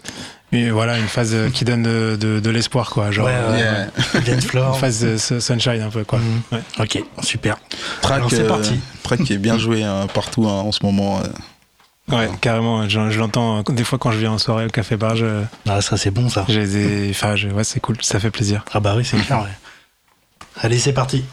mais 0.53 0.71
voilà, 0.71 0.99
une 0.99 1.09
phase 1.09 1.35
euh, 1.35 1.49
qui 1.51 1.65
donne 1.65 1.83
de, 1.83 2.17
de, 2.21 2.39
de 2.41 2.51
l'espoir, 2.51 2.91
quoi. 2.91 3.11
Genre, 3.11 3.27
Ouais, 3.27 3.33
ouais, 3.53 3.59
Yeah. 3.59 3.87
ouais. 4.15 4.21
Dance 4.21 4.45
floor. 4.47 4.75
une 4.75 4.81
phase 4.81 5.39
sunshine 5.41 5.81
un 5.83 5.91
peu, 5.91 6.05
quoi. 6.05 6.19
Mhm. 6.19 6.43
Ouais. 6.53 6.63
Ok, 6.81 7.03
super. 7.23 7.57
Track, 8.03 8.17
Alors, 8.19 8.31
c'est 8.31 8.41
euh, 8.41 8.49
parti. 8.49 8.79
track 9.03 9.23
qui 9.25 9.33
est 9.33 9.39
bien 9.39 9.59
joué 9.59 9.83
hein, 9.85 10.07
partout 10.13 10.47
hein, 10.47 10.53
en 10.61 10.71
ce 10.73 10.85
moment. 10.85 11.21
euh. 11.21 11.27
Ouais, 12.09 12.31
carrément. 12.41 12.89
Je, 12.89 13.11
je 13.11 13.19
l'entends 13.19 13.59
euh, 13.69 13.73
des 13.73 13.83
fois 13.83 13.99
quand 13.99 14.13
je 14.13 14.19
viens 14.19 14.31
en 14.31 14.39
soirée 14.39 14.67
au 14.67 14.69
Café 14.69 14.97
Bar. 14.97 15.17
Je, 15.17 15.43
Ah, 15.69 15.81
ça 15.81 15.97
c'est 15.97 16.13
bon 16.13 16.29
ça. 16.29 16.45
j'ai 16.49 16.65
des, 16.67 17.09
enfin, 17.11 17.35
je- 17.35 17.49
ouais, 17.49 17.65
c'est 17.65 17.81
cool. 17.81 17.97
Ça 18.01 18.21
fait 18.21 18.31
plaisir. 18.31 18.65
Ah 18.73 18.79
bah 18.79 18.95
oui, 18.97 19.05
c'est 19.05 19.17
clair. 19.27 19.39
ouais. 19.41 19.49
Allez, 20.63 20.79
c'est 20.79 20.93
parti. 20.93 21.25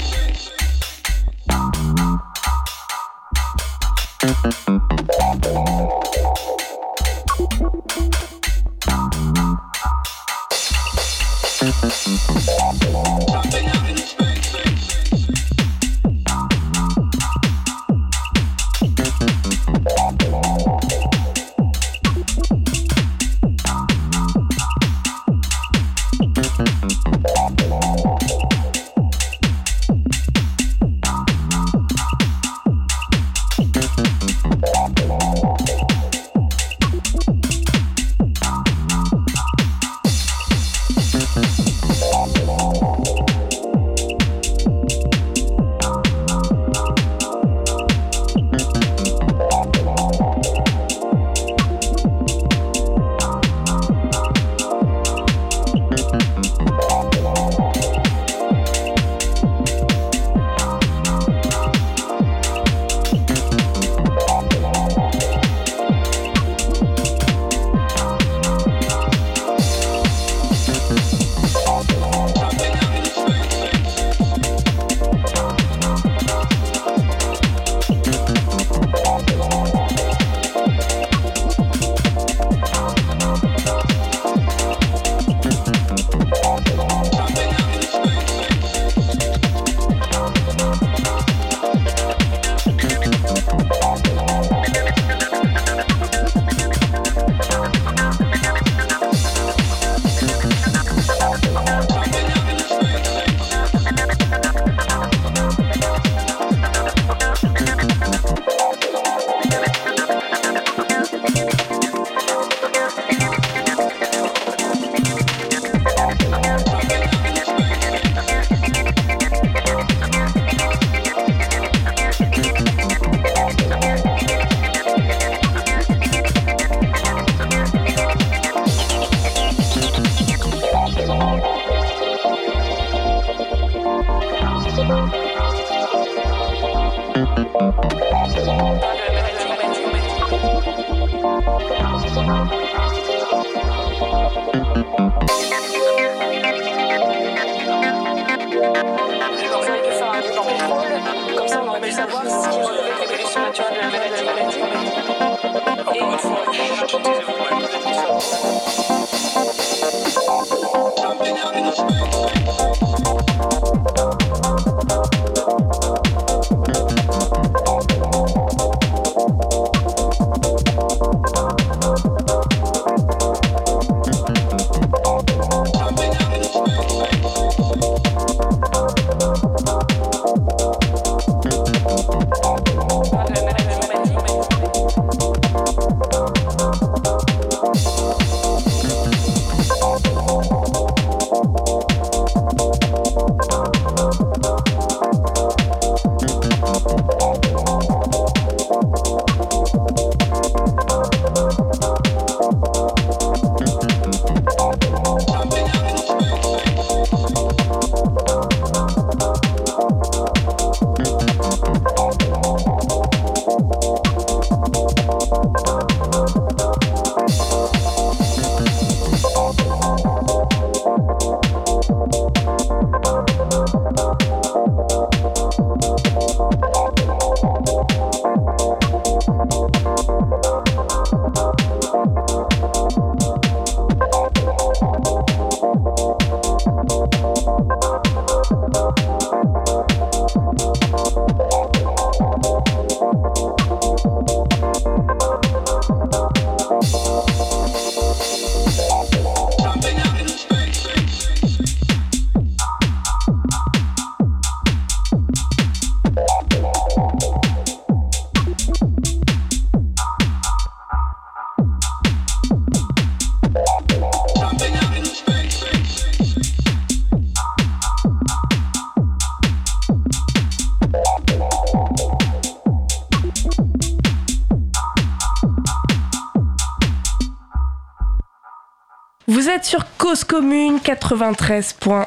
sur 279.62 279.84
Cause 279.98 280.24
Commune 280.24 280.78
93.1 280.78 282.06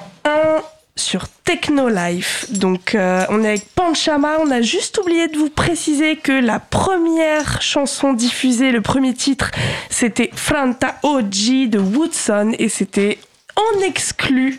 sur 0.95 1.27
Techno 1.45 1.87
Life. 1.87 2.47
Donc 2.51 2.95
euh, 2.95 3.23
on 3.29 3.43
est 3.43 3.49
avec 3.49 3.73
Panchama, 3.73 4.37
on 4.41 4.51
a 4.51 4.61
juste 4.61 4.97
oublié 4.97 5.27
de 5.27 5.37
vous 5.37 5.49
préciser 5.49 6.17
que 6.17 6.31
la 6.31 6.59
première 6.59 7.61
chanson 7.61 8.13
diffusée, 8.13 8.71
le 8.71 8.81
premier 8.81 9.13
titre, 9.13 9.51
c'était 9.89 10.29
Franta 10.33 10.95
Oggi 11.03 11.69
de 11.69 11.79
Woodson 11.79 12.53
et 12.59 12.69
c'était 12.69 13.19
en 13.55 13.81
exclu. 13.81 14.57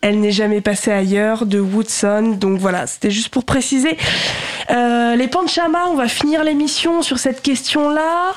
Elle 0.00 0.20
n'est 0.20 0.32
jamais 0.32 0.60
passée 0.60 0.92
ailleurs 0.92 1.46
de 1.46 1.60
Woodson. 1.60 2.36
Donc 2.38 2.58
voilà, 2.58 2.86
c'était 2.86 3.10
juste 3.10 3.28
pour 3.28 3.44
préciser. 3.44 3.96
Euh, 4.70 5.14
les 5.16 5.28
Panchama, 5.28 5.86
on 5.88 5.94
va 5.94 6.08
finir 6.08 6.44
l'émission 6.44 7.02
sur 7.02 7.18
cette 7.18 7.42
question-là. 7.42 8.34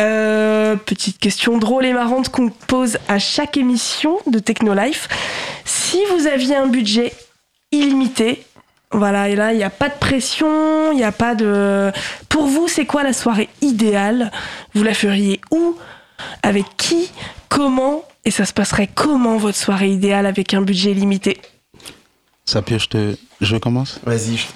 Euh, 0.00 0.76
petite 0.76 1.18
question 1.18 1.58
drôle 1.58 1.84
et 1.84 1.92
marrante 1.92 2.30
qu'on 2.30 2.48
pose 2.48 2.98
à 3.08 3.18
chaque 3.18 3.56
émission 3.56 4.18
de 4.26 4.38
Technolife. 4.38 5.08
Si 5.64 5.98
vous 6.10 6.26
aviez 6.26 6.56
un 6.56 6.66
budget 6.68 7.12
illimité, 7.70 8.42
voilà, 8.92 9.28
et 9.28 9.36
là, 9.36 9.52
il 9.52 9.58
n'y 9.58 9.62
a 9.62 9.70
pas 9.70 9.88
de 9.88 9.94
pression, 9.98 10.90
il 10.92 10.96
n'y 10.96 11.04
a 11.04 11.12
pas 11.12 11.34
de... 11.34 11.92
Pour 12.28 12.46
vous, 12.46 12.66
c'est 12.66 12.86
quoi 12.86 13.02
la 13.02 13.12
soirée 13.12 13.48
idéale? 13.60 14.32
Vous 14.74 14.82
la 14.82 14.94
feriez 14.94 15.40
où? 15.50 15.76
Avec 16.42 16.64
qui? 16.76 17.10
Comment? 17.48 18.04
Et 18.24 18.30
ça 18.30 18.44
se 18.44 18.52
passerait 18.52 18.88
comment 18.92 19.36
votre 19.36 19.56
soirée 19.58 19.90
idéale 19.90 20.26
avec 20.26 20.54
un 20.54 20.62
budget 20.62 20.92
limité 20.94 21.40
Ça 22.44 22.62
je 22.68 22.86
te. 22.86 23.16
Je 23.40 23.56
commence? 23.56 24.00
Vas-y, 24.04 24.36
je- 24.36 24.46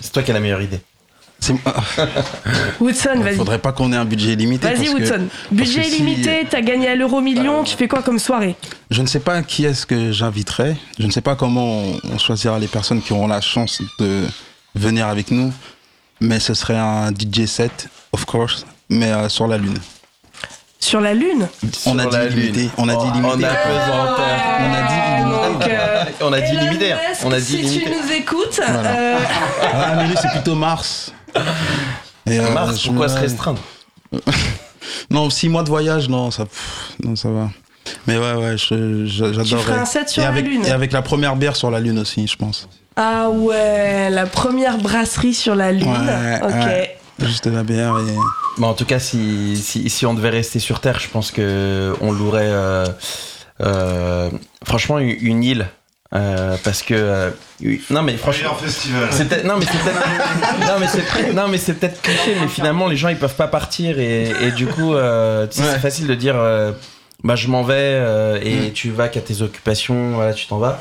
c'est 0.00 0.12
toi 0.12 0.22
qui 0.22 0.30
as 0.30 0.34
la 0.34 0.40
meilleure 0.40 0.62
idée. 0.62 0.80
C'est- 1.40 1.54
Woodson, 2.80 3.10
Il 3.16 3.22
vas-y. 3.22 3.36
faudrait 3.36 3.58
pas 3.58 3.72
qu'on 3.72 3.92
ait 3.92 3.96
un 3.96 4.04
budget 4.04 4.34
limité. 4.36 4.68
Vas-y, 4.68 4.86
que- 4.86 4.90
Woodson. 4.92 5.28
Budget 5.50 5.80
que 5.80 5.86
si- 5.86 5.96
illimité, 5.96 6.46
t'as 6.48 6.60
gagné 6.60 6.88
à 6.88 6.94
l'euro 6.94 7.20
million, 7.20 7.64
tu 7.64 7.76
fais 7.76 7.88
quoi 7.88 8.02
comme 8.02 8.18
soirée? 8.18 8.56
Je 8.90 9.00
ne 9.02 9.06
sais 9.06 9.20
pas 9.20 9.42
qui 9.42 9.64
est-ce 9.64 9.86
que 9.86 10.12
j'inviterai. 10.12 10.76
Je 10.98 11.06
ne 11.06 11.10
sais 11.12 11.20
pas 11.22 11.36
comment 11.36 11.82
on, 12.12 12.18
choisira 12.18 12.58
les 12.58 12.68
personnes 12.68 13.00
qui 13.00 13.12
auront 13.12 13.26
la 13.26 13.40
chance 13.40 13.80
de 13.98 14.24
venir 14.74 15.06
avec 15.08 15.30
nous. 15.30 15.52
Mais 16.20 16.38
ce 16.40 16.52
serait 16.52 16.76
un 16.76 17.10
DJ 17.10 17.46
set, 17.46 17.88
of 18.12 18.26
course, 18.26 18.66
mais 18.90 19.10
euh, 19.10 19.28
sur 19.30 19.46
la 19.46 19.56
Lune. 19.56 19.78
Sur 20.78 21.00
la 21.00 21.14
Lune? 21.14 21.48
On 21.86 21.98
a 21.98 22.04
dit 22.06 22.16
la 22.16 22.26
limité. 22.28 22.70
On 22.76 22.88
a 22.88 22.94
dit 22.94 23.00
Oh, 23.06 23.14
limité. 23.14 23.28
On 23.28 23.44
a 23.44 23.54
pesanteur. 23.54 24.28
On 24.60 24.72
a 24.74 24.82
dit 24.82 25.22
limité. 25.22 25.70
Euh, 25.72 26.04
On 26.22 26.32
a 26.34 26.40
dit 26.40 26.56
limité. 26.56 26.92
Musk, 26.94 27.20
On 27.24 27.32
a 27.32 27.38
dit 27.40 27.44
si 27.46 27.56
limité. 27.56 27.84
tu 27.84 27.90
nous 27.90 28.12
écoutes, 28.12 28.60
Voilà. 28.66 28.90
euh, 28.90 29.18
Ah, 29.72 29.94
mais 29.96 30.06
lui, 30.08 30.14
c'est 30.20 30.28
plutôt 30.30 30.54
Mars. 30.54 31.12
Et, 32.26 32.38
euh, 32.38 32.50
Mars, 32.52 32.82
pourquoi 32.84 33.06
me- 33.08 33.12
se 33.12 33.18
restreindre 33.18 33.60
Non, 35.10 35.30
six 35.30 35.48
mois 35.48 35.62
de 35.62 35.68
voyage, 35.68 36.08
non, 36.08 36.30
ça, 36.30 36.44
pff, 36.44 36.92
non, 37.04 37.16
ça 37.16 37.28
va. 37.30 37.50
Mais 38.06 38.16
ouais, 38.18 38.34
ouais, 38.34 38.56
je- 38.58 39.04
tu 39.04 39.06
j'adorerais. 39.08 39.62
ferais 39.62 39.78
un 39.78 39.84
set 39.84 40.08
sur 40.08 40.22
et, 40.22 40.26
la 40.26 40.30
avec, 40.32 40.44
Lune. 40.44 40.64
et 40.64 40.70
avec 40.70 40.92
la 40.92 41.02
première 41.02 41.36
bière 41.36 41.56
sur 41.56 41.70
la 41.70 41.80
Lune 41.80 41.98
aussi, 41.98 42.26
je 42.26 42.36
pense. 42.36 42.68
Ah 42.96 43.28
ouais, 43.30 44.10
la 44.10 44.26
première 44.26 44.78
brasserie 44.78 45.34
sur 45.34 45.54
la 45.54 45.72
Lune. 45.72 45.88
Ouais, 45.88 46.40
ok. 46.42 46.50
ouais. 46.52 46.96
Juste 47.20 47.46
la 47.46 47.62
bière 47.62 47.96
et. 47.98 48.14
Bon, 48.58 48.68
en 48.68 48.74
tout 48.74 48.84
cas, 48.84 48.98
si, 48.98 49.56
si, 49.56 49.88
si 49.90 50.06
on 50.06 50.14
devait 50.14 50.30
rester 50.30 50.58
sur 50.58 50.80
Terre, 50.80 50.98
je 51.00 51.08
pense 51.08 51.30
que 51.30 51.94
on 52.00 52.12
louerait 52.12 52.48
euh, 52.50 52.86
euh, 53.60 54.30
franchement 54.64 54.98
une, 54.98 55.16
une 55.20 55.44
île. 55.44 55.66
Euh, 56.12 56.56
parce 56.64 56.82
que 56.82 56.94
euh, 56.94 57.30
non 57.90 58.02
mais 58.02 58.16
franchement 58.16 58.54
festival. 58.56 59.08
c'est 59.12 59.28
peut-être 59.28 59.44
non 59.44 59.56
mais 59.58 59.64
c'est 59.66 59.78
peut-être 59.78 60.60
non 60.68 60.78
mais 60.80 60.86
c'est 60.88 61.32
non 61.32 61.48
mais 61.48 61.58
c'est 61.58 61.74
peut-être 61.74 62.02
cliché 62.02 62.34
mais 62.40 62.48
finalement 62.48 62.88
les 62.88 62.96
gens 62.96 63.08
ils 63.10 63.16
peuvent 63.18 63.36
pas 63.36 63.46
partir 63.48 63.98
et, 64.00 64.30
et 64.42 64.50
du 64.50 64.66
coup 64.66 64.94
euh, 64.94 65.46
tu 65.46 65.56
sais, 65.58 65.62
Ouais. 65.62 65.68
c'est 65.74 65.78
facile 65.78 66.06
de 66.08 66.14
dire 66.14 66.34
euh, 66.36 66.72
bah 67.22 67.36
je 67.36 67.46
m'en 67.48 67.62
vais 67.62 67.74
euh, 67.76 68.40
et 68.42 68.70
Mm. 68.70 68.72
tu 68.72 68.90
vas 68.90 69.08
qu'à 69.08 69.20
tes 69.20 69.42
occupations 69.42 70.12
voilà 70.14 70.32
tu 70.34 70.46
t'en 70.48 70.58
vas 70.58 70.80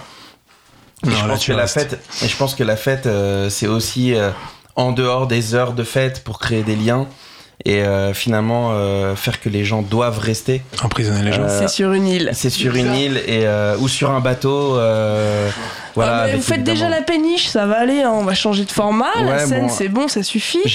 et 1.06 1.10
Non, 1.10 1.16
je 1.16 1.22
là, 1.28 1.34
pense 1.34 1.40
tu 1.42 1.52
que 1.52 1.58
la 1.58 1.68
fête 1.68 2.00
et 2.24 2.28
je 2.28 2.36
pense 2.36 2.56
que 2.56 2.64
la 2.64 2.76
fête 2.76 3.06
euh, 3.06 3.50
c'est 3.50 3.68
aussi 3.68 4.16
euh, 4.16 4.32
en 4.76 4.92
dehors 4.92 5.28
des 5.28 5.54
heures 5.54 5.74
de 5.74 5.84
fête 5.84 6.24
pour 6.24 6.40
créer 6.40 6.64
des 6.64 6.76
liens 6.76 7.08
et 7.66 7.84
euh, 7.84 8.14
finalement 8.14 8.70
euh, 8.72 9.16
faire 9.16 9.42
que 9.42 9.50
les 9.50 9.66
gens 9.66 9.82
doivent 9.82 10.20
rester 10.20 10.62
Emprisonner 10.82 11.24
les 11.24 11.34
gens. 11.34 11.44
Euh, 11.44 11.60
C'est 11.60 11.68
sur 11.68 11.92
une 11.94 12.08
île. 12.08 12.30
c'est 12.34 12.50
sur 12.50 12.76
une 12.76 12.94
île 12.96 13.18
et 13.28 13.46
euh, 13.46 13.76
ou 13.80 13.88
sur 13.90 14.12
un 14.12 14.22
bateau 14.22 14.78
euh, 14.78 15.50
voilà 15.96 16.24
Ah, 16.24 16.36
vous 16.36 16.42
faites 16.42 16.64
déjà 16.64 16.88
la 16.88 17.02
péniche, 17.02 17.48
ça 17.48 17.66
va 17.66 17.80
aller, 17.80 18.02
hein, 18.04 18.12
on 18.14 18.24
va 18.24 18.34
changer 18.34 18.64
de 18.64 18.72
format. 18.72 19.12
la 19.22 19.46
scène, 19.46 19.68
bon. 19.68 19.70
c'est 19.70 19.90
bon, 19.90 20.08
ça 20.08 20.24
suffit. 20.24 20.60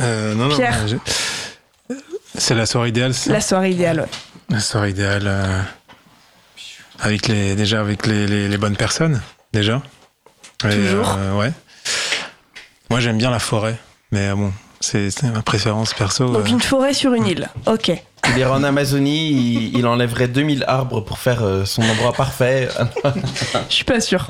Euh, 0.00 0.34
non, 0.34 0.48
Pierre. 0.54 0.86
je- 0.86 1.94
C'est 2.36 2.54
la 2.54 2.66
soirée 2.66 2.90
idéale, 2.90 3.12
La 3.26 3.40
soirée 3.40 3.70
idéale, 3.72 4.00
ouais. 4.00 4.06
La 4.50 4.60
soirée 4.60 4.90
idéale. 4.90 5.24
euh, 5.26 5.60
avec 7.00 7.26
les, 7.28 7.54
déjà 7.56 7.80
avec 7.80 8.06
les, 8.06 8.26
les, 8.26 8.48
les 8.48 8.58
bonnes 8.58 8.76
personnes, 8.76 9.20
déjà. 9.52 9.82
Et, 10.64 10.68
Toujours. 10.70 11.16
euh, 11.18 11.34
ouais. 11.38 11.52
Moi, 12.90 13.00
j'aime 13.00 13.18
bien 13.18 13.30
la 13.30 13.38
forêt, 13.38 13.76
mais 14.12 14.28
euh, 14.28 14.34
bon, 14.34 14.52
c'est 14.80 15.22
ma 15.24 15.42
préférence 15.42 15.92
perso. 15.94 16.26
Donc 16.32 16.46
euh. 16.46 16.50
une 16.50 16.60
forêt 16.60 16.94
sur 16.94 17.12
une 17.14 17.26
île. 17.26 17.48
Ok. 17.66 17.92
Il 18.30 18.38
irait 18.38 18.50
en 18.50 18.64
Amazonie, 18.64 19.30
il, 19.30 19.78
il 19.78 19.86
enlèverait 19.86 20.28
2000 20.28 20.64
arbres 20.66 21.00
pour 21.00 21.18
faire 21.18 21.42
euh, 21.42 21.64
son 21.64 21.82
endroit 21.82 22.12
parfait. 22.12 22.68
Je 23.68 23.74
suis 23.74 23.84
pas 23.84 24.00
sûre. 24.00 24.28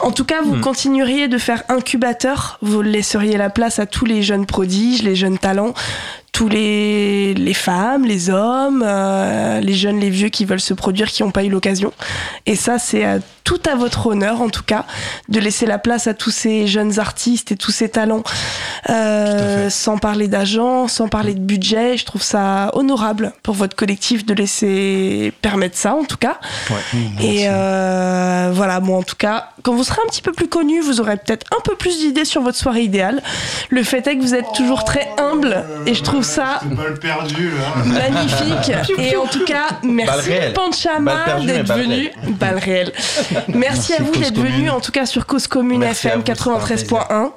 En 0.00 0.10
tout 0.10 0.24
cas, 0.24 0.40
vous 0.42 0.58
continueriez 0.58 1.28
de 1.28 1.36
faire 1.36 1.64
incubateur, 1.68 2.58
vous 2.62 2.80
laisseriez 2.80 3.36
la 3.36 3.50
place 3.50 3.78
à 3.78 3.86
tous 3.86 4.06
les 4.06 4.22
jeunes 4.22 4.46
prodiges, 4.46 5.02
les 5.02 5.14
jeunes 5.14 5.38
talents, 5.38 5.74
tous 6.32 6.48
les, 6.48 7.34
les 7.34 7.54
femmes, 7.54 8.04
les 8.06 8.30
hommes, 8.30 8.82
euh, 8.84 9.60
les 9.60 9.74
jeunes, 9.74 10.00
les 10.00 10.08
vieux 10.08 10.30
qui 10.30 10.46
veulent 10.46 10.60
se 10.60 10.72
produire, 10.74 11.08
qui 11.08 11.22
n'ont 11.22 11.30
pas 11.30 11.44
eu 11.44 11.50
l'occasion. 11.50 11.92
Et 12.46 12.56
ça, 12.56 12.78
c'est 12.78 13.04
euh, 13.04 13.18
tout 13.44 13.60
à 13.70 13.74
votre 13.74 14.06
honneur, 14.06 14.40
en 14.40 14.48
tout 14.48 14.62
cas, 14.62 14.86
de 15.28 15.38
laisser 15.40 15.66
la 15.66 15.78
place 15.78 16.06
à 16.06 16.14
tous 16.14 16.30
ces 16.30 16.66
jeunes 16.66 16.98
artistes 16.98 17.52
et 17.52 17.56
tous 17.56 17.70
ces 17.70 17.88
talents, 17.88 18.22
euh, 18.88 19.68
sans 19.68 19.98
parler 19.98 20.26
d'agents, 20.28 20.88
sans 20.88 21.08
parler 21.08 21.34
de 21.34 21.40
budget. 21.40 21.98
Je 21.98 22.04
trouve 22.06 22.22
ça 22.22 22.70
honorable 22.74 23.32
pour 23.42 23.54
votre 23.54 23.76
collectif 23.76 24.24
de 24.24 24.32
laisser 24.32 25.32
permettre 25.42 25.76
ça, 25.76 25.94
en 25.94 26.04
tout 26.04 26.16
cas. 26.16 26.38
Et 27.20 27.44
euh, 27.46 28.50
voilà, 28.54 28.80
bon, 28.80 28.98
en 28.98 29.02
tout 29.02 29.16
cas, 29.16 29.50
quand 29.62 29.74
vous 29.74 29.84
serez 29.84 30.00
un 30.02 30.08
petit 30.08 30.22
peu 30.22 30.32
plus 30.32 30.48
connu, 30.48 30.80
vous 30.80 31.00
aurez 31.00 31.16
peut-être 31.16 31.46
un 31.54 31.60
peu 31.60 31.76
plus 31.76 31.98
d'idées 31.98 32.24
sur 32.24 32.40
votre 32.42 32.56
soirée 32.56 32.82
idéale. 32.82 33.22
Le 33.68 33.82
fait 33.82 34.06
est 34.06 34.16
que 34.16 34.22
vous 34.22 34.34
êtes 34.34 34.52
toujours 34.54 34.84
très 34.84 35.08
humble 35.18 35.64
et 35.86 35.94
je 35.94 36.02
trouve 36.02 36.21
ça 36.22 36.60
là. 36.64 37.82
magnifique. 37.84 38.72
Et 38.98 39.16
en 39.16 39.26
tout 39.26 39.44
cas, 39.44 39.68
merci. 39.82 40.30
Panchama 40.54 41.40
d'être 41.44 41.72
venu. 41.74 42.10
Balle 42.38 42.58
réelle. 42.58 42.92
Merci, 43.48 43.92
Merci, 43.92 43.94
à 43.94 44.02
vous 44.02 44.12
d'être 44.12 44.38
venu, 44.38 44.70
en 44.70 44.80
tout 44.80 44.92
cas 44.92 45.06
sur 45.06 45.26
Cause 45.26 45.46
Commune 45.46 45.80
Merci 45.80 46.08
FM 46.08 46.20
vous, 46.20 46.26
c'était 46.26 46.42
un 46.42 47.26
93.1. 47.26 47.30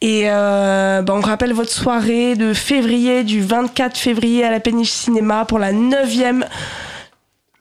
Et 0.00 0.24
euh, 0.26 1.02
bah, 1.02 1.14
on 1.16 1.20
rappelle 1.20 1.52
votre 1.52 1.70
soirée 1.70 2.34
de 2.34 2.52
février, 2.52 3.24
du 3.24 3.40
24 3.40 3.96
février 3.96 4.44
à 4.44 4.50
la 4.50 4.60
Péniche 4.60 4.90
Cinéma 4.90 5.44
pour 5.46 5.58
la 5.58 5.72
9e 5.72 6.44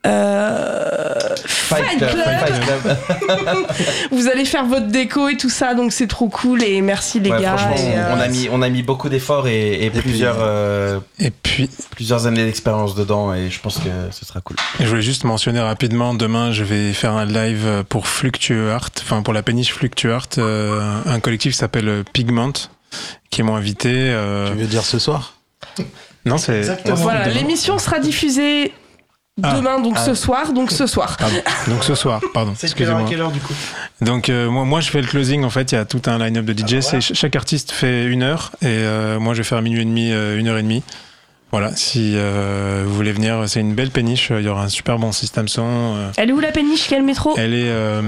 euh, 0.05 1.35
Fight 1.45 1.85
Fight 1.85 1.97
Club, 1.97 2.11
Club. 2.11 2.25
Fight 2.25 2.59
Club. 2.65 3.67
Vous 4.11 4.27
allez 4.27 4.45
faire 4.45 4.65
votre 4.65 4.87
déco 4.87 5.29
et 5.29 5.37
tout 5.37 5.49
ça, 5.49 5.73
donc 5.73 5.91
c'est 5.93 6.07
trop 6.07 6.27
cool 6.29 6.63
et 6.63 6.81
merci 6.81 7.19
les 7.19 7.31
Ouais, 7.31 7.41
gars. 7.41 7.57
franchement, 7.57 7.75
et, 7.77 7.97
euh, 7.97 8.13
on, 8.15 8.19
a 8.19 8.27
mis, 8.27 8.47
on 8.51 8.61
a 8.61 8.69
mis 8.69 8.83
beaucoup 8.83 9.09
d'efforts 9.09 9.47
et, 9.47 9.91
plusieurs, 9.95 10.37
euh, 10.39 10.99
Et 11.19 11.31
puis, 11.31 11.69
plusieurs 11.91 12.27
années 12.27 12.45
d'expérience 12.45 12.95
dedans 12.95 13.33
et 13.33 13.49
je 13.49 13.59
pense 13.59 13.77
que 13.77 13.89
ce 14.11 14.25
sera 14.25 14.41
cool. 14.41 14.57
je 14.79 14.85
voulais 14.85 15.01
juste 15.01 15.23
mentionner 15.23 15.61
rapidement, 15.61 16.13
demain, 16.13 16.51
je 16.51 16.63
vais 16.63 16.93
faire 16.93 17.13
un 17.13 17.25
live 17.25 17.83
pour 17.89 18.07
Fluctuart, 18.07 18.89
enfin 19.01 19.21
pour 19.21 19.33
la 19.33 19.41
péniche 19.43 19.71
Fluctuart, 19.73 20.27
euh, 20.37 20.81
un 21.05 21.19
collectif 21.19 21.53
qui 21.53 21.57
s'appelle 21.57 22.03
Pigment, 22.13 22.53
qui 23.29 23.41
m'ont 23.43 23.55
invité. 23.55 23.89
euh, 23.93 24.51
Tu 24.51 24.57
veux 24.57 24.67
dire 24.67 24.83
ce 24.83 24.99
soir? 24.99 25.35
Non, 26.25 26.37
c'est. 26.37 26.61
Voilà, 26.91 27.27
l'émission 27.29 27.79
sera 27.79 27.99
diffusée 27.99 28.71
Ah. 29.41 29.55
demain, 29.55 29.79
donc 29.79 29.97
ce 29.97 30.13
soir, 30.13 30.53
donc 30.53 30.69
ce 30.71 30.85
soir. 30.85 31.17
Pardon. 31.17 31.41
Donc 31.67 31.83
ce 31.83 31.95
soir, 31.95 32.21
pardon. 32.35 32.53
C'est 32.55 32.71
quelle 32.75 32.89
heure 32.89 32.97
à 32.97 33.01
Excusez-moi. 33.01 33.09
quelle 33.09 33.21
heure 33.21 33.31
du 33.31 33.39
coup 33.39 33.53
Donc 34.01 34.29
euh, 34.29 34.47
moi, 34.49 34.63
moi 34.63 34.79
je 34.79 34.91
fais 34.91 35.01
le 35.01 35.07
closing 35.07 35.43
en 35.43 35.49
fait, 35.49 35.71
il 35.71 35.75
y 35.75 35.77
a 35.79 35.85
tout 35.85 36.01
un 36.05 36.19
line-up 36.19 36.45
de 36.45 36.53
DJ, 36.53 36.81
c'est 36.81 37.01
ch- 37.01 37.13
chaque 37.15 37.35
artiste 37.35 37.71
fait 37.71 38.05
une 38.05 38.21
heure 38.21 38.51
et 38.61 38.67
euh, 38.67 39.19
moi 39.19 39.33
je 39.33 39.39
vais 39.39 39.43
faire 39.43 39.59
minuit 39.63 39.81
et 39.81 39.85
demi, 39.85 40.11
euh, 40.11 40.37
une 40.37 40.47
heure 40.49 40.57
et 40.59 40.61
demie. 40.63 40.83
Voilà, 41.51 41.75
si 41.75 42.13
euh, 42.15 42.83
vous 42.85 42.93
voulez 42.93 43.11
venir, 43.11 43.43
c'est 43.47 43.59
une 43.59 43.73
belle 43.73 43.89
péniche, 43.91 44.31
il 44.31 44.43
y 44.45 44.47
aura 44.49 44.63
un 44.65 44.69
super 44.69 44.97
bon 44.99 45.11
système 45.11 45.47
son. 45.47 45.63
euh, 45.65 46.09
Elle 46.17 46.29
est 46.29 46.33
où 46.33 46.39
la 46.39 46.51
péniche? 46.51 46.85
Quel 46.89 47.01
métro? 47.03 47.33
Elle 47.37 47.53
est 47.55 47.69
euh, 47.69 48.01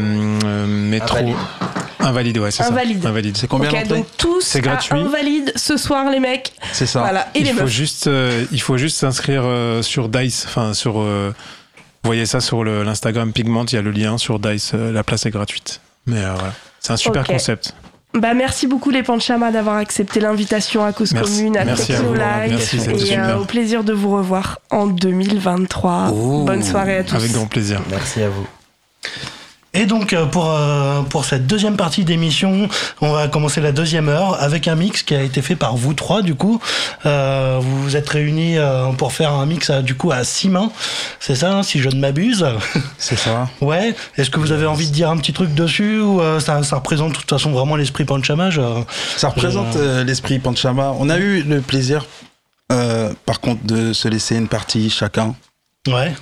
euh, 0.45 0.65
métro 0.67 1.17
Invalide. 2.05 2.37
ouais, 2.37 2.51
c'est 2.51 2.63
ça. 2.63 2.69
Invalide. 2.69 3.05
Invalide. 3.05 3.37
C'est 3.37 3.47
combien 3.47 3.69
Ok, 3.71 3.87
donc 3.87 4.05
tous 4.17 4.41
C'est 4.41 4.59
à 4.59 4.61
gratuit. 4.61 4.95
Invalide 4.97 5.51
ce 5.55 5.75
soir, 5.77 6.09
les 6.09 6.19
mecs. 6.19 6.53
C'est 6.71 6.85
ça. 6.85 6.99
Voilà, 7.01 7.27
et 7.35 7.39
Il 7.39 7.45
les 7.45 7.53
faut 7.53 7.61
meufs. 7.61 7.69
juste, 7.69 8.07
euh, 8.07 8.45
il 8.51 8.61
faut 8.61 8.77
juste 8.77 8.97
s'inscrire 8.97 9.43
euh, 9.45 9.81
sur 9.81 10.09
Dice, 10.09 10.45
enfin 10.47 10.73
sur. 10.73 10.99
euh, 11.01 11.33
vous 12.03 12.07
voyez 12.09 12.25
ça 12.27 12.39
sur 12.39 12.63
le- 12.63 12.83
l'Instagram 12.83 13.31
Pigment, 13.33 13.65
il 13.65 13.73
y 13.75 13.77
a 13.77 13.81
le 13.81 13.91
lien 13.91 14.17
sur 14.19 14.37
Dice, 14.39 14.71
euh, 14.75 14.91
la 14.91 15.03
place 15.03 15.25
est 15.25 15.31
gratuite. 15.31 15.81
Mais 16.05 16.23
euh, 16.23 16.33
voilà, 16.35 16.53
c'est 16.79 16.93
un 16.93 16.97
super 16.97 17.21
Ok. 17.23 17.27
concept. 17.29 17.73
Bah, 18.13 18.33
merci 18.33 18.65
beaucoup 18.67 18.91
les 18.91 19.03
Panchamas 19.03 19.51
d'avoir 19.51 19.75
accepté 19.75 20.21
l'invitation 20.21 20.85
à 20.85 20.93
Cause 20.93 21.11
Merci. 21.13 21.35
Commune, 21.37 21.57
à 21.57 21.65
Merci 21.65 21.91
à 21.93 22.01
vous. 22.01 22.13
Technolive. 22.13 22.49
Merci, 22.51 22.79
c'était 22.79 22.93
et 22.95 22.99
super. 22.99 23.29
euh, 23.29 23.41
au 23.41 23.45
plaisir 23.45 23.83
de 23.83 23.91
vous 23.91 24.15
revoir 24.15 24.59
en 24.69 24.87
2023. 24.87 26.11
Oh. 26.13 26.43
Bonne 26.45 26.63
soirée 26.63 26.99
à 26.99 27.03
tous. 27.03 27.15
Avec 27.15 27.31
grand 27.33 27.47
plaisir. 27.47 27.81
Merci 27.89 28.21
à 28.21 28.29
vous. 28.29 28.45
Et 29.75 29.85
donc 29.85 30.13
euh, 30.13 30.25
pour, 30.25 30.49
euh, 30.49 31.01
pour 31.03 31.25
cette 31.25 31.47
deuxième 31.47 31.75
partie 31.75 32.05
d'émission, 32.05 32.67
on 33.01 33.11
va 33.11 33.27
commencer 33.27 33.59
la 33.61 33.71
deuxième 33.71 34.07
heure 34.09 34.41
avec 34.41 34.67
un 34.67 34.75
mix 34.75 35.03
qui 35.03 35.13
a 35.13 35.21
été 35.21 35.41
fait 35.41 35.55
par 35.55 35.75
vous 35.75 35.93
trois 35.93 36.21
du 36.21 36.33
coup. 36.35 36.61
Euh, 37.05 37.59
vous 37.61 37.83
vous 37.83 37.95
êtes 37.95 38.07
réunis 38.09 38.57
euh, 38.57 38.91
pour 38.93 39.11
faire 39.11 39.33
un 39.33 39.45
mix 39.45 39.69
à, 39.69 39.81
du 39.81 39.95
coup 39.95 40.11
à 40.11 40.23
six 40.23 40.49
mains, 40.49 40.71
c'est 41.19 41.35
ça 41.35 41.51
hein, 41.57 41.63
si 41.63 41.79
je 41.79 41.89
ne 41.89 41.99
m'abuse? 41.99 42.45
C'est 42.97 43.17
ça. 43.17 43.49
Ouais. 43.61 43.93
Est-ce 44.17 44.29
que 44.29 44.39
vous 44.39 44.51
avez 44.51 44.65
envie 44.65 44.87
de 44.87 44.93
dire 44.93 45.09
un 45.09 45.17
petit 45.17 45.33
truc 45.33 45.53
dessus 45.53 45.99
ou 45.99 46.21
ça, 46.39 46.63
ça 46.63 46.77
représente 46.77 47.11
de 47.11 47.17
toute 47.17 47.29
façon 47.29 47.51
vraiment 47.51 47.75
l'esprit 47.75 48.05
Panchama 48.05 48.49
je- 48.49 48.61
Ça 49.17 49.29
représente 49.29 49.75
l'esprit 50.05 50.39
Panchama. 50.39 50.93
On 50.99 51.09
a 51.09 51.17
eu 51.17 51.43
le 51.43 51.61
plaisir, 51.61 52.05
par 52.69 53.39
contre, 53.41 53.63
de 53.65 53.93
se 53.93 54.07
laisser 54.07 54.35
une 54.37 54.47
partie 54.47 54.89
chacun. 54.89 55.35
Ouais. 55.87 56.13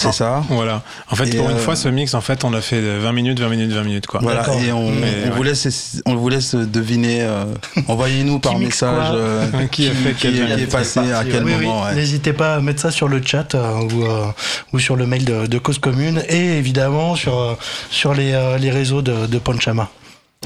C'est 0.00 0.12
ça. 0.12 0.44
Voilà. 0.48 0.82
En 1.10 1.16
fait, 1.16 1.26
Et, 1.26 1.36
pour 1.36 1.50
une 1.50 1.56
euh, 1.56 1.58
fois, 1.58 1.74
ce 1.74 1.88
mix, 1.88 2.14
en 2.14 2.20
fait, 2.20 2.44
on 2.44 2.52
a 2.54 2.60
fait 2.60 2.80
20 2.80 3.10
minutes, 3.12 3.40
20 3.40 3.48
minutes, 3.48 3.72
20 3.72 3.82
minutes, 3.82 4.06
quoi. 4.06 4.20
Voilà, 4.22 4.44
et 4.64 4.70
on, 4.70 4.90
Mais, 4.92 5.24
on 5.24 5.30
ouais. 5.30 5.30
vous 5.36 5.42
laisse, 5.42 6.00
on 6.06 6.14
vous 6.14 6.28
laisse 6.28 6.54
deviner. 6.54 7.22
euh, 7.22 7.44
Envoyez-nous 7.88 8.38
par 8.40 8.56
message 8.60 9.08
euh, 9.12 9.46
Qui 9.72 9.88
a 9.88 9.90
fait 9.90 10.12
qui, 10.14 10.20
quel 10.32 10.54
qui 10.56 10.62
est 10.62 10.66
passé 10.70 11.00
à 11.12 11.24
quel 11.24 11.42
Oui, 11.42 11.52
oui. 11.58 11.66
moment. 11.66 11.82
ouais. 11.84 11.94
N'hésitez 11.96 12.32
pas 12.32 12.54
à 12.54 12.60
mettre 12.60 12.80
ça 12.80 12.92
sur 12.92 13.08
le 13.08 13.20
chat 13.24 13.56
euh, 13.56 13.72
ou, 13.92 14.04
euh, 14.04 14.26
ou 14.72 14.78
sur 14.78 14.94
le 14.94 15.04
mail 15.04 15.24
de, 15.24 15.46
de 15.46 15.58
Cause 15.58 15.80
Commune 15.80 16.22
et 16.28 16.58
évidemment 16.58 17.16
sur, 17.16 17.36
euh, 17.36 17.54
sur 17.90 18.14
les, 18.14 18.34
euh, 18.34 18.56
les 18.56 18.70
réseaux 18.70 19.02
de, 19.02 19.26
de 19.26 19.38
Panchama. 19.38 19.88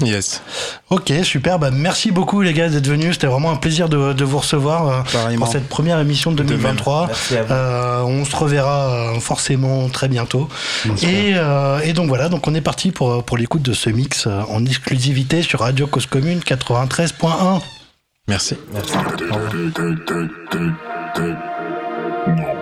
Yes. 0.01 0.43
Ok, 0.91 1.13
super. 1.23 1.59
Bah, 1.59 1.71
merci 1.71 2.11
beaucoup 2.13 2.41
les 2.41 2.55
gars 2.55 2.69
d'être 2.69 2.87
venus. 2.87 3.13
C'était 3.15 3.27
vraiment 3.27 3.51
un 3.51 3.57
plaisir 3.57 3.89
de, 3.89 4.13
de 4.15 4.25
vous 4.25 4.39
recevoir 4.39 4.89
euh, 4.89 5.37
pour 5.37 5.49
cette 5.49 5.69
première 5.69 5.99
émission 6.01 6.33
de 6.33 6.43
2023. 6.43 7.07
Merci 7.09 7.37
à 7.37 7.43
vous. 7.43 7.53
Euh, 7.53 8.03
on 8.03 8.25
se 8.25 8.35
reverra 8.35 8.89
euh, 8.89 9.21
forcément 9.21 9.89
très 9.91 10.09
bientôt. 10.09 10.49
Et, 11.03 11.35
euh, 11.35 11.81
et 11.85 11.93
donc 11.93 12.09
voilà, 12.09 12.29
donc 12.31 12.49
on 12.49 12.55
est 12.55 12.63
parti 12.63 12.91
pour, 12.91 13.23
pour 13.23 13.37
l'écoute 13.37 13.63
de 13.63 13.75
ce 13.75 13.91
mix 13.91 14.27
euh, 14.27 14.41
en 14.49 14.65
exclusivité 14.65 15.43
sur 15.43 15.61
Radio 15.61 15.87
Cause 15.87 16.07
Commune 16.07 16.41
93.1. 16.41 17.61
Merci. 18.29 18.57
Merci. 18.73 18.93
Thank 22.25 22.62